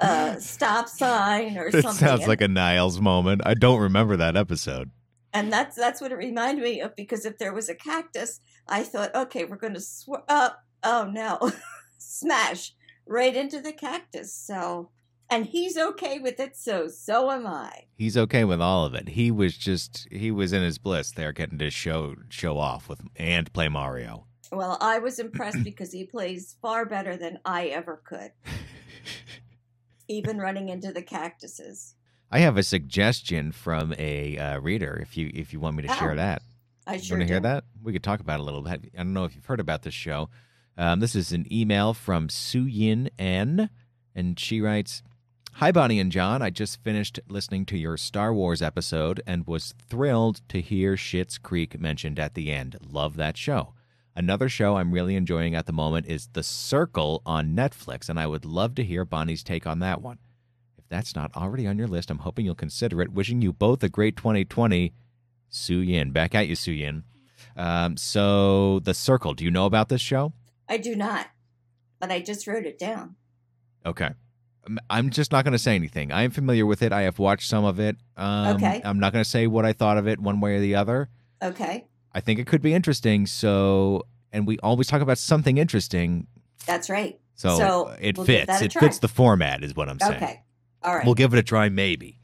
a 0.00 0.36
stop 0.40 0.88
sign 0.88 1.56
or 1.56 1.66
it 1.68 1.72
something. 1.72 1.90
It 1.90 1.94
sounds 2.10 2.26
like 2.26 2.40
a 2.40 2.48
Niles 2.48 3.00
moment. 3.00 3.42
I 3.46 3.54
don't 3.54 3.80
remember 3.80 4.16
that 4.16 4.36
episode. 4.36 4.90
and 5.32 5.52
that's 5.52 5.76
that's 5.76 6.00
what 6.00 6.12
it 6.12 6.16
reminded 6.16 6.62
me 6.62 6.80
of 6.80 6.94
because 6.96 7.24
if 7.24 7.38
there 7.38 7.52
was 7.54 7.68
a 7.68 7.74
cactus, 7.74 8.40
I 8.68 8.82
thought, 8.82 9.14
okay, 9.14 9.44
we're 9.44 9.56
going 9.56 9.74
to 9.74 9.80
sw- 9.80 10.24
up. 10.28 10.60
Oh 10.82 11.08
no, 11.10 11.50
smash 11.98 12.72
right 13.06 13.34
into 13.34 13.60
the 13.60 13.72
cactus. 13.72 14.34
So, 14.34 14.90
and 15.30 15.46
he's 15.46 15.76
okay 15.76 16.18
with 16.18 16.38
it. 16.40 16.56
So, 16.56 16.88
so 16.88 17.30
am 17.30 17.46
I. 17.46 17.84
He's 17.96 18.16
okay 18.16 18.44
with 18.44 18.60
all 18.60 18.84
of 18.84 18.94
it. 18.94 19.08
He 19.10 19.30
was 19.30 19.56
just 19.56 20.06
he 20.10 20.30
was 20.30 20.52
in 20.52 20.62
his 20.62 20.78
bliss 20.78 21.12
there, 21.12 21.32
getting 21.32 21.58
to 21.58 21.70
show 21.70 22.14
show 22.28 22.58
off 22.58 22.88
with 22.88 23.00
and 23.16 23.52
play 23.52 23.68
Mario. 23.68 24.26
Well, 24.52 24.78
I 24.80 24.98
was 24.98 25.18
impressed 25.18 25.62
because 25.64 25.92
he 25.92 26.04
plays 26.04 26.56
far 26.60 26.84
better 26.84 27.16
than 27.16 27.38
I 27.44 27.66
ever 27.66 28.00
could, 28.04 28.32
even 30.08 30.38
running 30.38 30.68
into 30.68 30.92
the 30.92 31.02
cactuses. 31.02 31.94
I 32.30 32.40
have 32.40 32.56
a 32.56 32.62
suggestion 32.62 33.52
from 33.52 33.94
a 33.98 34.36
uh, 34.38 34.58
reader. 34.60 34.98
If 35.00 35.16
you 35.16 35.30
if 35.34 35.52
you 35.52 35.60
want 35.60 35.76
me 35.76 35.82
to 35.84 35.94
share 35.94 36.12
Oh, 36.12 36.16
that, 36.16 36.42
I 36.86 36.98
sure 36.98 37.16
want 37.16 37.28
to 37.28 37.32
hear 37.32 37.40
that? 37.40 37.64
We 37.82 37.92
could 37.92 38.02
talk 38.02 38.20
about 38.20 38.40
it 38.40 38.42
a 38.42 38.44
little 38.44 38.62
bit. 38.62 38.90
I 38.94 38.98
don't 38.98 39.12
know 39.12 39.24
if 39.24 39.34
you've 39.34 39.46
heard 39.46 39.60
about 39.60 39.82
this 39.82 39.94
show. 39.94 40.30
Um, 40.76 40.98
this 41.00 41.14
is 41.14 41.32
an 41.32 41.46
email 41.52 41.94
from 41.94 42.28
Su 42.28 42.64
Yin 42.64 43.10
N, 43.18 43.70
and 44.14 44.38
she 44.38 44.60
writes. 44.60 45.02
Hi, 45.58 45.70
Bonnie 45.70 46.00
and 46.00 46.10
John. 46.10 46.42
I 46.42 46.50
just 46.50 46.82
finished 46.82 47.20
listening 47.28 47.64
to 47.66 47.78
your 47.78 47.96
Star 47.96 48.34
Wars 48.34 48.60
episode 48.60 49.22
and 49.24 49.46
was 49.46 49.72
thrilled 49.88 50.40
to 50.48 50.60
hear 50.60 50.96
Schitt's 50.96 51.38
Creek 51.38 51.78
mentioned 51.78 52.18
at 52.18 52.34
the 52.34 52.50
end. 52.50 52.76
Love 52.84 53.14
that 53.16 53.36
show. 53.36 53.72
Another 54.16 54.48
show 54.48 54.76
I'm 54.76 54.90
really 54.90 55.14
enjoying 55.14 55.54
at 55.54 55.66
the 55.66 55.72
moment 55.72 56.06
is 56.06 56.26
The 56.32 56.42
Circle 56.42 57.22
on 57.24 57.54
Netflix, 57.54 58.08
and 58.08 58.18
I 58.18 58.26
would 58.26 58.44
love 58.44 58.74
to 58.74 58.84
hear 58.84 59.04
Bonnie's 59.04 59.44
take 59.44 59.64
on 59.64 59.78
that 59.78 60.02
one. 60.02 60.18
If 60.76 60.88
that's 60.88 61.14
not 61.14 61.30
already 61.36 61.68
on 61.68 61.78
your 61.78 61.86
list, 61.86 62.10
I'm 62.10 62.18
hoping 62.18 62.44
you'll 62.44 62.56
consider 62.56 63.00
it. 63.00 63.12
Wishing 63.12 63.40
you 63.40 63.52
both 63.52 63.84
a 63.84 63.88
great 63.88 64.16
2020. 64.16 64.92
Su 65.50 65.78
Yin. 65.78 66.10
Back 66.10 66.34
at 66.34 66.48
you, 66.48 66.56
Su 66.56 66.72
Yin. 66.72 67.04
Um, 67.56 67.96
so, 67.96 68.80
The 68.80 68.92
Circle, 68.92 69.34
do 69.34 69.44
you 69.44 69.52
know 69.52 69.66
about 69.66 69.88
this 69.88 70.00
show? 70.00 70.32
I 70.68 70.78
do 70.78 70.96
not, 70.96 71.28
but 72.00 72.10
I 72.10 72.18
just 72.20 72.48
wrote 72.48 72.66
it 72.66 72.76
down. 72.76 73.14
Okay. 73.86 74.10
I'm 74.90 75.10
just 75.10 75.32
not 75.32 75.44
going 75.44 75.52
to 75.52 75.58
say 75.58 75.74
anything. 75.74 76.10
I 76.12 76.22
am 76.22 76.30
familiar 76.30 76.64
with 76.66 76.82
it. 76.82 76.92
I 76.92 77.02
have 77.02 77.18
watched 77.18 77.48
some 77.48 77.64
of 77.64 77.78
it. 77.80 77.96
Um, 78.16 78.56
Okay. 78.56 78.80
I'm 78.84 78.98
not 78.98 79.12
going 79.12 79.22
to 79.24 79.28
say 79.28 79.46
what 79.46 79.64
I 79.64 79.72
thought 79.72 79.98
of 79.98 80.06
it 80.08 80.18
one 80.18 80.40
way 80.40 80.56
or 80.56 80.60
the 80.60 80.74
other. 80.74 81.08
Okay, 81.42 81.84
I 82.12 82.20
think 82.20 82.38
it 82.38 82.46
could 82.46 82.62
be 82.62 82.72
interesting. 82.72 83.26
So, 83.26 84.06
and 84.32 84.46
we 84.46 84.58
always 84.60 84.86
talk 84.86 85.02
about 85.02 85.18
something 85.18 85.58
interesting. 85.58 86.26
that's 86.66 86.88
right. 86.88 87.18
So, 87.34 87.58
So, 87.58 87.96
it 88.00 88.16
we'll 88.16 88.24
fits. 88.26 88.62
It 88.62 88.70
try. 88.70 88.80
fits 88.80 88.98
the 89.00 89.08
format, 89.08 89.62
is 89.64 89.74
what 89.76 89.88
I'm 89.90 89.98
saying. 90.00 90.14
Okay, 90.14 90.42
all 90.82 90.94
right. 90.96 91.04
We'll 91.04 91.14
give 91.16 91.34
it 91.34 91.38
a 91.38 91.42
try, 91.42 91.68
maybe. 91.68 92.20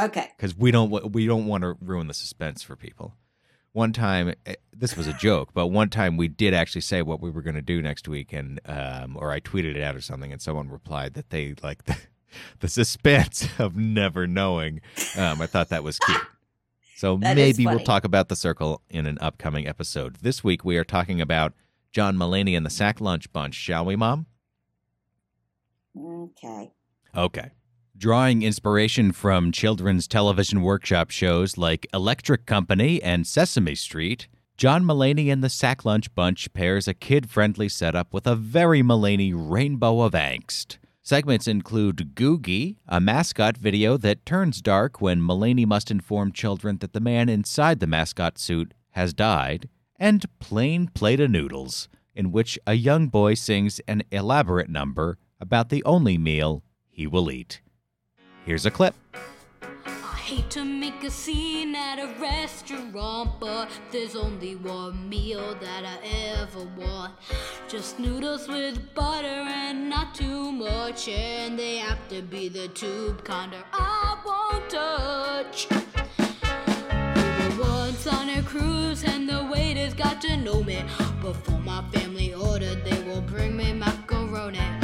okay, 0.00 0.28
because 0.36 0.56
we 0.56 0.70
don't 0.70 1.12
we 1.12 1.26
don't 1.26 1.46
want 1.46 1.62
to 1.64 1.76
ruin 1.82 2.06
the 2.06 2.14
suspense 2.14 2.62
for 2.62 2.76
people. 2.76 3.14
One 3.76 3.92
time, 3.92 4.32
eh, 4.46 4.54
this 4.74 4.96
was 4.96 5.06
a 5.06 5.12
joke, 5.12 5.50
but 5.52 5.66
one 5.66 5.90
time 5.90 6.16
we 6.16 6.28
did 6.28 6.54
actually 6.54 6.80
say 6.80 7.02
what 7.02 7.20
we 7.20 7.28
were 7.28 7.42
going 7.42 7.56
to 7.56 7.60
do 7.60 7.82
next 7.82 8.08
week, 8.08 8.32
and 8.32 8.58
um, 8.64 9.18
or 9.20 9.30
I 9.30 9.38
tweeted 9.38 9.76
it 9.76 9.82
out 9.82 9.94
or 9.94 10.00
something, 10.00 10.32
and 10.32 10.40
someone 10.40 10.70
replied 10.70 11.12
that 11.12 11.28
they 11.28 11.54
like 11.62 11.84
the, 11.84 11.94
the 12.60 12.68
suspense 12.68 13.46
of 13.58 13.76
never 13.76 14.26
knowing. 14.26 14.80
Um, 15.14 15.42
I 15.42 15.46
thought 15.46 15.68
that 15.68 15.84
was 15.84 15.98
cute. 15.98 16.22
So 16.94 17.18
That 17.18 17.36
is 17.36 17.58
maybe 17.58 17.66
we'll 17.68 17.84
talk 17.84 18.04
about 18.04 18.30
the 18.30 18.34
circle 18.34 18.80
in 18.88 19.04
an 19.04 19.18
upcoming 19.20 19.68
episode. 19.68 20.16
This 20.22 20.42
week 20.42 20.64
we 20.64 20.78
are 20.78 20.84
talking 20.84 21.20
about 21.20 21.52
John 21.92 22.16
Mulaney 22.16 22.56
and 22.56 22.64
the 22.64 22.70
Sack 22.70 22.98
Lunch 22.98 23.30
Bunch, 23.30 23.54
shall 23.54 23.84
we, 23.84 23.94
Mom? 23.94 24.24
okay. 25.94 26.72
Okay. 27.14 27.50
Drawing 27.98 28.42
inspiration 28.42 29.10
from 29.12 29.52
children's 29.52 30.06
television 30.06 30.60
workshop 30.60 31.10
shows 31.10 31.56
like 31.56 31.86
Electric 31.94 32.44
Company 32.44 33.02
and 33.02 33.26
Sesame 33.26 33.74
Street, 33.74 34.28
John 34.58 34.84
Mulaney 34.84 35.32
and 35.32 35.42
the 35.42 35.48
Sack 35.48 35.82
Lunch 35.86 36.14
Bunch 36.14 36.52
pairs 36.52 36.86
a 36.86 36.92
kid 36.92 37.30
friendly 37.30 37.70
setup 37.70 38.12
with 38.12 38.26
a 38.26 38.36
very 38.36 38.82
Mulaney 38.82 39.32
rainbow 39.34 40.02
of 40.02 40.12
angst. 40.12 40.76
Segments 41.02 41.48
include 41.48 42.14
Googie, 42.14 42.76
a 42.86 43.00
mascot 43.00 43.56
video 43.56 43.96
that 43.96 44.26
turns 44.26 44.60
dark 44.60 45.00
when 45.00 45.22
Mulaney 45.22 45.64
must 45.64 45.90
inform 45.90 46.32
children 46.32 46.76
that 46.78 46.92
the 46.92 47.00
man 47.00 47.30
inside 47.30 47.80
the 47.80 47.86
mascot 47.86 48.38
suit 48.38 48.74
has 48.90 49.14
died, 49.14 49.70
and 49.98 50.26
Plain 50.38 50.88
Plate 50.88 51.20
of 51.20 51.30
Noodles, 51.30 51.88
in 52.14 52.30
which 52.30 52.58
a 52.66 52.74
young 52.74 53.08
boy 53.08 53.32
sings 53.32 53.80
an 53.88 54.02
elaborate 54.10 54.68
number 54.68 55.16
about 55.40 55.70
the 55.70 55.82
only 55.84 56.18
meal 56.18 56.62
he 56.90 57.06
will 57.06 57.30
eat. 57.30 57.62
Here's 58.46 58.64
a 58.64 58.70
clip. 58.70 58.94
I 59.84 60.18
hate 60.18 60.50
to 60.50 60.64
make 60.64 61.02
a 61.02 61.10
scene 61.10 61.74
at 61.74 61.98
a 61.98 62.14
restaurant, 62.20 63.40
but 63.40 63.68
there's 63.90 64.14
only 64.14 64.54
one 64.54 65.08
meal 65.08 65.56
that 65.60 65.84
I 65.84 65.98
ever 66.38 66.64
want. 66.76 67.14
Just 67.66 67.98
noodles 67.98 68.46
with 68.46 68.94
butter 68.94 69.26
and 69.26 69.90
not 69.90 70.14
too 70.14 70.52
much, 70.52 71.08
and 71.08 71.58
they 71.58 71.78
have 71.78 72.08
to 72.08 72.22
be 72.22 72.48
the 72.48 72.68
tube 72.68 73.24
kinda 73.24 73.64
I 73.72 74.16
won't 74.24 74.70
touch. 74.70 75.66
Once 77.58 78.06
on 78.06 78.28
a 78.28 78.42
cruise, 78.44 79.02
and 79.02 79.28
the 79.28 79.44
waiters 79.52 79.92
got 79.92 80.20
to 80.20 80.36
know 80.36 80.62
me. 80.62 80.84
Before 81.20 81.58
my 81.58 81.82
family 81.90 82.32
ordered, 82.32 82.84
they 82.84 83.02
will 83.02 83.22
bring 83.22 83.56
me 83.56 83.72
macaroni. 83.72 84.75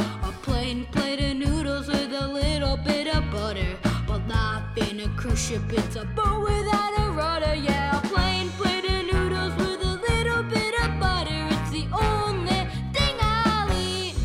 Cruise 5.33 5.47
ship, 5.47 5.61
it's 5.69 5.95
a 5.95 6.05
boat 6.05 6.43
without 6.43 6.93
a 6.99 7.11
rudder. 7.11 7.55
Yeah, 7.55 7.97
a 7.97 8.01
plain 8.07 8.49
plate 8.51 8.85
of 8.85 9.05
noodles 9.05 9.55
with 9.55 9.81
a 9.81 9.99
little 10.07 10.43
bit 10.43 10.79
of 10.83 10.99
butter. 10.99 11.47
It's 11.49 11.71
the 11.71 11.87
only 11.91 12.67
thing 12.93 13.15
I'll 13.19 13.71
eat. 13.73 14.15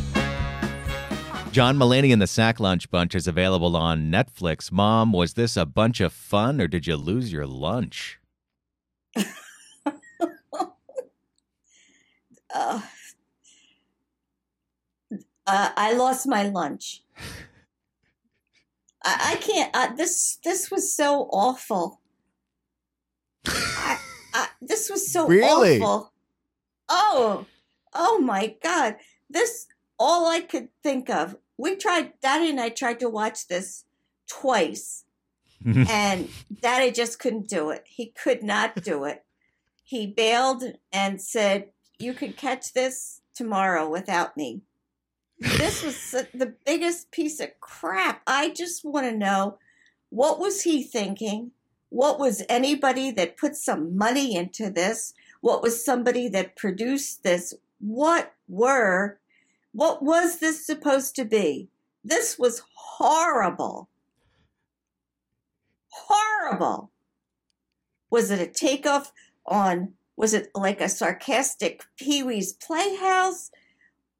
John 1.51 1.77
Mulaney 1.77 2.13
and 2.13 2.21
the 2.21 2.27
Sack 2.27 2.59
Lunch 2.59 2.91
Bunch 2.91 3.15
is 3.15 3.27
available 3.27 3.75
on 3.75 4.11
Netflix. 4.11 4.71
Mom, 4.71 5.11
was 5.11 5.33
this 5.33 5.57
a 5.57 5.65
bunch 5.65 5.99
of 5.99 6.13
fun 6.13 6.61
or 6.61 6.67
did 6.67 6.85
you 6.85 6.95
lose 6.95 7.33
your 7.33 7.47
lunch? 7.47 8.19
Uh, 9.15 9.23
uh, 15.47 15.69
I 15.75 15.93
lost 15.93 16.27
my 16.27 16.43
lunch. 16.43 17.01
I, 19.03 19.33
I 19.33 19.35
can't. 19.37 19.75
Uh, 19.75 19.95
this 19.95 20.37
this 20.43 20.69
was 20.69 20.93
so 20.93 21.29
awful. 21.31 21.99
I, 23.45 23.97
I, 24.33 24.47
this 24.61 24.89
was 24.89 25.11
so 25.11 25.27
Really? 25.29 25.81
awful. 25.81 26.13
Oh, 26.89 27.45
oh 27.93 28.19
my 28.19 28.55
God! 28.61 28.97
This 29.29 29.67
all 29.97 30.27
I 30.27 30.41
could 30.41 30.69
think 30.83 31.09
of. 31.09 31.37
We 31.57 31.75
tried. 31.75 32.13
Daddy 32.21 32.49
and 32.49 32.59
I 32.59 32.69
tried 32.69 32.99
to 33.01 33.09
watch 33.09 33.47
this 33.47 33.85
twice, 34.27 35.05
and 35.65 36.29
Daddy 36.61 36.91
just 36.91 37.19
couldn't 37.19 37.47
do 37.47 37.69
it. 37.69 37.83
He 37.85 38.07
could 38.07 38.43
not 38.43 38.83
do 38.83 39.05
it. 39.05 39.23
He 39.83 40.07
bailed 40.07 40.63
and 40.91 41.21
said, 41.21 41.69
"You 41.97 42.13
could 42.13 42.37
catch 42.37 42.73
this 42.73 43.21
tomorrow 43.33 43.89
without 43.89 44.35
me." 44.35 44.61
This 45.39 45.83
was 45.83 46.11
the 46.33 46.53
biggest 46.65 47.11
piece 47.11 47.39
of 47.39 47.59
crap. 47.59 48.21
I 48.27 48.49
just 48.49 48.83
want 48.83 49.05
to 49.05 49.15
know 49.15 49.57
what 50.09 50.39
was 50.39 50.63
he 50.63 50.83
thinking? 50.83 51.51
What 51.89 52.19
was 52.19 52.43
anybody 52.49 53.11
that 53.11 53.37
put 53.37 53.55
some 53.55 53.97
money 53.97 54.35
into 54.35 54.69
this? 54.69 55.13
What 55.41 55.63
was 55.63 55.83
somebody 55.83 56.27
that 56.29 56.55
produced 56.55 57.23
this? 57.23 57.53
What 57.79 58.33
were 58.47 59.19
what 59.71 60.01
was 60.03 60.39
this 60.39 60.65
supposed 60.65 61.15
to 61.15 61.25
be? 61.25 61.69
This 62.03 62.39
was 62.39 62.63
horrible. 62.73 63.89
Horrible. 65.89 66.91
Was 68.09 68.31
it 68.31 68.39
a 68.39 68.47
takeoff 68.47 69.13
on 69.45 69.93
was 70.17 70.33
it 70.33 70.49
like 70.53 70.81
a 70.81 70.89
sarcastic 70.89 71.85
Pee-wee's 71.97 72.51
Playhouse? 72.51 73.51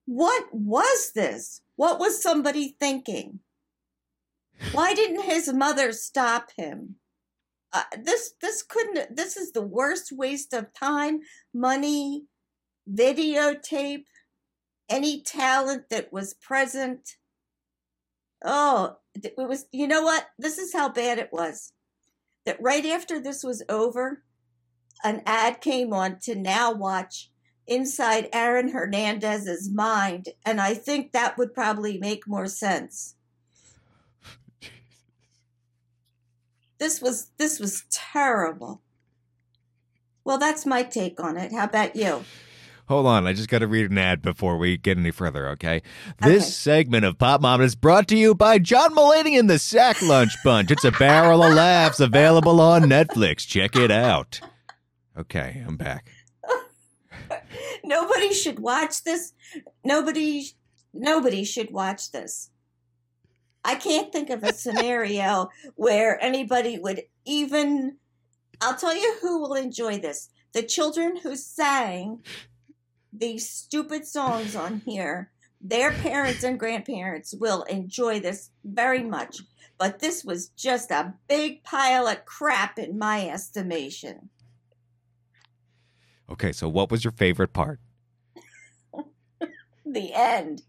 What 0.10 0.46
was 0.52 1.12
this? 1.14 1.62
What 1.76 2.00
was 2.00 2.20
somebody 2.20 2.76
thinking? 2.80 3.42
Why 4.72 4.96
didn't 4.96 5.22
his 5.22 5.54
mother 5.54 5.92
stop 5.92 6.50
him? 6.58 6.96
Uh, 7.72 7.84
this 8.04 8.34
this 8.42 8.64
couldn't. 8.64 9.16
This 9.16 9.38
is 9.38 9.52
the 9.52 9.62
worst 9.62 10.12
waste 10.12 10.52
of 10.52 10.74
time, 10.74 11.20
money, 11.54 12.24
videotape, 12.92 14.06
any 14.90 15.22
talent 15.22 15.92
that 15.92 16.12
was 16.12 16.34
present. 16.34 17.18
Oh, 18.44 18.98
it 19.14 19.36
was. 19.38 19.68
You 19.72 19.88
know 19.88 20.02
what? 20.02 20.26
This 20.40 20.58
is 20.58 20.74
how 20.74 20.90
bad 20.90 21.20
it 21.20 21.30
was. 21.32 21.72
That 22.48 22.58
right 22.60 22.84
after 22.84 23.20
this 23.20 23.44
was 23.44 23.62
over, 23.70 24.24
an 25.04 25.22
ad 25.28 25.62
came 25.62 25.94
on 25.94 26.18
to 26.24 26.34
now 26.34 26.74
watch 26.74 27.30
inside 27.70 28.28
Aaron 28.34 28.70
Hernandez's 28.70 29.70
mind, 29.70 30.30
and 30.46 30.60
I 30.60 30.74
think 30.74 31.12
that 31.12 31.38
would 31.38 31.54
probably 31.54 31.98
make 31.98 32.28
more 32.28 32.48
sense. 32.48 33.16
This 36.80 37.02
was 37.02 37.32
this 37.38 37.60
was 37.60 37.84
terrible. 37.90 38.82
Well, 40.24 40.38
that's 40.38 40.66
my 40.66 40.84
take 40.84 41.20
on 41.20 41.38
it. 41.38 41.52
How 41.52 41.66
about 41.66 41.96
you? 41.96 42.24
Hold 42.88 43.06
on, 43.06 43.28
I 43.28 43.34
just 43.34 43.50
got 43.50 43.60
to 43.60 43.68
read 43.68 43.92
an 43.92 44.00
ad 44.00 44.22
before 44.24 44.58
we 44.58 44.76
get 44.76 44.98
any 44.98 45.12
further, 45.12 45.48
okay? 45.50 45.84
This 46.24 46.44
Okay. 46.44 46.50
segment 46.52 47.06
of 47.06 47.20
Pop 47.20 47.40
Mom 47.40 47.62
is 47.62 47.76
brought 47.76 48.08
to 48.08 48.18
you 48.18 48.34
by 48.34 48.58
John 48.58 48.96
Mulaney 48.96 49.38
and 49.40 49.48
the 49.48 49.60
Sack 49.60 50.02
Lunch 50.02 50.32
Bunch. 50.44 50.72
It's 50.72 50.84
a 50.86 50.92
barrel 50.92 51.44
of 51.44 51.54
laughs 51.54 52.00
available 52.00 52.60
on 52.60 52.84
Netflix. 52.84 53.46
Check 53.46 53.76
it 53.76 53.92
out. 53.92 54.42
Okay, 55.16 55.64
I'm 55.68 55.78
back. 55.78 56.10
Nobody 57.84 58.34
should 58.34 58.60
watch 58.60 59.04
this. 59.04 59.34
Nobody 59.84 60.52
nobody 60.94 61.44
should 61.44 61.72
watch 61.72 62.12
this. 62.12 62.52
I 63.64 63.76
can't 63.76 64.12
think 64.12 64.30
of 64.30 64.44
a 64.44 64.54
scenario 64.54 65.50
where 65.76 66.22
anybody 66.24 66.78
would 66.78 67.04
even 67.26 67.98
I'll 68.62 68.76
tell 68.76 68.96
you 68.96 69.18
who 69.22 69.40
will 69.42 69.54
enjoy 69.54 70.00
this. 70.00 70.30
The 70.54 70.64
children 70.64 71.18
who 71.18 71.36
sang 71.36 72.24
these 73.14 73.50
stupid 73.50 74.06
songs 74.06 74.56
on 74.56 74.82
here, 74.86 75.32
their 75.62 75.92
parents 75.92 76.44
and 76.44 76.60
grandparents 76.60 77.34
will 77.34 77.64
enjoy 77.64 78.20
this 78.20 78.52
very 78.64 79.04
much. 79.04 79.42
But 79.78 80.00
this 80.00 80.26
was 80.26 80.50
just 80.50 80.92
a 80.92 81.14
big 81.28 81.64
pile 81.64 82.08
of 82.08 82.26
crap 82.26 82.78
in 82.78 82.98
my 82.98 83.30
estimation. 83.30 84.30
Okay, 86.32 86.52
so 86.52 86.70
what 86.70 86.92
was 86.92 87.04
your 87.04 87.12
favorite 87.12 87.54
part? 87.54 87.80
the 89.86 90.14
end. 90.14 90.62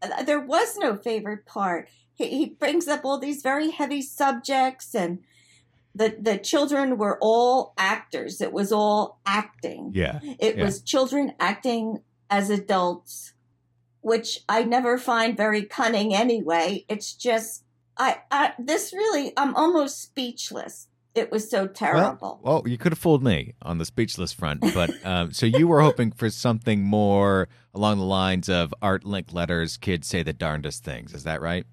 Uh, 0.00 0.22
there 0.22 0.40
was 0.40 0.76
no 0.78 0.96
favorite 0.96 1.44
part. 1.46 1.88
He, 2.14 2.28
he 2.28 2.46
brings 2.46 2.86
up 2.88 3.04
all 3.04 3.18
these 3.18 3.42
very 3.42 3.70
heavy 3.70 4.00
subjects 4.02 4.94
and 4.94 5.20
the 5.94 6.14
the 6.20 6.36
children 6.38 6.98
were 6.98 7.18
all 7.20 7.72
actors. 7.78 8.40
It 8.40 8.52
was 8.52 8.70
all 8.70 9.18
acting. 9.26 9.92
Yeah. 9.94 10.20
It 10.38 10.56
Yeah. 10.56 10.64
was 10.64 10.82
children 10.82 11.32
acting 11.40 12.02
as 12.28 12.50
adults, 12.50 13.32
which 14.02 14.40
I 14.48 14.62
never 14.64 14.98
find 14.98 15.36
very 15.36 15.62
cunning 15.64 16.14
anyway. 16.14 16.84
It's 16.88 17.12
just 17.14 17.64
I, 17.96 18.18
I 18.30 18.52
this 18.58 18.92
really 18.92 19.32
I'm 19.36 19.54
almost 19.56 20.00
speechless. 20.02 20.88
It 21.16 21.32
was 21.32 21.50
so 21.50 21.66
terrible. 21.66 22.40
Well, 22.42 22.62
well, 22.62 22.68
you 22.68 22.76
could 22.76 22.92
have 22.92 22.98
fooled 22.98 23.24
me 23.24 23.54
on 23.62 23.78
the 23.78 23.86
speechless 23.86 24.34
front, 24.34 24.60
but 24.74 24.90
um, 25.06 25.32
so 25.32 25.46
you 25.46 25.66
were 25.66 25.80
hoping 25.80 26.12
for 26.12 26.28
something 26.28 26.82
more 26.82 27.48
along 27.72 27.96
the 27.96 28.04
lines 28.04 28.50
of 28.50 28.74
Art 28.82 29.02
Linkletter's, 29.04 29.78
kids 29.78 30.06
say 30.06 30.22
the 30.22 30.34
darndest 30.34 30.84
things. 30.84 31.14
Is 31.14 31.24
that 31.24 31.40
right? 31.40 31.64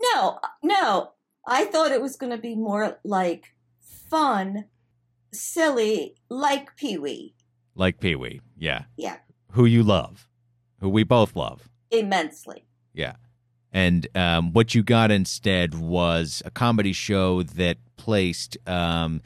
No, 0.00 0.40
no. 0.64 1.12
I 1.46 1.64
thought 1.66 1.92
it 1.92 2.02
was 2.02 2.16
going 2.16 2.32
to 2.32 2.38
be 2.38 2.56
more 2.56 2.98
like 3.04 3.54
fun, 3.80 4.64
silly, 5.32 6.16
like 6.28 6.74
Pee 6.76 6.98
Wee. 6.98 7.36
Like 7.76 8.00
Pee 8.00 8.16
Wee. 8.16 8.40
Yeah. 8.58 8.84
Yeah. 8.96 9.18
Who 9.52 9.64
you 9.64 9.84
love, 9.84 10.28
who 10.80 10.88
we 10.88 11.04
both 11.04 11.36
love. 11.36 11.68
Immensely. 11.92 12.66
Yeah. 12.92 13.14
And 13.72 14.06
um, 14.14 14.52
what 14.52 14.74
you 14.74 14.82
got 14.82 15.10
instead 15.10 15.74
was 15.74 16.42
a 16.44 16.50
comedy 16.50 16.92
show 16.92 17.42
that 17.42 17.78
placed 17.96 18.58
um, 18.66 19.22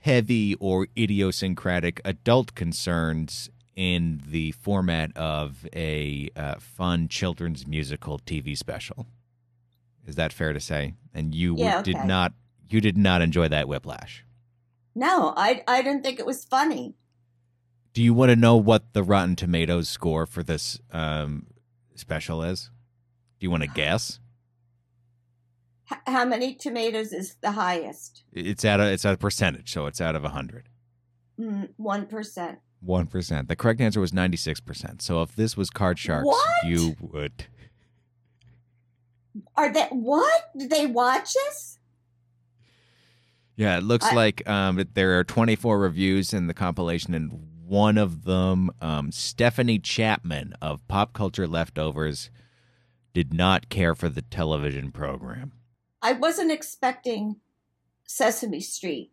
heavy 0.00 0.54
or 0.54 0.86
idiosyncratic 0.96 2.00
adult 2.04 2.54
concerns 2.54 3.50
in 3.76 4.22
the 4.26 4.52
format 4.52 5.16
of 5.16 5.66
a 5.74 6.30
uh, 6.36 6.54
fun 6.58 7.08
children's 7.08 7.66
musical 7.66 8.18
TV 8.18 8.56
special. 8.56 9.06
Is 10.06 10.16
that 10.16 10.32
fair 10.32 10.52
to 10.52 10.60
say? 10.60 10.94
And 11.14 11.34
you 11.34 11.56
Yeah, 11.56 11.82
did 11.82 11.96
okay. 11.96 12.06
not 12.06 12.32
you 12.68 12.80
did 12.80 12.96
not 12.96 13.20
enjoy 13.20 13.48
that 13.48 13.68
whiplash. 13.68 14.24
No, 14.94 15.34
I 15.36 15.62
I 15.68 15.82
didn't 15.82 16.02
think 16.02 16.18
it 16.18 16.26
was 16.26 16.44
funny. 16.44 16.94
Do 17.92 18.02
you 18.02 18.14
want 18.14 18.30
to 18.30 18.36
know 18.36 18.56
what 18.56 18.94
the 18.94 19.02
Rotten 19.02 19.36
Tomatoes 19.36 19.88
score 19.88 20.24
for 20.24 20.42
this 20.42 20.80
um, 20.90 21.46
special 21.94 22.42
is? 22.42 22.70
Do 23.42 23.46
you 23.46 23.50
want 23.50 23.64
to 23.64 23.68
guess? 23.70 24.20
How 26.06 26.24
many 26.24 26.54
tomatoes 26.54 27.12
is 27.12 27.34
the 27.40 27.50
highest? 27.50 28.22
It's 28.32 28.64
at 28.64 28.78
a 28.78 28.92
it's 28.92 29.04
a 29.04 29.16
percentage, 29.16 29.72
so 29.72 29.86
it's 29.86 30.00
out 30.00 30.14
of 30.14 30.24
a 30.24 30.28
hundred. 30.28 30.68
Mm, 31.40 31.70
One 31.76 32.06
percent. 32.06 32.60
One 32.78 33.08
percent. 33.08 33.48
The 33.48 33.56
correct 33.56 33.80
answer 33.80 33.98
was 34.00 34.12
ninety 34.12 34.36
six 34.36 34.60
percent. 34.60 35.02
So 35.02 35.22
if 35.22 35.34
this 35.34 35.56
was 35.56 35.70
Card 35.70 35.98
Sharks, 35.98 36.24
What? 36.24 36.64
you 36.66 36.94
would. 37.00 37.46
Are 39.56 39.72
they 39.72 39.86
what? 39.90 40.50
Did 40.56 40.70
they 40.70 40.86
watch 40.86 41.30
us? 41.48 41.78
Yeah, 43.56 43.76
it 43.76 43.82
looks 43.82 44.06
I- 44.06 44.14
like 44.14 44.48
um, 44.48 44.84
there 44.94 45.18
are 45.18 45.24
twenty 45.24 45.56
four 45.56 45.80
reviews 45.80 46.32
in 46.32 46.46
the 46.46 46.54
compilation, 46.54 47.12
and 47.12 47.48
one 47.66 47.98
of 47.98 48.22
them, 48.22 48.70
um, 48.80 49.10
Stephanie 49.10 49.80
Chapman 49.80 50.54
of 50.62 50.86
Pop 50.86 51.12
Culture 51.12 51.48
Leftovers, 51.48 52.30
did 53.12 53.32
not 53.34 53.68
care 53.68 53.94
for 53.94 54.08
the 54.08 54.22
television 54.22 54.90
program. 54.90 55.52
I 56.00 56.12
wasn't 56.12 56.50
expecting 56.50 57.36
Sesame 58.06 58.60
Street. 58.60 59.12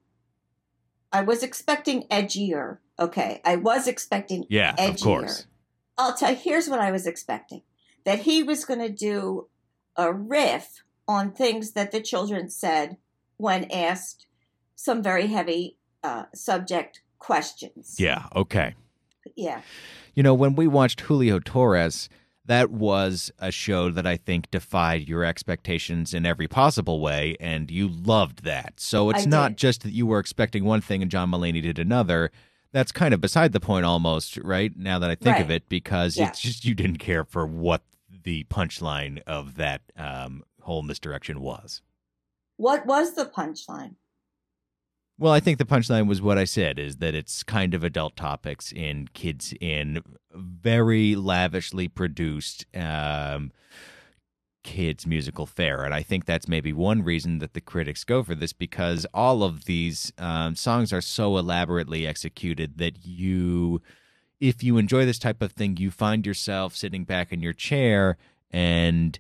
I 1.12 1.22
was 1.22 1.44
expecting 1.44 2.04
edgier. 2.04 2.78
Okay, 3.00 3.42
I 3.46 3.56
was 3.56 3.88
expecting 3.88 4.46
Yeah, 4.50 4.76
of 4.78 5.00
course. 5.00 5.46
I'll 5.98 6.14
tell 6.14 6.32
you, 6.32 6.38
here's 6.38 6.70
what 6.70 6.80
I 6.80 6.92
was 6.92 7.06
expecting 7.06 7.62
that 8.06 8.20
he 8.20 8.42
was 8.42 8.66
going 8.66 8.80
to 8.80 8.90
do 8.90 9.48
a 9.96 10.14
riff 10.14 10.84
on 11.08 11.32
things 11.32 11.72
that 11.72 11.92
the 11.92 12.02
children 12.02 12.50
said 12.50 12.98
when 13.38 13.70
asked 13.72 14.28
some 14.76 15.04
very 15.04 15.28
heavy 15.28 15.78
uh, 16.04 16.24
subject 16.34 17.02
questions. 17.18 17.98
Yeah. 18.00 18.28
Okay. 18.36 18.76
Yeah. 19.36 19.62
You 20.16 20.24
know, 20.24 20.34
when 20.34 20.56
we 20.56 20.68
watched 20.68 21.02
Julio 21.02 21.40
Torres, 21.40 22.10
that 22.50 22.72
was 22.72 23.32
a 23.38 23.52
show 23.52 23.92
that 23.92 24.08
I 24.08 24.18
think 24.18 24.50
defied 24.50 25.08
your 25.08 25.24
expectations 25.24 26.16
in 26.16 26.26
every 26.26 26.48
possible 26.48 27.00
way, 27.00 27.38
and 27.40 27.70
you 27.70 27.88
loved 27.88 28.44
that. 28.44 28.80
So 28.80 29.12
it's 29.12 29.28
I 29.28 29.30
not 29.30 29.50
did. 29.50 29.58
just 29.58 29.84
that 29.84 29.92
you 29.92 30.08
were 30.08 30.18
expecting 30.18 30.66
one 30.66 30.82
thing 30.82 31.04
and 31.04 31.12
John 31.12 31.30
Mulaney 31.30 31.62
did 31.62 31.78
another. 31.78 32.32
That's 32.72 32.92
kind 32.92 33.14
of 33.14 33.22
beside 33.22 33.52
the 33.52 33.60
point 33.60 33.86
almost, 33.86 34.36
right? 34.38 34.76
Now 34.76 34.98
that 34.98 35.12
I 35.12 35.16
think 35.16 35.38
of 35.40 35.52
it, 35.52 35.70
because 35.70 36.18
Yeah. 36.18 36.30
it's 36.30 36.42
just 36.42 36.66
you 36.66 36.74
didn't 36.74 36.98
care 36.98 37.24
for 37.24 37.46
what 37.46 37.84
the 38.24 38.46
punchline 38.46 39.22
of 39.28 39.56
that 39.58 39.82
um, 39.96 40.44
whole 40.62 40.82
misdirection 40.82 41.42
was. 41.42 41.84
What 42.58 42.88
was 42.88 43.14
the 43.14 43.26
punchline? 43.26 43.96
Well, 45.20 45.34
I 45.34 45.42
think 45.42 45.58
the 45.58 45.66
punchline 45.66 46.08
was 46.08 46.22
what 46.22 46.38
I 46.38 46.46
said 46.46 46.80
is 46.80 46.98
that 46.98 47.14
it's 47.14 47.44
kind 47.44 47.74
of 47.74 47.84
adult 47.84 48.16
topics 48.16 48.72
in 48.72 49.10
kids 49.14 49.54
in 49.60 50.02
very 50.34 51.14
lavishly 51.14 51.90
produced 51.90 52.66
um, 52.74 53.52
kids 54.64 55.06
musical 55.06 55.46
fare, 55.46 55.84
and 55.84 55.94
I 55.94 56.04
think 56.04 56.24
that's 56.26 56.48
maybe 56.48 56.72
one 56.72 57.04
reason 57.04 57.40
that 57.40 57.54
the 57.54 57.60
critics 57.60 58.06
go 58.06 58.24
for 58.24 58.34
this 58.34 58.54
because 58.54 59.06
all 59.14 59.44
of 59.44 59.66
these 59.66 60.14
um, 60.18 60.56
songs 60.56 60.94
are 60.94 61.02
so 61.02 61.36
elaborately 61.38 62.08
executed 62.08 62.78
that 62.78 63.06
you, 63.06 63.82
if 64.40 64.64
you 64.64 64.78
enjoy 64.78 65.06
this 65.06 65.20
type 65.20 65.42
of 65.42 65.52
thing, 65.52 65.76
you 65.76 65.92
find 65.92 66.26
yourself 66.26 66.78
sitting 66.78 67.04
back 67.04 67.34
in 67.34 67.42
your 67.42 67.54
chair 67.54 68.18
and 68.52 69.20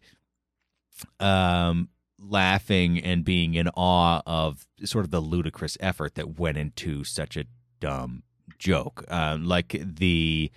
um 1.19 1.87
laughing 2.21 2.99
and 2.99 3.23
being 3.23 3.55
in 3.55 3.67
awe 3.69 4.21
of 4.25 4.67
sort 4.83 5.05
of 5.05 5.11
the 5.11 5.21
ludicrous 5.21 5.77
effort 5.79 6.15
that 6.15 6.39
went 6.39 6.57
into 6.57 7.03
such 7.03 7.37
a 7.37 7.45
dumb 7.79 8.23
joke. 8.57 9.03
Um, 9.09 9.45
like 9.45 9.79
the 9.81 10.51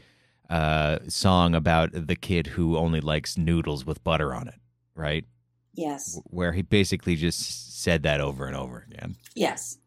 uh, 0.51 0.99
song 1.09 1.55
about 1.55 1.91
the 1.93 2.17
kid 2.17 2.49
who 2.49 2.77
only 2.77 3.01
likes 3.01 3.39
noodles 3.39 3.87
with 3.87 4.03
butter 4.05 4.35
on 4.35 4.49
it, 4.49 4.61
right? 4.95 5.25
Yes. 5.75 6.21
Where 6.25 6.53
he 6.53 6.63
basically 6.63 7.17
just 7.17 7.81
said 7.83 8.03
that 8.03 8.21
over 8.21 8.47
and 8.47 8.57
over 8.57 8.87
again. 8.91 9.17
Yes. 9.35 9.79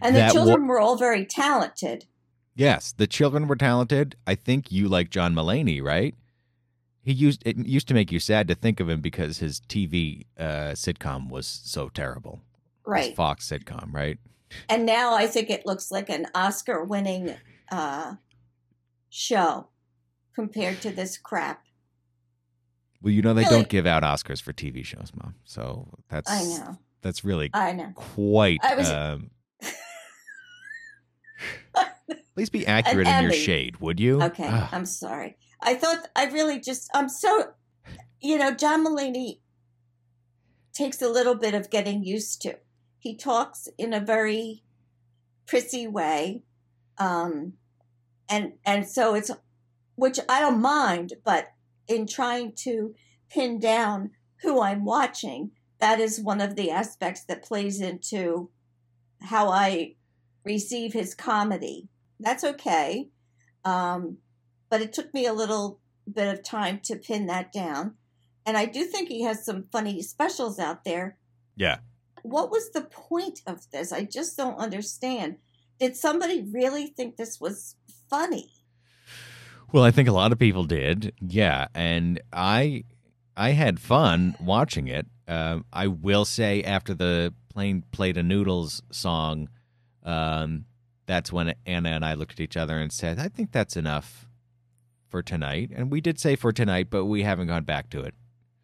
And 0.00 0.14
the 0.14 0.20
That 0.20 0.32
children 0.32 0.66
were 0.66 0.80
all 0.80 0.96
very 0.96 1.26
talented. 1.26 2.06
Yes, 2.54 2.92
the 2.96 3.06
children 3.06 3.48
were 3.48 3.56
talented. 3.56 4.16
I 4.26 4.34
think 4.34 4.72
you 4.72 4.88
like 4.88 5.10
John 5.10 5.34
Mulaney, 5.34 5.82
right? 5.82 6.14
He 7.06 7.12
used 7.12 7.44
it 7.46 7.56
used 7.56 7.86
to 7.86 7.94
make 7.94 8.10
you 8.10 8.18
sad 8.18 8.48
to 8.48 8.56
think 8.56 8.80
of 8.80 8.88
him 8.88 9.00
because 9.00 9.38
his 9.38 9.60
TV 9.60 10.26
uh, 10.36 10.72
sitcom 10.74 11.28
was 11.30 11.46
so 11.46 11.88
terrible. 11.88 12.40
His 12.84 12.84
Right. 12.84 13.14
Fox 13.16 13.48
sitcom, 13.48 13.94
right? 13.94 14.18
And 14.68 14.84
now 14.84 15.14
I 15.14 15.28
think 15.28 15.48
it 15.48 15.64
looks 15.64 15.92
like 15.92 16.10
an 16.10 16.26
Oscar 16.34 16.82
winning 16.82 17.36
uh, 17.70 18.16
show 19.08 19.68
compared 20.34 20.80
to 20.82 20.90
this 20.90 21.16
crap. 21.16 21.62
Well, 23.00 23.12
you 23.12 23.22
know 23.22 23.34
they 23.34 23.42
Really? 23.44 23.54
don't 23.54 23.68
give 23.68 23.86
out 23.86 24.02
Oscars 24.02 24.42
for 24.42 24.52
TV 24.52 24.84
shows, 24.84 25.12
Mom. 25.14 25.36
So 25.44 25.86
that's 26.08 26.28
I 26.28 26.42
know. 26.42 26.76
that's 27.02 27.24
really 27.24 27.50
I 27.54 27.70
know. 27.72 27.92
quite. 27.94 28.58
I 28.64 28.74
was- 28.74 28.90
um, 28.90 29.30
please 32.34 32.50
be 32.50 32.66
accurate 32.66 33.06
in 33.06 33.22
your 33.22 33.32
shade, 33.32 33.76
would 33.78 34.00
you? 34.00 34.22
Okay, 34.22 34.48
Ah, 34.50 34.70
I'm 34.72 34.86
sorry. 34.86 35.36
I 35.60 35.74
thought 35.74 36.08
I 36.14 36.26
really 36.26 36.60
just 36.60 36.90
I'm 36.94 37.08
so 37.08 37.52
you 38.20 38.38
know, 38.38 38.52
John 38.52 38.84
Mulaney 38.84 39.40
takes 40.72 41.00
a 41.00 41.08
little 41.08 41.34
bit 41.34 41.54
of 41.54 41.70
getting 41.70 42.02
used 42.04 42.42
to. 42.42 42.58
He 42.98 43.14
talks 43.14 43.68
in 43.78 43.92
a 43.92 44.00
very 44.00 44.62
prissy 45.46 45.86
way. 45.86 46.42
Um 46.98 47.54
and 48.28 48.54
and 48.64 48.86
so 48.88 49.14
it's 49.14 49.30
which 49.94 50.18
I 50.28 50.40
don't 50.40 50.60
mind, 50.60 51.14
but 51.24 51.48
in 51.88 52.06
trying 52.06 52.52
to 52.56 52.94
pin 53.30 53.58
down 53.58 54.10
who 54.42 54.60
I'm 54.60 54.84
watching, 54.84 55.52
that 55.78 56.00
is 56.00 56.20
one 56.20 56.40
of 56.40 56.56
the 56.56 56.70
aspects 56.70 57.24
that 57.24 57.44
plays 57.44 57.80
into 57.80 58.50
how 59.22 59.48
I 59.48 59.94
receive 60.44 60.92
his 60.92 61.14
comedy. 61.14 61.88
That's 62.20 62.44
okay. 62.44 63.08
Um, 63.64 64.18
but 64.68 64.80
it 64.80 64.92
took 64.92 65.12
me 65.14 65.26
a 65.26 65.32
little 65.32 65.80
bit 66.12 66.32
of 66.32 66.44
time 66.44 66.80
to 66.84 66.96
pin 66.96 67.26
that 67.26 67.52
down. 67.52 67.94
And 68.44 68.56
I 68.56 68.64
do 68.66 68.84
think 68.84 69.08
he 69.08 69.22
has 69.22 69.44
some 69.44 69.64
funny 69.64 70.02
specials 70.02 70.58
out 70.58 70.84
there. 70.84 71.16
yeah. 71.56 71.78
What 72.22 72.50
was 72.50 72.70
the 72.70 72.80
point 72.82 73.40
of 73.46 73.70
this? 73.70 73.92
I 73.92 74.02
just 74.02 74.36
don't 74.36 74.58
understand. 74.58 75.36
Did 75.78 75.96
somebody 75.96 76.42
really 76.52 76.88
think 76.88 77.16
this 77.16 77.40
was 77.40 77.76
funny? 78.10 78.50
Well, 79.70 79.84
I 79.84 79.92
think 79.92 80.08
a 80.08 80.12
lot 80.12 80.32
of 80.32 80.38
people 80.38 80.64
did. 80.64 81.12
Yeah, 81.20 81.68
and 81.72 82.20
I 82.32 82.82
I 83.36 83.50
had 83.50 83.78
fun 83.78 84.34
watching 84.40 84.88
it. 84.88 85.06
Um, 85.28 85.64
I 85.72 85.86
will 85.86 86.24
say 86.24 86.62
after 86.62 86.94
the 86.94 87.32
Plain 87.48 87.84
Plate 87.92 88.16
a 88.16 88.22
noodles 88.24 88.82
song, 88.90 89.48
um, 90.02 90.64
that's 91.06 91.32
when 91.32 91.54
Anna 91.64 91.90
and 91.90 92.04
I 92.04 92.14
looked 92.14 92.32
at 92.32 92.40
each 92.40 92.56
other 92.56 92.78
and 92.78 92.92
said, 92.92 93.18
"I 93.20 93.28
think 93.28 93.52
that's 93.52 93.76
enough 93.76 94.25
for 95.08 95.22
tonight." 95.22 95.70
And 95.74 95.90
we 95.90 96.00
did 96.00 96.18
say 96.18 96.36
for 96.36 96.52
tonight, 96.52 96.88
but 96.90 97.04
we 97.06 97.22
haven't 97.22 97.48
gone 97.48 97.64
back 97.64 97.90
to 97.90 98.00
it. 98.00 98.14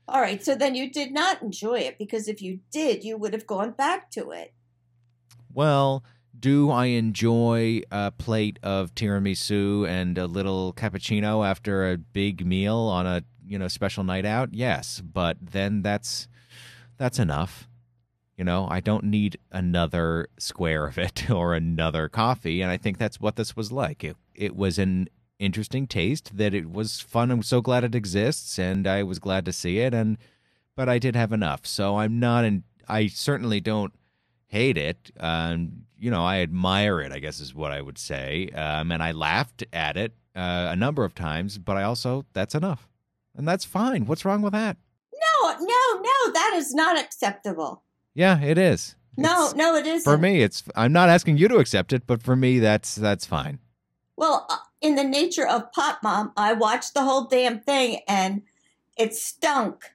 All 0.08 0.20
right, 0.20 0.42
so 0.44 0.54
then 0.54 0.74
you 0.74 0.90
did 0.90 1.12
not 1.12 1.42
enjoy 1.42 1.78
it 1.80 1.96
because 1.98 2.28
if 2.28 2.42
you 2.42 2.60
did, 2.70 3.04
you 3.04 3.16
would 3.16 3.32
have 3.32 3.46
gone 3.46 3.70
back 3.72 4.10
to 4.12 4.30
it. 4.30 4.52
well, 5.54 6.02
do 6.38 6.70
I 6.70 6.86
enjoy 6.86 7.82
a 7.90 8.10
plate 8.10 8.58
of 8.62 8.94
tiramisu 8.94 9.86
and 9.86 10.18
a 10.18 10.26
little 10.26 10.72
cappuccino 10.72 11.46
after 11.46 11.90
a 11.90 11.98
big 11.98 12.44
meal 12.44 12.76
on 12.76 13.06
a 13.06 13.22
you 13.46 13.58
know 13.58 13.68
special 13.68 14.02
night 14.04 14.24
out? 14.24 14.52
Yes, 14.52 15.00
but 15.00 15.36
then 15.40 15.82
that's 15.82 16.28
that's 16.96 17.18
enough. 17.18 17.68
You 18.36 18.44
know, 18.44 18.66
I 18.68 18.80
don't 18.80 19.04
need 19.04 19.38
another 19.52 20.28
square 20.38 20.86
of 20.86 20.98
it 20.98 21.30
or 21.30 21.54
another 21.54 22.08
coffee, 22.08 22.60
and 22.62 22.70
I 22.70 22.76
think 22.76 22.98
that's 22.98 23.20
what 23.20 23.36
this 23.36 23.54
was 23.56 23.70
like. 23.70 24.02
It 24.02 24.16
it 24.34 24.56
was 24.56 24.78
an 24.78 25.08
interesting 25.42 25.86
taste 25.86 26.36
that 26.36 26.54
it 26.54 26.70
was 26.70 27.00
fun. 27.00 27.30
I'm 27.30 27.42
so 27.42 27.60
glad 27.60 27.84
it 27.84 27.94
exists, 27.94 28.58
and 28.58 28.86
I 28.86 29.02
was 29.02 29.18
glad 29.18 29.44
to 29.46 29.52
see 29.52 29.78
it. 29.78 29.92
And 29.94 30.18
but 30.76 30.88
I 30.88 30.98
did 30.98 31.14
have 31.16 31.32
enough, 31.32 31.66
so 31.66 31.98
I'm 31.98 32.18
not 32.20 32.44
in. 32.44 32.64
I 32.88 33.06
certainly 33.08 33.60
don't 33.60 33.92
hate 34.46 34.76
it. 34.78 35.10
Um, 35.20 35.84
you 35.98 36.10
know, 36.10 36.24
I 36.24 36.38
admire 36.40 37.00
it. 37.00 37.12
I 37.12 37.18
guess 37.18 37.40
is 37.40 37.54
what 37.54 37.72
I 37.72 37.80
would 37.80 37.98
say. 37.98 38.48
Um, 38.54 38.90
and 38.92 39.02
I 39.02 39.12
laughed 39.12 39.64
at 39.72 39.96
it 39.96 40.12
uh, 40.34 40.68
a 40.70 40.76
number 40.76 41.04
of 41.04 41.14
times, 41.14 41.58
but 41.58 41.76
I 41.76 41.82
also 41.82 42.24
that's 42.32 42.54
enough, 42.54 42.88
and 43.36 43.46
that's 43.46 43.64
fine. 43.64 44.06
What's 44.06 44.24
wrong 44.24 44.42
with 44.42 44.52
that? 44.52 44.76
No, 45.12 45.50
no, 45.58 46.00
no, 46.00 46.32
that 46.32 46.54
is 46.56 46.74
not 46.74 46.98
acceptable. 46.98 47.82
Yeah, 48.14 48.40
it 48.40 48.58
is. 48.58 48.96
No, 49.16 49.30
It's- 49.46 49.54
no, 49.54 49.74
it 49.76 49.86
isn't. 49.86 50.10
For 50.10 50.18
me, 50.18 50.42
it's. 50.42 50.64
I'm 50.74 50.92
not 50.92 51.08
asking 51.10 51.36
you 51.36 51.48
to 51.48 51.56
accept 51.58 51.92
it, 51.92 52.06
but 52.06 52.22
for 52.22 52.34
me, 52.34 52.58
that's 52.58 52.94
that's 52.94 53.26
fine. 53.26 53.58
Well, 54.16 54.46
uh, 54.48 54.56
in 54.82 54.96
the 54.96 55.04
nature 55.04 55.46
of 55.46 55.72
Pop 55.72 56.02
Mom, 56.02 56.32
I 56.36 56.52
watched 56.52 56.94
the 56.94 57.02
whole 57.02 57.24
damn 57.24 57.60
thing 57.60 58.00
and 58.08 58.42
it 58.98 59.14
stunk. 59.14 59.92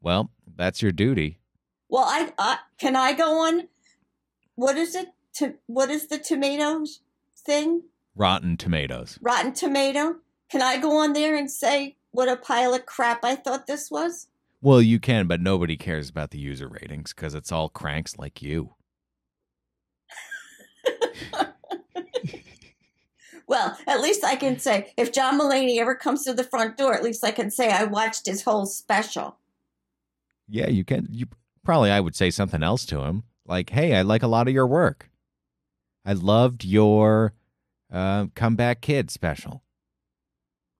Well, 0.00 0.30
that's 0.56 0.80
your 0.80 0.92
duty. 0.92 1.38
Well, 1.88 2.04
I 2.04 2.32
uh, 2.38 2.56
can 2.78 2.96
I 2.96 3.12
go 3.12 3.46
on? 3.46 3.68
What 4.54 4.76
is 4.76 4.94
it? 4.94 5.08
To 5.34 5.54
what 5.66 5.90
is 5.90 6.06
the 6.06 6.18
tomatoes 6.18 7.00
thing? 7.36 7.82
Rotten 8.14 8.56
tomatoes. 8.56 9.18
Rotten 9.20 9.52
Tomato. 9.52 10.16
Can 10.50 10.62
I 10.62 10.78
go 10.78 10.96
on 10.98 11.12
there 11.12 11.36
and 11.36 11.50
say 11.50 11.96
what 12.12 12.28
a 12.28 12.36
pile 12.36 12.72
of 12.72 12.86
crap 12.86 13.24
I 13.24 13.34
thought 13.34 13.66
this 13.66 13.90
was? 13.90 14.28
Well, 14.62 14.80
you 14.80 14.98
can, 14.98 15.26
but 15.26 15.40
nobody 15.40 15.76
cares 15.76 16.08
about 16.08 16.30
the 16.30 16.38
user 16.38 16.66
ratings 16.66 17.12
because 17.12 17.34
it's 17.34 17.52
all 17.52 17.68
cranks 17.68 18.16
like 18.16 18.40
you. 18.40 18.74
Well, 23.46 23.78
at 23.86 24.00
least 24.00 24.24
I 24.24 24.36
can 24.36 24.58
say 24.58 24.92
if 24.96 25.12
John 25.12 25.38
Mulaney 25.38 25.78
ever 25.78 25.94
comes 25.94 26.24
to 26.24 26.34
the 26.34 26.44
front 26.44 26.76
door, 26.76 26.94
at 26.94 27.04
least 27.04 27.24
I 27.24 27.30
can 27.30 27.50
say 27.50 27.70
I 27.70 27.84
watched 27.84 28.26
his 28.26 28.42
whole 28.42 28.66
special. 28.66 29.36
Yeah, 30.48 30.68
you 30.68 30.84
can. 30.84 31.08
You 31.10 31.26
probably 31.64 31.90
I 31.90 32.00
would 32.00 32.16
say 32.16 32.30
something 32.30 32.62
else 32.62 32.84
to 32.86 33.02
him, 33.02 33.24
like, 33.46 33.70
"Hey, 33.70 33.94
I 33.94 34.02
like 34.02 34.22
a 34.22 34.28
lot 34.28 34.48
of 34.48 34.54
your 34.54 34.66
work. 34.66 35.10
I 36.04 36.12
loved 36.12 36.64
your 36.64 37.34
uh, 37.92 38.26
comeback 38.34 38.80
kid 38.80 39.10
special, 39.10 39.62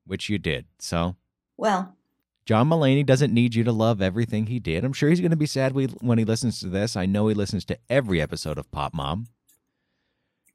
which 0.05 0.29
you 0.29 0.39
did. 0.39 0.67
So 0.79 1.17
Well, 1.57 1.97
John 2.45 2.69
Mulaney 2.69 3.05
doesn't 3.05 3.35
need 3.35 3.55
you 3.55 3.65
to 3.65 3.73
love 3.73 4.01
everything 4.01 4.47
he 4.47 4.61
did. 4.61 4.85
I'm 4.85 4.93
sure 4.93 5.09
he's 5.09 5.21
going 5.21 5.31
to 5.31 5.37
be 5.37 5.47
sad 5.47 5.73
we, 5.73 5.87
when 5.87 6.19
he 6.19 6.25
listens 6.25 6.61
to 6.61 6.69
this. 6.69 6.97
I 6.97 7.07
know 7.07 7.29
he 7.29 7.35
listens 7.35 7.65
to 7.67 7.79
every 7.91 8.21
episode 8.21 8.59
of 8.59 8.71
Pop 8.71 8.95
Mom. 8.95 9.27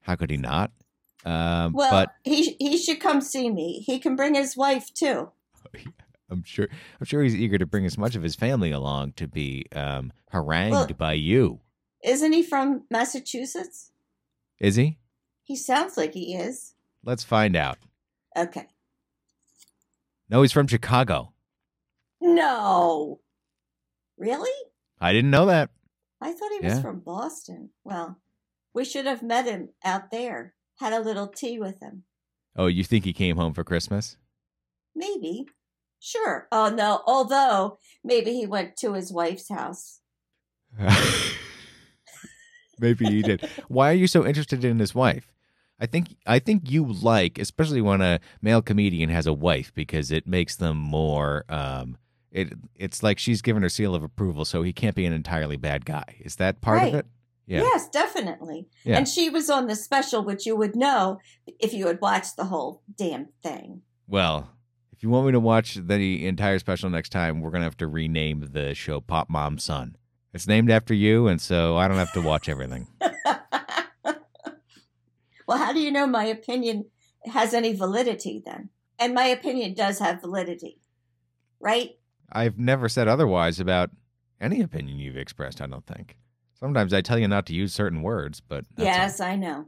How 0.01 0.15
could 0.15 0.31
he 0.31 0.37
not? 0.37 0.71
Um, 1.25 1.73
well, 1.73 1.91
but 1.91 2.15
he 2.23 2.55
he 2.59 2.77
should 2.77 2.99
come 2.99 3.21
see 3.21 3.49
me. 3.49 3.79
He 3.85 3.99
can 3.99 4.15
bring 4.15 4.33
his 4.35 4.57
wife 4.57 4.93
too. 4.93 5.31
I'm 6.29 6.43
sure 6.43 6.67
I'm 6.99 7.05
sure 7.05 7.21
he's 7.23 7.35
eager 7.35 7.57
to 7.57 7.65
bring 7.65 7.85
as 7.85 7.97
much 7.97 8.15
of 8.15 8.23
his 8.23 8.35
family 8.35 8.71
along 8.71 9.13
to 9.13 9.27
be 9.27 9.65
um, 9.75 10.11
harangued 10.31 10.71
Well- 10.73 10.87
by 10.97 11.13
you. 11.13 11.59
Isn't 12.03 12.33
he 12.33 12.41
from 12.41 12.85
Massachusetts? 12.89 13.91
Is 14.59 14.75
he? 14.75 14.97
He 15.43 15.55
sounds 15.55 15.97
like 15.97 16.13
he 16.15 16.33
is. 16.35 16.73
Let's 17.03 17.23
find 17.23 17.55
out. 17.55 17.77
Okay. 18.35 18.65
No, 20.29 20.41
he's 20.41 20.51
from 20.51 20.65
Chicago. 20.67 21.33
No. 22.19 23.19
Really? 24.17 24.49
I 24.99 25.13
didn't 25.13 25.31
know 25.31 25.47
that. 25.47 25.69
I 26.21 26.31
thought 26.31 26.51
he 26.59 26.65
was 26.65 26.75
Yeah. 26.75 26.81
from 26.81 26.99
Boston. 26.99 27.69
Well, 27.83 28.17
we 28.73 28.85
should 28.85 29.05
have 29.05 29.21
met 29.23 29.45
him 29.45 29.69
out 29.83 30.11
there. 30.11 30.53
Had 30.81 30.93
a 30.93 30.99
little 30.99 31.27
tea 31.27 31.57
with 31.59 31.79
him. 31.79 32.03
Oh, 32.55 32.65
you 32.65 32.83
think 32.83 33.05
he 33.05 33.13
came 33.13 33.37
home 33.37 33.53
for 33.53 33.63
Christmas? 33.63 34.17
Maybe. 34.95 35.45
Sure. 35.99 36.47
Oh 36.51 36.69
no. 36.69 37.01
Although 37.05 37.77
maybe 38.03 38.33
he 38.33 38.45
went 38.47 38.75
to 38.77 38.93
his 38.93 39.13
wife's 39.13 39.47
house. 39.49 39.99
Maybe 42.79 43.05
he 43.05 43.21
did. 43.21 43.47
Why 43.67 43.91
are 43.91 43.95
you 43.95 44.07
so 44.07 44.25
interested 44.25 44.65
in 44.65 44.79
his 44.79 44.95
wife? 44.95 45.31
I 45.79 45.85
think 45.85 46.15
I 46.25 46.39
think 46.39 46.69
you 46.69 46.83
like, 46.85 47.37
especially 47.37 47.81
when 47.81 48.01
a 48.01 48.19
male 48.41 48.61
comedian 48.61 49.09
has 49.09 49.27
a 49.27 49.33
wife, 49.33 49.71
because 49.75 50.11
it 50.11 50.27
makes 50.27 50.55
them 50.55 50.77
more. 50.77 51.45
Um, 51.49 51.97
it 52.31 52.53
it's 52.75 53.03
like 53.03 53.19
she's 53.19 53.41
given 53.41 53.61
her 53.63 53.69
seal 53.69 53.93
of 53.93 54.03
approval, 54.03 54.45
so 54.45 54.63
he 54.63 54.73
can't 54.73 54.95
be 54.95 55.05
an 55.05 55.13
entirely 55.13 55.57
bad 55.57 55.85
guy. 55.85 56.15
Is 56.21 56.37
that 56.37 56.61
part 56.61 56.79
Right. 56.79 56.87
of 56.93 56.99
it? 57.01 57.05
Yeah. 57.47 57.61
Yes, 57.61 57.89
definitely. 57.89 58.67
Yeah. 58.83 58.97
And 58.97 59.07
she 59.07 59.29
was 59.29 59.49
on 59.49 59.67
the 59.67 59.75
special, 59.75 60.23
which 60.23 60.45
you 60.45 60.55
would 60.55 60.75
know 60.75 61.19
if 61.59 61.73
you 61.73 61.87
had 61.87 61.99
watched 62.01 62.37
the 62.37 62.45
whole 62.45 62.81
damn 62.97 63.29
thing. 63.43 63.81
Well, 64.07 64.49
if 64.91 65.03
you 65.03 65.09
want 65.09 65.25
me 65.25 65.31
to 65.33 65.39
watch 65.39 65.75
the 65.75 66.27
entire 66.27 66.59
special 66.59 66.89
next 66.89 67.09
time, 67.09 67.41
we're 67.41 67.51
gonna 67.51 67.63
have 67.63 67.77
to 67.77 67.87
rename 67.87 68.49
the 68.51 68.75
show 68.75 69.01
"Pop 69.01 69.29
Mom 69.29 69.57
Son." 69.57 69.95
It's 70.33 70.47
named 70.47 70.71
after 70.71 70.93
you, 70.93 71.27
and 71.27 71.41
so 71.41 71.75
I 71.75 71.87
don't 71.87 71.97
have 71.97 72.13
to 72.13 72.21
watch 72.21 72.47
everything. 72.47 72.87
well, 75.47 75.57
how 75.57 75.73
do 75.73 75.79
you 75.79 75.91
know 75.91 76.07
my 76.07 76.25
opinion 76.25 76.85
has 77.25 77.53
any 77.53 77.73
validity 77.73 78.41
then? 78.45 78.69
And 78.99 79.13
my 79.13 79.25
opinion 79.25 79.73
does 79.73 79.99
have 79.99 80.21
validity, 80.21 80.79
right? 81.59 81.97
I've 82.31 82.57
never 82.59 82.87
said 82.87 83.07
otherwise 83.07 83.59
about 83.59 83.89
any 84.39 84.61
opinion 84.61 84.99
you've 84.99 85.17
expressed. 85.17 85.61
I 85.61 85.67
don't 85.67 85.85
think. 85.85 86.15
Sometimes 86.61 86.93
I 86.93 87.01
tell 87.01 87.17
you 87.17 87.27
not 87.27 87.45
to 87.47 87.53
use 87.55 87.73
certain 87.73 88.01
words, 88.03 88.39
but 88.39 88.65
that's 88.75 88.85
yes, 88.85 89.19
I 89.19 89.35
know. 89.35 89.65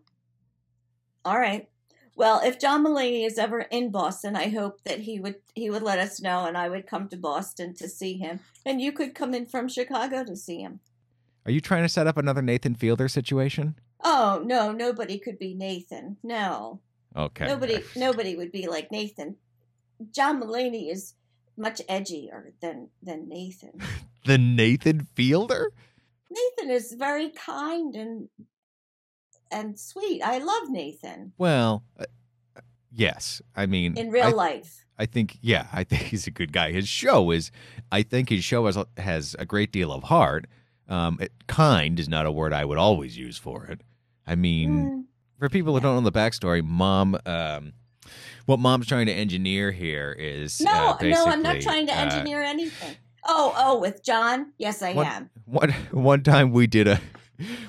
All 1.25 1.39
right. 1.39 1.67
Well, 2.15 2.41
if 2.45 2.59
John 2.59 2.85
Mulaney 2.85 3.25
is 3.25 3.39
ever 3.39 3.61
in 3.61 3.89
Boston, 3.89 4.35
I 4.35 4.49
hope 4.49 4.83
that 4.83 4.99
he 4.99 5.19
would 5.19 5.35
he 5.55 5.71
would 5.71 5.81
let 5.81 5.97
us 5.97 6.21
know, 6.21 6.45
and 6.45 6.55
I 6.55 6.69
would 6.69 6.85
come 6.85 7.09
to 7.09 7.17
Boston 7.17 7.73
to 7.75 7.89
see 7.89 8.13
him, 8.17 8.39
and 8.65 8.79
you 8.79 8.91
could 8.91 9.15
come 9.15 9.33
in 9.33 9.47
from 9.47 9.67
Chicago 9.67 10.23
to 10.23 10.35
see 10.35 10.59
him. 10.61 10.79
Are 11.45 11.51
you 11.51 11.59
trying 11.59 11.81
to 11.83 11.89
set 11.89 12.05
up 12.05 12.17
another 12.17 12.43
Nathan 12.43 12.75
Fielder 12.75 13.07
situation? 13.07 13.75
Oh 14.03 14.43
no, 14.45 14.71
nobody 14.71 15.17
could 15.17 15.39
be 15.39 15.55
Nathan. 15.55 16.17
No, 16.21 16.81
Okay. 17.15 17.47
nobody 17.47 17.81
nobody 17.95 18.35
would 18.35 18.51
be 18.51 18.67
like 18.67 18.91
Nathan. 18.91 19.37
John 20.11 20.39
Mulaney 20.39 20.91
is 20.91 21.15
much 21.57 21.81
edgier 21.89 22.51
than 22.61 22.89
than 23.01 23.27
Nathan. 23.27 23.71
The 24.25 24.37
Nathan 24.37 25.07
Fielder? 25.15 25.71
Nathan 26.33 26.71
is 26.71 26.93
very 26.97 27.29
kind 27.29 27.95
and 27.95 28.29
and 29.51 29.79
sweet. 29.79 30.21
I 30.21 30.39
love 30.39 30.69
Nathan 30.69 31.33
Well, 31.37 31.83
uh, 31.99 32.05
yes. 32.91 33.41
I 33.55 33.65
mean, 33.67 33.97
in 33.97 34.09
real 34.09 34.25
I, 34.25 34.29
life. 34.31 34.85
I 34.97 35.05
think, 35.05 35.37
yeah, 35.41 35.67
I 35.71 35.83
think 35.89 36.03
he's 36.03 36.27
a 36.27 36.31
good 36.31 36.51
guy. 36.51 36.71
His 36.71 36.87
show 36.87 37.31
is, 37.31 37.51
I 37.91 38.01
think 38.03 38.29
his 38.29 38.43
show 38.43 38.65
has, 38.65 38.77
has 38.97 39.35
a 39.37 39.45
great 39.45 39.71
deal 39.71 39.91
of 39.91 40.03
heart. 40.03 40.47
Um, 40.89 41.17
it, 41.21 41.31
kind 41.47 41.99
is 41.99 42.09
not 42.09 42.25
a 42.25 42.31
word 42.31 42.51
I 42.51 42.65
would 42.65 42.77
always 42.77 43.17
use 43.17 43.37
for 43.37 43.65
it. 43.65 43.81
I 44.27 44.35
mean, 44.35 44.69
Mm. 44.71 45.03
for 45.39 45.49
people 45.49 45.73
who 45.73 45.79
don't 45.79 45.95
know 46.03 46.09
the 46.09 46.17
backstory, 46.17 46.63
mom, 46.63 47.17
um, 47.25 47.73
what 48.45 48.59
mom's 48.59 48.87
trying 48.87 49.05
to 49.05 49.13
engineer 49.13 49.71
here 49.71 50.11
is 50.17 50.59
No, 50.59 50.97
uh, 50.99 51.03
no, 51.03 51.25
I'm 51.25 51.41
not 51.43 51.61
trying 51.61 51.87
to 51.87 51.93
uh, 51.93 52.01
engineer 52.01 52.43
anything. 52.43 52.95
Oh, 53.25 53.53
oh, 53.57 53.79
with 53.79 54.03
John? 54.03 54.53
Yes, 54.57 54.81
I 54.81 54.93
What- 54.93 55.07
am. 55.07 55.29
one 55.45 55.71
one 55.91 56.23
time 56.23 56.51
we 56.51 56.67
did 56.67 56.87
a 56.87 56.99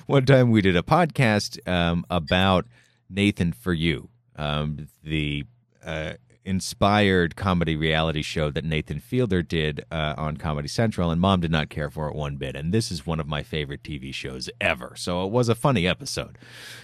one 0.07 0.24
time 0.26 0.51
we 0.51 0.61
did 0.61 0.76
a 0.76 0.83
podcast 0.83 1.59
um, 1.68 2.05
about 2.11 2.66
Nathan 3.09 3.53
for 3.53 3.72
you, 3.72 4.09
um, 4.37 4.89
the 5.03 5.45
uh, 5.85 6.14
inspired 6.45 7.37
comedy 7.37 7.74
reality 7.76 8.20
show 8.22 8.51
that 8.51 8.64
Nathan 8.64 8.99
Fielder 9.01 9.43
did 9.43 9.85
uh, 9.91 10.14
on 10.18 10.37
Comedy 10.37 10.68
Central, 10.68 11.11
and 11.11 11.20
Mom 11.20 11.41
did 11.41 11.51
not 11.51 11.70
care 11.70 11.89
for 11.89 12.09
it 12.09 12.14
one 12.14 12.37
bit. 12.37 12.55
And 12.57 12.72
this 12.72 12.91
is 12.91 13.07
one 13.07 13.18
of 13.20 13.26
my 13.26 13.43
favorite 13.43 13.83
TV 13.83 14.12
shows 14.12 14.51
ever, 14.61 14.95
so 14.97 15.24
it 15.24 15.31
was 15.33 15.49
a 15.49 15.55
funny 15.55 15.87
episode. 15.87 16.37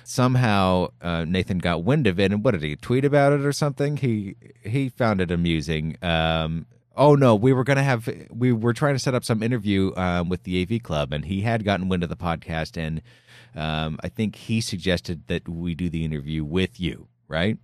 Somehow 0.04 0.88
uh, 1.02 1.24
Nathan 1.26 1.58
got 1.58 1.84
wind 1.84 2.06
of 2.06 2.18
it, 2.18 2.32
and 2.32 2.44
what 2.44 2.52
did 2.52 2.62
he 2.62 2.76
tweet 2.76 3.04
about 3.04 3.32
it 3.32 3.44
or 3.44 3.52
something? 3.52 3.96
He 3.98 4.36
he 4.62 4.88
found 4.88 5.20
it 5.20 5.30
amusing. 5.30 5.96
Um, 6.02 6.66
Oh 6.96 7.14
no, 7.14 7.34
we 7.34 7.52
were 7.52 7.64
gonna 7.64 7.82
have 7.82 8.08
we 8.30 8.52
were 8.52 8.72
trying 8.72 8.94
to 8.94 8.98
set 8.98 9.14
up 9.14 9.24
some 9.24 9.42
interview 9.42 9.92
um, 9.96 10.28
with 10.28 10.42
the 10.42 10.62
AV 10.62 10.82
Club, 10.82 11.12
and 11.12 11.24
he 11.24 11.42
had 11.42 11.64
gotten 11.64 11.88
wind 11.88 12.02
of 12.02 12.08
the 12.08 12.16
podcast, 12.16 12.76
and 12.76 13.02
um, 13.54 13.98
I 14.02 14.08
think 14.08 14.36
he 14.36 14.60
suggested 14.60 15.26
that 15.28 15.48
we 15.48 15.74
do 15.74 15.88
the 15.88 16.04
interview 16.04 16.44
with 16.44 16.80
you, 16.80 17.08
right? 17.28 17.58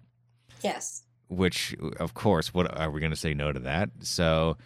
Yes. 0.63 1.03
Which, 1.29 1.75
of 1.99 2.15
course, 2.15 2.55
what 2.55 2.79
are 2.79 2.91
we 2.91 3.01
going 3.01 3.11
to 3.11 3.17
say 3.17 3.35
no 3.35 3.53
to 3.53 3.59
that? 3.61 3.91
So 4.01 4.57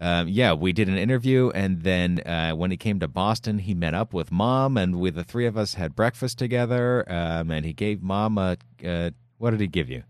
um, 0.00 0.28
yeah, 0.28 0.52
we 0.52 0.72
did 0.72 0.88
an 0.88 0.98
interview, 0.98 1.50
and 1.54 1.82
then 1.82 2.20
uh, 2.20 2.52
when 2.52 2.70
he 2.70 2.76
came 2.76 2.98
to 3.00 3.08
Boston, 3.08 3.58
he 3.58 3.74
met 3.74 3.94
up 3.94 4.12
with 4.12 4.32
mom, 4.32 4.76
and 4.76 4.96
we 4.98 5.10
the 5.10 5.24
three 5.24 5.46
of 5.46 5.56
us 5.56 5.74
had 5.74 5.94
breakfast 5.94 6.38
together. 6.38 7.04
Um, 7.10 7.50
and 7.50 7.64
he 7.64 7.72
gave 7.72 8.02
mom 8.02 8.36
a 8.36 8.56
uh, 8.84 9.10
what 9.38 9.50
did 9.50 9.60
he 9.60 9.66
give 9.66 9.88
you? 9.88 10.02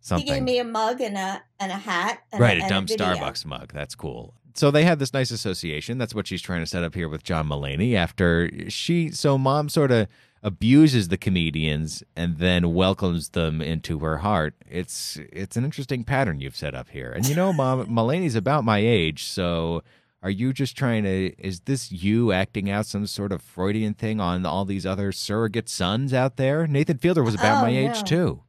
Something. 0.00 0.26
He 0.26 0.32
gave 0.34 0.42
me 0.42 0.58
a 0.58 0.64
mug 0.64 1.00
and 1.00 1.16
a 1.16 1.42
and 1.60 1.72
a 1.72 1.76
hat. 1.76 2.20
And 2.32 2.40
right, 2.40 2.60
a, 2.60 2.64
a 2.66 2.68
dumb 2.68 2.86
video. 2.86 3.06
Starbucks 3.06 3.44
mug. 3.44 3.72
That's 3.72 3.94
cool. 3.94 4.34
So 4.54 4.70
they 4.70 4.84
had 4.84 4.98
this 4.98 5.12
nice 5.12 5.30
association. 5.30 5.98
That's 5.98 6.14
what 6.14 6.26
she's 6.26 6.42
trying 6.42 6.60
to 6.60 6.66
set 6.66 6.82
up 6.82 6.94
here 6.94 7.08
with 7.08 7.22
John 7.22 7.48
Mulaney. 7.48 7.94
After 7.94 8.50
she, 8.68 9.10
so 9.10 9.38
mom 9.38 9.68
sort 9.68 9.92
of 9.92 10.08
abuses 10.42 11.08
the 11.08 11.16
comedians 11.16 12.02
and 12.16 12.38
then 12.38 12.72
welcomes 12.74 13.30
them 13.30 13.60
into 13.60 13.98
her 14.00 14.18
heart. 14.18 14.54
It's 14.68 15.18
it's 15.32 15.56
an 15.56 15.64
interesting 15.64 16.04
pattern 16.04 16.40
you've 16.40 16.56
set 16.56 16.74
up 16.74 16.88
here. 16.90 17.12
And 17.12 17.26
you 17.28 17.34
know, 17.34 17.52
mom, 17.52 17.86
Mulaney's 17.90 18.34
about 18.34 18.64
my 18.64 18.78
age, 18.78 19.24
so. 19.24 19.82
Are 20.20 20.30
you 20.30 20.52
just 20.52 20.76
trying 20.76 21.04
to? 21.04 21.32
Is 21.38 21.60
this 21.60 21.92
you 21.92 22.32
acting 22.32 22.68
out 22.68 22.86
some 22.86 23.06
sort 23.06 23.30
of 23.30 23.40
Freudian 23.40 23.94
thing 23.94 24.18
on 24.20 24.44
all 24.44 24.64
these 24.64 24.84
other 24.84 25.12
surrogate 25.12 25.68
sons 25.68 26.12
out 26.12 26.36
there? 26.36 26.66
Nathan 26.66 26.98
Fielder 26.98 27.22
was 27.22 27.36
about 27.36 27.58
Oh, 27.58 27.62
my 27.62 27.70
age 27.70 28.02
too. 28.02 28.42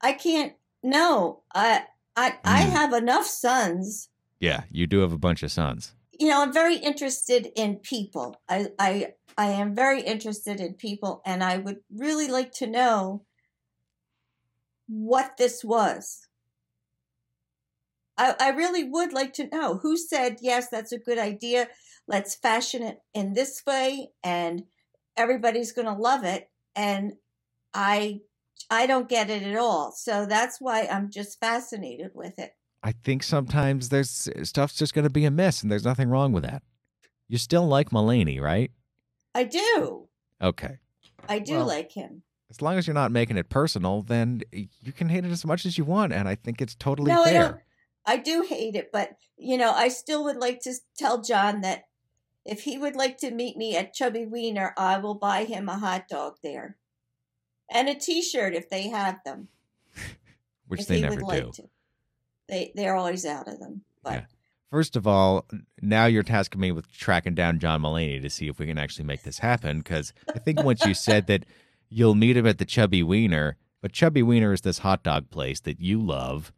I 0.00 0.14
can't. 0.14 0.52
No, 0.82 1.42
I 1.54 1.86
I 2.16 2.38
I 2.44 2.64
Mm. 2.66 2.70
have 2.70 2.92
enough 2.92 3.26
sons. 3.26 4.08
Yeah, 4.40 4.64
you 4.70 4.86
do 4.86 5.00
have 5.00 5.12
a 5.12 5.18
bunch 5.18 5.42
of 5.42 5.52
sons. 5.52 5.92
You 6.18 6.28
know, 6.28 6.42
I'm 6.42 6.52
very 6.52 6.76
interested 6.76 7.50
in 7.54 7.76
people. 7.76 8.40
I 8.48 8.68
I 8.78 9.14
I 9.36 9.46
am 9.50 9.74
very 9.74 10.02
interested 10.02 10.60
in 10.60 10.74
people, 10.74 11.22
and 11.24 11.42
I 11.44 11.58
would 11.58 11.80
really 11.90 12.28
like 12.28 12.52
to 12.52 12.66
know 12.66 13.24
what 14.86 15.36
this 15.36 15.64
was. 15.64 16.26
I, 18.18 18.34
I 18.38 18.48
really 18.50 18.84
would 18.84 19.12
like 19.12 19.32
to 19.34 19.48
know 19.48 19.78
who 19.78 19.96
said, 19.96 20.38
yes, 20.42 20.68
that's 20.68 20.92
a 20.92 20.98
good 20.98 21.18
idea. 21.18 21.68
Let's 22.06 22.34
fashion 22.34 22.82
it 22.82 22.98
in 23.14 23.32
this 23.32 23.62
way 23.66 24.10
and 24.22 24.64
everybody's 25.16 25.72
going 25.72 25.86
to 25.86 25.94
love 25.94 26.24
it. 26.24 26.50
And 26.76 27.14
I, 27.72 28.20
I 28.68 28.86
don't 28.86 29.08
get 29.08 29.30
it 29.30 29.42
at 29.42 29.56
all. 29.56 29.92
So 29.92 30.26
that's 30.26 30.60
why 30.60 30.86
I'm 30.86 31.10
just 31.10 31.40
fascinated 31.40 32.10
with 32.14 32.38
it. 32.38 32.52
I 32.82 32.92
think 32.92 33.22
sometimes 33.22 33.88
there's 33.90 34.28
uh, 34.28 34.44
stuff's 34.44 34.76
just 34.76 34.94
going 34.94 35.04
to 35.04 35.10
be 35.10 35.24
a 35.24 35.30
mess, 35.30 35.62
and 35.62 35.70
there's 35.70 35.84
nothing 35.84 36.08
wrong 36.08 36.32
with 36.32 36.44
that. 36.44 36.62
You 37.28 37.38
still 37.38 37.66
like 37.66 37.90
Mulaney, 37.90 38.40
right? 38.40 38.70
I 39.34 39.44
do. 39.44 40.08
Okay. 40.42 40.78
I 41.28 41.38
do 41.38 41.56
Well, 41.56 41.66
like 41.66 41.92
him. 41.92 42.22
As 42.50 42.60
long 42.60 42.78
as 42.78 42.86
you're 42.86 42.94
not 42.94 43.12
making 43.12 43.36
it 43.36 43.48
personal, 43.48 44.02
then 44.02 44.40
you 44.50 44.92
can 44.92 45.08
hate 45.08 45.24
it 45.24 45.30
as 45.30 45.44
much 45.44 45.64
as 45.64 45.78
you 45.78 45.84
want, 45.84 46.12
and 46.12 46.26
I 46.26 46.34
think 46.34 46.60
it's 46.60 46.74
totally 46.74 47.12
no, 47.12 47.22
I 47.22 47.30
fair. 47.30 47.42
don't. 47.42 47.60
I 48.06 48.16
do 48.16 48.44
hate 48.48 48.74
it, 48.74 48.90
but 48.92 49.10
you 49.36 49.56
know, 49.56 49.72
I 49.72 49.88
still 49.88 50.24
would 50.24 50.36
like 50.36 50.60
to 50.62 50.74
tell 50.98 51.22
John 51.22 51.60
that 51.60 51.84
if 52.44 52.62
he 52.62 52.78
would 52.78 52.96
like 52.96 53.18
to 53.18 53.30
meet 53.30 53.56
me 53.56 53.76
at 53.76 53.92
Chubby 53.92 54.26
Wiener, 54.26 54.74
I 54.76 54.98
will 54.98 55.14
buy 55.14 55.44
him 55.44 55.68
a 55.68 55.78
hot 55.78 56.08
dog 56.08 56.36
there 56.42 56.76
and 57.70 57.88
a 57.88 57.94
T-shirt 57.94 58.54
if 58.54 58.68
they 58.68 58.88
have 58.88 59.22
them. 59.24 59.48
which 60.68 60.82
if 60.82 60.86
they 60.86 61.00
never 61.00 61.16
do. 61.16 61.26
like 61.26 61.52
to. 61.52 61.68
They 62.48 62.72
they're 62.74 62.96
always 62.96 63.24
out 63.24 63.48
of 63.48 63.58
them. 63.58 63.82
But 64.02 64.12
Yeah. 64.12 64.24
First 64.70 64.94
of 64.94 65.04
all, 65.04 65.46
now 65.82 66.06
you're 66.06 66.22
tasking 66.22 66.60
me 66.60 66.70
with 66.70 66.92
tracking 66.92 67.34
down 67.34 67.58
John 67.58 67.82
Mulaney 67.82 68.22
to 68.22 68.30
see 68.30 68.46
if 68.46 68.60
we 68.60 68.66
can 68.66 68.78
actually 68.78 69.04
make 69.04 69.24
this 69.24 69.40
happen. 69.40 69.78
Because 69.78 70.12
I 70.32 70.38
think 70.38 70.62
once 70.62 70.86
you 70.86 70.94
said 70.94 71.26
that 71.26 71.44
you'll 71.88 72.14
meet 72.14 72.36
him 72.36 72.46
at 72.46 72.58
the 72.58 72.64
Chubby 72.64 73.02
Wiener, 73.02 73.56
but 73.80 73.92
Chubby 73.92 74.22
Wiener 74.22 74.52
is 74.52 74.60
this 74.60 74.78
hot 74.78 75.02
dog 75.02 75.28
place 75.30 75.58
that 75.60 75.80
you 75.80 76.00
love. 76.00 76.52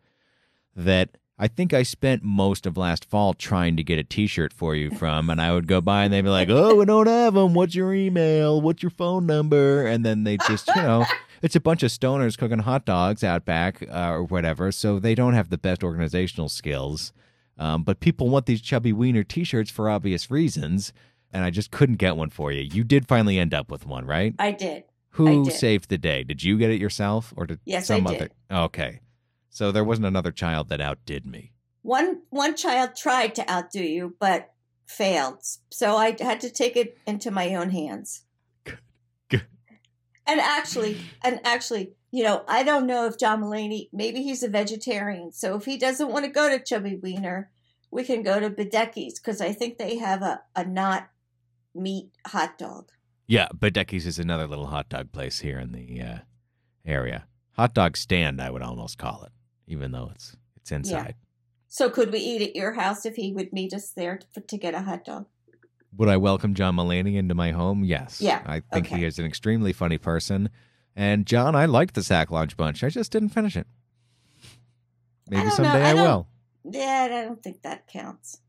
That 0.76 1.16
I 1.42 1.48
think 1.48 1.74
I 1.74 1.82
spent 1.82 2.22
most 2.22 2.66
of 2.66 2.76
last 2.76 3.04
fall 3.04 3.34
trying 3.34 3.76
to 3.76 3.82
get 3.82 3.98
a 3.98 4.04
T-shirt 4.04 4.52
for 4.52 4.76
you 4.76 4.92
from, 4.92 5.28
and 5.28 5.40
I 5.40 5.52
would 5.52 5.66
go 5.66 5.80
by 5.80 6.04
and 6.04 6.12
they'd 6.12 6.22
be 6.22 6.28
like, 6.28 6.48
"Oh, 6.48 6.76
we 6.76 6.84
don't 6.84 7.08
have 7.08 7.34
them. 7.34 7.52
What's 7.52 7.74
your 7.74 7.92
email? 7.92 8.60
What's 8.60 8.80
your 8.80 8.90
phone 8.90 9.26
number?" 9.26 9.84
And 9.84 10.04
then 10.04 10.22
they 10.22 10.36
just, 10.36 10.68
you 10.68 10.82
know. 10.82 11.04
It's 11.42 11.56
a 11.56 11.60
bunch 11.60 11.82
of 11.82 11.90
stoners 11.90 12.38
cooking 12.38 12.60
hot 12.60 12.84
dogs 12.84 13.24
out 13.24 13.44
back 13.44 13.82
uh, 13.90 14.12
or 14.12 14.22
whatever, 14.22 14.70
so 14.70 15.00
they 15.00 15.16
don't 15.16 15.34
have 15.34 15.50
the 15.50 15.58
best 15.58 15.82
organizational 15.82 16.48
skills. 16.48 17.12
Um, 17.58 17.82
but 17.82 17.98
people 17.98 18.28
want 18.28 18.46
these 18.46 18.60
chubby 18.60 18.92
wiener 18.92 19.24
T-shirts 19.24 19.68
for 19.68 19.90
obvious 19.90 20.30
reasons, 20.30 20.92
and 21.32 21.42
I 21.44 21.50
just 21.50 21.72
couldn't 21.72 21.96
get 21.96 22.16
one 22.16 22.30
for 22.30 22.52
you. 22.52 22.62
You 22.72 22.84
did 22.84 23.08
finally 23.08 23.40
end 23.40 23.54
up 23.54 23.72
with 23.72 23.84
one, 23.86 24.06
right? 24.06 24.36
I 24.38 24.52
did. 24.52 24.84
Who 25.14 25.44
did. 25.46 25.54
saved 25.54 25.88
the 25.88 25.98
day? 25.98 26.22
Did 26.22 26.44
you 26.44 26.56
get 26.56 26.70
it 26.70 26.80
yourself, 26.80 27.34
or 27.36 27.46
did 27.46 27.58
Yes, 27.64 27.90
I 27.90 27.96
some 27.96 28.04
did. 28.04 28.30
other? 28.48 28.64
Okay, 28.66 29.00
so 29.52 29.70
there 29.70 29.84
wasn't 29.84 30.06
another 30.06 30.32
child 30.32 30.70
that 30.70 30.80
outdid 30.80 31.26
me. 31.26 31.52
One 31.82 32.22
one 32.30 32.56
child 32.56 32.96
tried 32.96 33.34
to 33.34 33.50
outdo 33.50 33.84
you, 33.84 34.16
but 34.18 34.54
failed. 34.86 35.42
So 35.70 35.96
I 35.96 36.16
had 36.18 36.40
to 36.40 36.50
take 36.50 36.74
it 36.74 36.96
into 37.06 37.30
my 37.30 37.54
own 37.54 37.68
hands. 37.68 38.24
Good. 39.28 39.44
And 40.26 40.40
actually, 40.40 40.98
and 41.22 41.38
actually, 41.44 41.92
you 42.10 42.24
know, 42.24 42.44
I 42.48 42.62
don't 42.62 42.86
know 42.86 43.06
if 43.06 43.18
John 43.18 43.42
Mulaney, 43.42 43.88
maybe 43.92 44.22
he's 44.22 44.42
a 44.42 44.48
vegetarian. 44.48 45.32
So 45.32 45.56
if 45.56 45.66
he 45.66 45.76
doesn't 45.76 46.10
want 46.10 46.24
to 46.24 46.30
go 46.30 46.48
to 46.48 46.62
Chubby 46.62 46.96
Wiener, 46.96 47.50
we 47.90 48.04
can 48.04 48.22
go 48.22 48.40
to 48.40 48.48
Bedecki's 48.48 49.20
because 49.20 49.42
I 49.42 49.52
think 49.52 49.76
they 49.76 49.98
have 49.98 50.22
a, 50.22 50.40
a 50.56 50.64
not 50.64 51.10
meat 51.74 52.10
hot 52.26 52.56
dog. 52.56 52.90
Yeah, 53.26 53.48
Bedecki's 53.54 54.06
is 54.06 54.18
another 54.18 54.46
little 54.46 54.68
hot 54.68 54.88
dog 54.88 55.12
place 55.12 55.40
here 55.40 55.58
in 55.58 55.72
the 55.72 56.00
uh, 56.00 56.18
area. 56.86 57.26
Hot 57.56 57.74
dog 57.74 57.98
stand, 57.98 58.40
I 58.40 58.50
would 58.50 58.62
almost 58.62 58.96
call 58.96 59.24
it, 59.24 59.32
even 59.66 59.92
though 59.92 60.10
it's 60.14 60.36
it's 60.56 60.72
inside. 60.72 61.14
So 61.68 61.88
could 61.88 62.12
we 62.12 62.18
eat 62.18 62.42
at 62.42 62.54
your 62.54 62.72
house 62.72 63.06
if 63.06 63.16
he 63.16 63.32
would 63.32 63.52
meet 63.52 63.72
us 63.72 63.90
there 63.90 64.20
to, 64.34 64.40
to 64.40 64.58
get 64.58 64.74
a 64.74 64.82
hot 64.82 65.04
dog? 65.04 65.26
Would 65.96 66.08
I 66.08 66.16
welcome 66.16 66.54
John 66.54 66.76
Mulaney 66.76 67.16
into 67.16 67.34
my 67.34 67.52
home? 67.52 67.84
Yes. 67.84 68.20
Yeah, 68.20 68.42
I 68.46 68.60
think 68.72 68.86
okay. 68.86 68.98
he 68.98 69.04
is 69.04 69.18
an 69.18 69.26
extremely 69.26 69.72
funny 69.72 69.98
person. 69.98 70.50
And 70.94 71.26
John, 71.26 71.54
I 71.54 71.66
liked 71.66 71.94
the 71.94 72.02
Sack 72.02 72.30
Lunch 72.30 72.56
Bunch. 72.56 72.84
I 72.84 72.88
just 72.88 73.12
didn't 73.12 73.30
finish 73.30 73.56
it. 73.56 73.66
Maybe 75.28 75.44
know. 75.44 75.50
someday 75.50 75.82
I 75.82 75.90
I, 75.90 75.94
will. 75.94 76.28
Yeah, 76.64 77.08
I 77.10 77.24
don't 77.24 77.42
think 77.42 77.62
that 77.62 77.86
counts. 77.86 78.40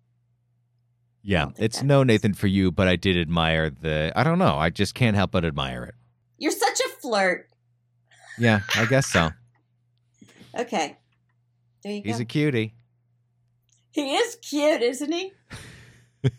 Yeah, 1.22 1.52
it's 1.58 1.82
no 1.82 2.00
counts. 2.00 2.08
Nathan 2.08 2.34
for 2.34 2.48
you, 2.48 2.72
but 2.72 2.88
I 2.88 2.98
did 2.98 3.18
admire 3.18 3.70
the. 3.70 4.12
I 4.16 4.24
don't 4.24 4.40
know. 4.40 4.58
I 4.58 4.70
just 4.70 4.94
can't 4.94 5.16
help 5.16 5.32
but 5.32 5.46
admire 5.46 5.84
it. 5.86 5.96
You're 6.38 6.52
such 6.52 6.80
a 6.80 6.90
flirt. 7.02 7.48
Yeah, 8.38 8.62
I 8.76 8.86
guess 8.86 9.08
so. 9.08 9.32
Okay. 10.56 10.98
There 11.84 11.94
you 11.94 12.02
He's 12.04 12.18
go. 12.18 12.22
a 12.24 12.26
cutie. 12.26 12.74
he 13.92 14.16
is 14.16 14.36
cute, 14.42 14.82
isn't 14.82 15.12
he? 15.12 15.34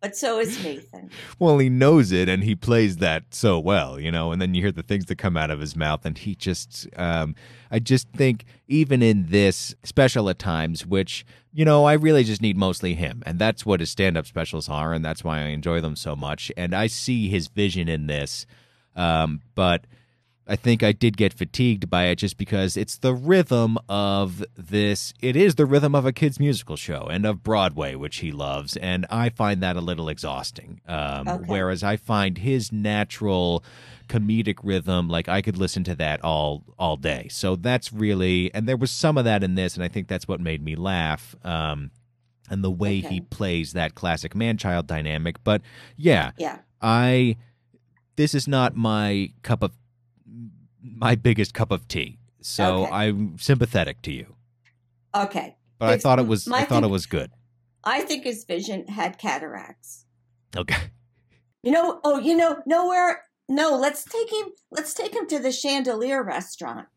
but 0.00 0.16
so 0.16 0.38
is 0.38 0.62
Nathan. 0.64 1.10
Well, 1.38 1.58
he 1.58 1.68
knows 1.68 2.10
it 2.12 2.28
and 2.28 2.42
he 2.42 2.54
plays 2.54 2.98
that 2.98 3.34
so 3.34 3.58
well, 3.58 3.98
you 4.00 4.10
know, 4.10 4.32
and 4.32 4.40
then 4.40 4.54
you 4.54 4.62
hear 4.62 4.72
the 4.72 4.82
things 4.82 5.06
that 5.06 5.16
come 5.16 5.36
out 5.36 5.50
of 5.50 5.60
his 5.60 5.76
mouth 5.76 6.04
and 6.06 6.16
he 6.16 6.34
just 6.34 6.86
um 6.96 7.34
I 7.70 7.78
just 7.80 8.08
think 8.10 8.44
even 8.68 9.02
in 9.02 9.26
this 9.26 9.74
special 9.84 10.28
at 10.30 10.38
times 10.38 10.86
which, 10.86 11.26
you 11.52 11.64
know, 11.64 11.84
I 11.84 11.94
really 11.94 12.24
just 12.24 12.40
need 12.40 12.56
mostly 12.56 12.94
him 12.94 13.22
and 13.26 13.38
that's 13.38 13.66
what 13.66 13.80
his 13.80 13.90
stand-up 13.90 14.26
specials 14.26 14.68
are 14.68 14.92
and 14.94 15.04
that's 15.04 15.22
why 15.24 15.40
I 15.40 15.48
enjoy 15.48 15.80
them 15.80 15.96
so 15.96 16.16
much 16.16 16.50
and 16.56 16.74
I 16.74 16.86
see 16.86 17.28
his 17.28 17.48
vision 17.48 17.88
in 17.88 18.06
this 18.06 18.46
um 18.96 19.42
but 19.54 19.86
I 20.46 20.56
think 20.56 20.82
I 20.82 20.90
did 20.90 21.16
get 21.16 21.32
fatigued 21.32 21.88
by 21.88 22.06
it 22.06 22.16
just 22.16 22.36
because 22.36 22.76
it's 22.76 22.98
the 22.98 23.14
rhythm 23.14 23.78
of 23.88 24.44
this. 24.56 25.14
It 25.20 25.36
is 25.36 25.54
the 25.54 25.66
rhythm 25.66 25.94
of 25.94 26.04
a 26.04 26.12
kid's 26.12 26.40
musical 26.40 26.74
show 26.76 27.06
and 27.08 27.24
of 27.24 27.44
Broadway, 27.44 27.94
which 27.94 28.16
he 28.16 28.32
loves. 28.32 28.76
And 28.76 29.06
I 29.10 29.28
find 29.28 29.62
that 29.62 29.76
a 29.76 29.80
little 29.80 30.08
exhausting. 30.08 30.80
Um, 30.88 31.28
Okay. 31.28 31.44
Whereas 31.46 31.84
I 31.84 31.96
find 31.96 32.38
his 32.38 32.72
natural 32.72 33.62
comedic 34.08 34.58
rhythm, 34.64 35.08
like 35.08 35.28
I 35.28 35.40
could 35.40 35.56
listen 35.56 35.84
to 35.84 35.94
that 35.96 36.24
all 36.24 36.64
all 36.78 36.96
day. 36.96 37.28
So 37.30 37.54
that's 37.54 37.92
really, 37.92 38.52
and 38.52 38.66
there 38.68 38.76
was 38.76 38.90
some 38.90 39.16
of 39.16 39.24
that 39.26 39.44
in 39.44 39.54
this, 39.54 39.76
and 39.76 39.84
I 39.84 39.88
think 39.88 40.08
that's 40.08 40.26
what 40.26 40.40
made 40.40 40.64
me 40.64 40.74
laugh. 40.74 41.36
Um, 41.44 41.92
and 42.48 42.64
the 42.64 42.70
way 42.72 42.98
Okay. 42.98 43.08
he 43.08 43.20
plays 43.20 43.74
that 43.74 43.94
classic 43.94 44.34
man 44.34 44.56
child 44.56 44.88
dynamic. 44.88 45.36
But 45.44 45.62
yeah, 45.96 46.32
Yeah. 46.36 46.58
I 46.82 47.36
this 48.16 48.34
is 48.34 48.48
not 48.48 48.74
my 48.74 49.30
cup 49.42 49.62
of 49.62 49.72
my 50.82 51.14
biggest 51.14 51.54
cup 51.54 51.70
of 51.70 51.88
tea. 51.88 52.18
So 52.40 52.84
Okay. 52.84 52.92
I'm 52.92 53.38
sympathetic 53.38 54.02
to 54.02 54.12
you. 54.12 54.34
Okay. 55.14 55.56
But 55.78 55.90
I 55.90 55.98
thought 55.98 56.18
it 56.18 56.26
was 56.26 56.46
I 56.48 56.64
thought 56.64 56.84
it 56.84 56.90
was 56.90 57.06
good. 57.06 57.30
I 57.84 58.02
think 58.02 58.24
his 58.24 58.44
vision 58.44 58.86
had 58.88 59.18
cataracts. 59.18 60.04
Okay. 60.56 60.90
You 61.62 61.72
know, 61.72 62.00
oh, 62.04 62.18
you 62.18 62.36
know, 62.36 62.62
nowhere. 62.66 63.24
No, 63.48 63.76
let's 63.76 64.04
take 64.04 64.30
him. 64.32 64.48
Let's 64.70 64.94
take 64.94 65.14
him 65.14 65.26
to 65.28 65.38
the 65.38 65.52
Chandelier 65.52 66.22
restaurant. 66.22 66.88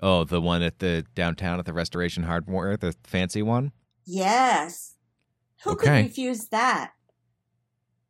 Oh, 0.00 0.24
the 0.24 0.40
one 0.40 0.62
at 0.62 0.80
the 0.80 1.04
downtown 1.14 1.58
at 1.60 1.64
the 1.66 1.72
Restoration 1.72 2.24
Hardware, 2.24 2.76
the 2.76 2.94
fancy 3.04 3.42
one? 3.42 3.72
Yes. 4.04 4.94
Who 5.62 5.76
could 5.76 5.90
refuse 5.90 6.46
that? 6.46 6.92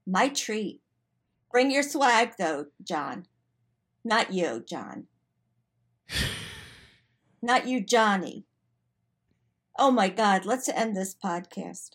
My 0.07 0.29
treat. 0.29 0.81
Bring 1.51 1.71
your 1.71 1.83
swag, 1.83 2.33
though, 2.39 2.67
John. 2.83 3.27
Not 4.05 4.33
you, 4.33 4.65
John. 4.69 5.07
Not 7.43 7.67
you, 7.67 7.81
Johnny. 7.81 8.45
Oh 9.79 9.91
my 9.91 10.09
God, 10.09 10.45
let's 10.45 10.69
end 10.69 10.97
this 10.97 11.15
podcast. 11.15 11.93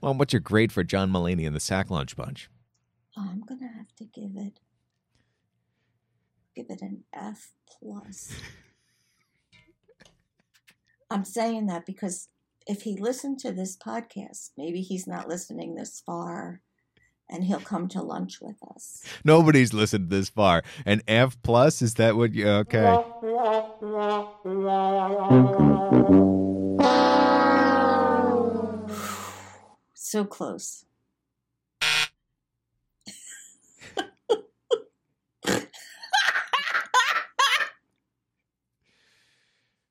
Mom, 0.00 0.18
what's 0.18 0.32
your 0.32 0.40
grade 0.40 0.72
for 0.72 0.82
John 0.82 1.10
Mulaney 1.10 1.46
and 1.46 1.54
the 1.54 1.60
Sack 1.60 1.90
Lunch 1.90 2.16
Bunch? 2.16 2.48
Oh, 3.16 3.28
I'm 3.30 3.42
gonna 3.42 3.68
have 3.68 3.94
to 3.96 4.04
give 4.04 4.36
it 4.36 4.58
give 6.56 6.66
it 6.70 6.82
an 6.82 7.04
F 7.12 7.52
plus. 7.66 8.32
I'm 11.10 11.24
saying 11.24 11.66
that 11.66 11.84
because 11.84 12.28
if 12.66 12.82
he 12.82 12.96
listened 12.96 13.38
to 13.40 13.52
this 13.52 13.76
podcast, 13.76 14.50
maybe 14.56 14.80
he's 14.80 15.06
not 15.06 15.28
listening 15.28 15.74
this 15.74 16.02
far 16.04 16.62
and 17.28 17.44
he'll 17.44 17.60
come 17.60 17.88
to 17.88 18.02
lunch 18.02 18.40
with 18.40 18.56
us. 18.74 19.02
Nobody's 19.24 19.72
listened 19.72 20.10
this 20.10 20.28
far. 20.28 20.62
An 20.86 21.02
F 21.08 21.36
plus? 21.42 21.82
Is 21.82 21.94
that 21.94 22.16
what 22.16 22.32
you 22.32 22.48
okay? 22.48 22.96
So 29.96 30.24
close. 30.24 30.84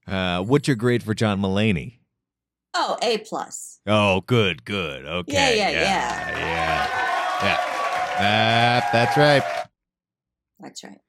Uh, 0.06 0.42
what's 0.44 0.68
your 0.68 0.76
grade 0.76 1.02
for 1.02 1.14
John 1.14 1.42
Mulaney? 1.42 2.00
Oh, 2.74 2.98
A 3.02 3.20
plus. 3.20 3.80
Oh, 3.88 4.22
good, 4.22 4.66
good. 4.66 5.06
Okay. 5.06 5.34
Yeah, 5.34 5.50
yeah, 5.50 5.72
yeah. 5.72 5.82
Yeah. 5.82 6.40
yeah. 6.40 7.12
Uh, 7.42 8.82
that's 8.92 9.18
right. 9.18 9.44
That's 10.60 10.84
right. 10.84 11.00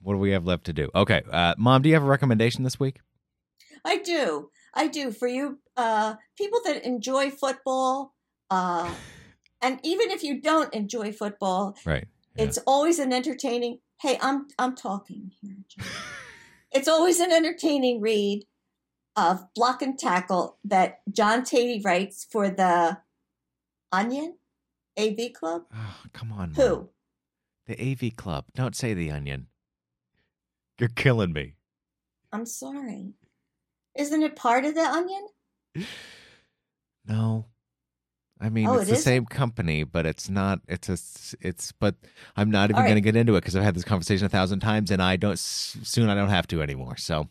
What 0.00 0.14
do 0.14 0.18
we 0.18 0.30
have 0.30 0.46
left 0.46 0.64
to 0.64 0.72
do? 0.72 0.90
Okay. 0.94 1.22
Uh, 1.30 1.54
Mom, 1.58 1.82
do 1.82 1.88
you 1.88 1.94
have 1.94 2.02
a 2.02 2.06
recommendation 2.06 2.64
this 2.64 2.78
week? 2.80 3.00
I 3.84 3.98
do. 3.98 4.50
I 4.74 4.86
do. 4.88 5.10
For 5.12 5.28
you 5.28 5.58
uh, 5.76 6.14
people 6.38 6.60
that 6.64 6.84
enjoy 6.84 7.30
football, 7.30 8.14
uh, 8.50 8.92
and 9.62 9.78
even 9.82 10.10
if 10.10 10.22
you 10.22 10.40
don't 10.40 10.72
enjoy 10.74 11.12
football, 11.12 11.76
Right. 11.84 12.06
Yeah. 12.36 12.44
it's 12.44 12.58
always 12.66 12.98
an 12.98 13.12
entertaining. 13.12 13.78
Hey, 14.00 14.18
I'm 14.20 14.46
I'm 14.58 14.74
talking 14.74 15.32
here. 15.40 15.56
It's 16.74 16.88
always 16.88 17.20
an 17.20 17.30
entertaining 17.30 18.00
read 18.00 18.46
of 19.14 19.44
block 19.54 19.82
and 19.82 19.98
tackle 19.98 20.56
that 20.64 21.00
John 21.12 21.42
Teti 21.42 21.84
writes 21.84 22.26
for 22.32 22.48
the 22.48 22.96
Onion 23.92 24.38
AV 24.98 25.32
Club. 25.34 25.62
Oh, 25.74 25.96
come 26.12 26.32
on. 26.32 26.52
Mom. 26.52 26.54
Who? 26.54 26.88
The 27.66 27.80
AV 27.92 28.16
Club. 28.16 28.46
Don't 28.54 28.76
say 28.76 28.94
the 28.94 29.10
onion. 29.10 29.46
You're 30.78 30.88
killing 30.88 31.32
me. 31.32 31.54
I'm 32.32 32.46
sorry. 32.46 33.12
Isn't 33.96 34.22
it 34.22 34.36
part 34.36 34.64
of 34.64 34.74
the 34.74 34.80
Onion? 34.84 35.26
No. 37.06 37.46
I 38.40 38.48
mean, 38.48 38.66
Oh, 38.68 38.74
it's 38.74 38.84
it 38.84 38.92
the 38.92 38.96
is? 38.98 39.02
same 39.04 39.24
company, 39.26 39.82
but 39.84 40.06
it's 40.06 40.28
not. 40.28 40.60
It's 40.68 40.88
a. 40.88 41.46
It's. 41.46 41.72
But 41.72 41.96
I'm 42.36 42.50
not 42.50 42.70
even 42.70 42.76
right. 42.80 42.86
going 42.88 42.94
to 42.96 43.00
get 43.00 43.16
into 43.16 43.34
it 43.34 43.40
because 43.40 43.56
I've 43.56 43.62
had 43.64 43.74
this 43.74 43.84
conversation 43.84 44.26
a 44.26 44.28
thousand 44.28 44.60
times, 44.60 44.90
and 44.92 45.02
I 45.02 45.16
don't. 45.16 45.38
Soon, 45.38 46.08
I 46.08 46.14
don't 46.14 46.28
have 46.28 46.46
to 46.48 46.62
anymore. 46.62 46.96
So, 46.96 47.28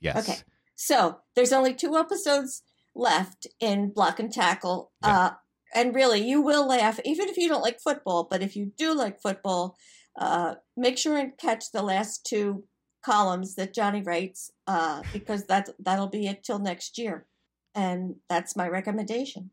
yes. 0.00 0.28
Okay. 0.28 0.38
So 0.74 1.18
there's 1.36 1.52
only 1.52 1.74
two 1.74 1.96
episodes 1.96 2.62
left 2.94 3.46
in 3.60 3.90
Block 3.90 4.18
and 4.18 4.32
Tackle. 4.32 4.90
Yeah. 5.02 5.16
Uh, 5.18 5.30
and 5.74 5.94
really, 5.94 6.20
you 6.20 6.40
will 6.40 6.66
laugh, 6.66 7.00
even 7.04 7.28
if 7.28 7.36
you 7.36 7.48
don't 7.48 7.62
like 7.62 7.80
football. 7.80 8.26
But 8.30 8.42
if 8.42 8.56
you 8.56 8.72
do 8.76 8.94
like 8.94 9.20
football, 9.20 9.76
uh, 10.18 10.54
make 10.76 10.96
sure 10.96 11.16
and 11.16 11.36
catch 11.36 11.72
the 11.72 11.82
last 11.82 12.24
two 12.24 12.64
columns 13.04 13.56
that 13.56 13.74
Johnny 13.74 14.02
writes, 14.02 14.50
uh, 14.66 15.02
because 15.12 15.44
that's 15.44 15.70
that'll 15.78 16.06
be 16.06 16.26
it 16.26 16.44
till 16.44 16.58
next 16.58 16.96
year. 16.98 17.26
And 17.74 18.16
that's 18.28 18.56
my 18.56 18.68
recommendation. 18.68 19.50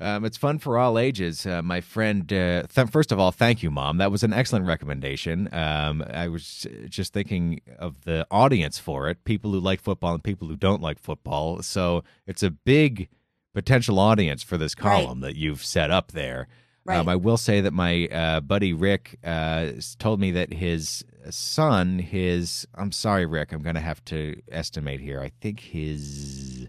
Um, 0.00 0.24
it's 0.24 0.36
fun 0.36 0.58
for 0.58 0.78
all 0.78 0.98
ages. 0.98 1.46
Uh, 1.46 1.62
my 1.62 1.80
friend, 1.80 2.30
uh, 2.32 2.64
th- 2.64 2.88
first 2.88 3.12
of 3.12 3.20
all, 3.20 3.30
thank 3.30 3.62
you, 3.62 3.70
Mom. 3.70 3.98
That 3.98 4.10
was 4.10 4.24
an 4.24 4.32
excellent 4.32 4.66
recommendation. 4.66 5.48
Um, 5.52 6.02
I 6.12 6.26
was 6.26 6.66
just 6.88 7.12
thinking 7.12 7.60
of 7.78 8.02
the 8.02 8.26
audience 8.28 8.80
for 8.80 9.08
it 9.08 9.22
people 9.24 9.52
who 9.52 9.60
like 9.60 9.80
football 9.80 10.14
and 10.14 10.24
people 10.24 10.48
who 10.48 10.56
don't 10.56 10.82
like 10.82 10.98
football. 10.98 11.62
So 11.62 12.02
it's 12.26 12.42
a 12.42 12.50
big 12.50 13.10
potential 13.54 13.98
audience 13.98 14.42
for 14.42 14.56
this 14.58 14.74
Right. 14.78 15.02
column 15.04 15.20
that 15.20 15.36
you've 15.36 15.64
set 15.64 15.90
up 15.90 16.12
there. 16.12 16.48
Right. 16.84 16.98
Um, 16.98 17.08
I 17.08 17.14
will 17.16 17.36
say 17.36 17.60
that 17.60 17.72
my 17.72 18.06
uh, 18.08 18.40
buddy 18.40 18.72
Rick 18.72 19.18
uh, 19.22 19.68
told 19.98 20.18
me 20.18 20.32
that 20.32 20.52
his 20.52 21.04
son, 21.30 22.00
his, 22.00 22.66
I'm 22.74 22.90
sorry, 22.90 23.24
Rick, 23.24 23.52
I'm 23.52 23.62
going 23.62 23.76
to 23.76 23.80
have 23.80 24.04
to 24.06 24.40
estimate 24.50 25.00
here. 25.00 25.20
I 25.20 25.30
think 25.40 25.60
his 25.60 26.66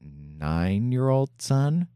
nine 0.00 0.92
year 0.92 1.08
old 1.08 1.30
son 1.38 1.88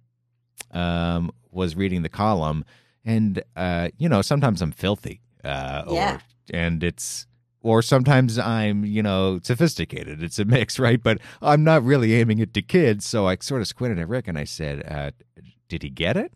um, 0.73 1.31
was 1.53 1.77
reading 1.77 2.03
the 2.03 2.09
column. 2.09 2.64
And, 3.05 3.43
uh, 3.55 3.89
you 3.97 4.09
know, 4.09 4.21
sometimes 4.23 4.61
I'm 4.61 4.73
filthy. 4.73 5.21
Uh, 5.45 5.85
Yeah. 5.89 6.14
Or, 6.16 6.21
and 6.53 6.83
it's, 6.83 7.27
or 7.63 7.83
sometimes 7.83 8.39
I'm, 8.39 8.85
you 8.85 9.03
know, 9.03 9.41
sophisticated. 9.43 10.23
It's 10.23 10.39
a 10.39 10.45
mix, 10.45 10.79
right? 10.87 11.03
But 11.03 11.19
I'm 11.43 11.65
not 11.65 11.83
really 11.85 12.15
aiming 12.15 12.39
it 12.39 12.55
to 12.55 12.63
kids. 12.63 13.07
So 13.07 13.27
I 13.27 13.37
sort 13.41 13.61
of 13.61 13.69
squinted 13.69 13.99
at 13.99 14.09
Rick 14.09 14.29
and 14.29 14.39
I 14.39 14.45
said, 14.45 14.83
uh, 14.91 15.11
Did 15.69 15.83
he 15.83 15.91
get 15.91 16.17
it? 16.17 16.33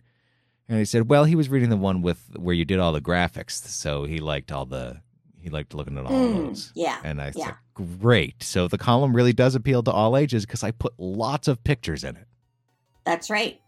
And 0.68 0.79
he 0.79 0.85
said, 0.87 1.11
"Well, 1.11 1.25
he 1.25 1.35
was 1.35 1.49
reading 1.51 1.68
the 1.68 1.77
one 1.77 2.01
with 2.01 2.31
where 2.39 2.55
you 2.55 2.64
did 2.64 2.79
all 2.79 2.93
the 2.93 3.01
graphics, 3.01 3.53
so 3.66 4.05
he 4.05 4.20
liked 4.20 4.51
all 4.51 4.64
the 4.64 5.01
he 5.41 5.51
liked 5.51 5.75
looking 5.75 5.99
at 5.99 6.07
all 6.07 6.12
Mm, 6.12 6.47
those." 6.47 6.73
yeah. 6.75 6.99
And 7.05 7.20
I 7.20 7.33
yeah. 7.35 7.47
said, 7.47 7.55
"Great! 7.75 8.43
So 8.43 8.68
the 8.68 8.79
column 8.79 9.14
really 9.14 9.33
does 9.35 9.55
appeal 9.55 9.83
to 9.83 9.91
all 9.91 10.16
ages 10.16 10.47
because 10.47 10.62
I 10.62 10.70
put 10.70 10.95
lots 10.99 11.47
of 11.49 11.62
pictures 11.64 12.05
in 12.05 12.16
it. 12.16 12.27
That's 13.05 13.29
right. 13.29 13.61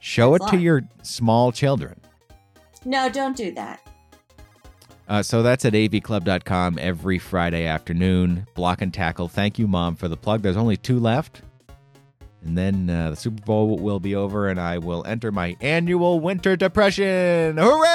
Show 0.00 0.32
That's 0.32 0.46
it 0.52 0.56
to 0.56 0.62
your 0.62 0.82
small 1.02 1.52
children." 1.52 2.00
No, 2.84 3.08
don't 3.08 3.36
do 3.36 3.52
that. 3.52 3.86
Uh, 5.12 5.22
so 5.22 5.42
that's 5.42 5.66
at 5.66 5.74
avclub.com 5.74 6.78
every 6.80 7.18
Friday 7.18 7.66
afternoon. 7.66 8.46
Block 8.54 8.80
and 8.80 8.94
tackle. 8.94 9.28
Thank 9.28 9.58
you, 9.58 9.68
Mom, 9.68 9.94
for 9.94 10.08
the 10.08 10.16
plug. 10.16 10.40
There's 10.40 10.56
only 10.56 10.78
two 10.78 10.98
left. 10.98 11.42
And 12.42 12.56
then 12.56 12.88
uh, 12.88 13.10
the 13.10 13.16
Super 13.16 13.44
Bowl 13.44 13.76
will 13.76 14.00
be 14.00 14.14
over, 14.14 14.48
and 14.48 14.58
I 14.58 14.78
will 14.78 15.04
enter 15.04 15.30
my 15.30 15.54
annual 15.60 16.18
winter 16.18 16.56
depression. 16.56 17.58
Hooray! 17.58 17.90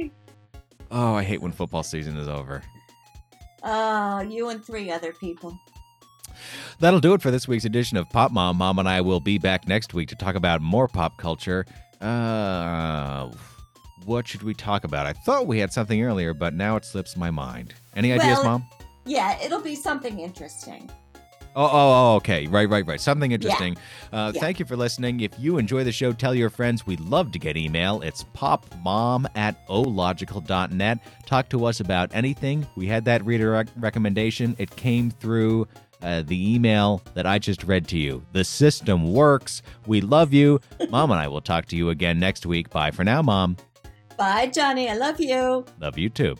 Yay! 0.00 0.10
Oh, 0.90 1.14
I 1.14 1.22
hate 1.22 1.40
when 1.40 1.52
football 1.52 1.84
season 1.84 2.16
is 2.16 2.26
over. 2.26 2.60
Oh, 3.62 4.22
you 4.22 4.48
and 4.48 4.64
three 4.64 4.90
other 4.90 5.12
people. 5.12 5.56
That'll 6.80 6.98
do 6.98 7.14
it 7.14 7.22
for 7.22 7.30
this 7.30 7.46
week's 7.46 7.64
edition 7.64 7.96
of 7.96 8.10
Pop 8.10 8.32
Mom. 8.32 8.56
Mom 8.56 8.80
and 8.80 8.88
I 8.88 9.02
will 9.02 9.20
be 9.20 9.38
back 9.38 9.68
next 9.68 9.94
week 9.94 10.08
to 10.08 10.16
talk 10.16 10.34
about 10.34 10.60
more 10.62 10.88
pop 10.88 11.16
culture. 11.16 11.64
Uh, 12.00 13.30
what 14.08 14.26
should 14.26 14.42
we 14.42 14.54
talk 14.54 14.84
about? 14.84 15.06
I 15.06 15.12
thought 15.12 15.46
we 15.46 15.58
had 15.58 15.72
something 15.72 16.02
earlier, 16.02 16.32
but 16.34 16.54
now 16.54 16.76
it 16.76 16.84
slips 16.84 17.16
my 17.16 17.30
mind. 17.30 17.74
Any 17.94 18.12
ideas, 18.12 18.38
Well, 18.38 18.44
Mom? 18.44 18.66
Yeah, 19.04 19.38
it'll 19.42 19.60
be 19.60 19.74
something 19.74 20.18
interesting. 20.18 20.90
Oh, 21.56 21.64
oh, 21.64 21.70
oh, 21.72 22.14
okay. 22.16 22.46
Right, 22.46 22.68
right, 22.68 22.86
right. 22.86 23.00
Something 23.00 23.32
interesting. 23.32 23.76
Uh, 24.12 24.32
Yeah. 24.34 24.40
Thank 24.40 24.60
you 24.60 24.64
for 24.64 24.76
listening. 24.76 25.20
If 25.20 25.32
you 25.38 25.58
enjoy 25.58 25.82
the 25.84 25.92
show, 25.92 26.12
tell 26.12 26.34
your 26.34 26.50
friends. 26.50 26.86
We'd 26.86 27.00
love 27.00 27.32
to 27.32 27.38
get 27.38 27.56
email. 27.56 28.00
It's 28.02 28.24
popmom 28.34 29.26
at 29.34 29.56
ological.net. 29.68 30.98
Talk 31.26 31.48
to 31.50 31.64
us 31.64 31.80
about 31.80 32.10
anything. 32.14 32.66
We 32.76 32.86
had 32.86 33.04
that 33.06 33.24
reader 33.26 33.50
rec- 33.52 33.68
recommendation. 33.76 34.54
It 34.58 34.74
came 34.76 35.10
through 35.10 35.66
uh, 36.00 36.22
the 36.22 36.54
email 36.54 37.02
that 37.14 37.26
I 37.26 37.38
just 37.40 37.64
read 37.64 37.88
to 37.88 37.98
you. 37.98 38.24
The 38.32 38.44
system 38.44 39.12
works. 39.12 39.62
We 39.86 40.00
love 40.00 40.32
you. 40.32 40.60
Mom 40.90 41.10
and 41.10 41.18
I 41.20 41.26
will 41.28 41.40
talk 41.40 41.66
to 41.66 41.76
you 41.76 41.90
again 41.90 42.20
next 42.20 42.46
week. 42.46 42.70
Bye 42.70 42.92
for 42.92 43.02
now, 43.04 43.20
Mom. 43.20 43.56
Bye, 44.18 44.48
Johnny. 44.48 44.90
I 44.90 44.94
love 44.94 45.20
you. 45.20 45.64
Love 45.80 45.96
you 45.96 46.10
too. 46.10 46.34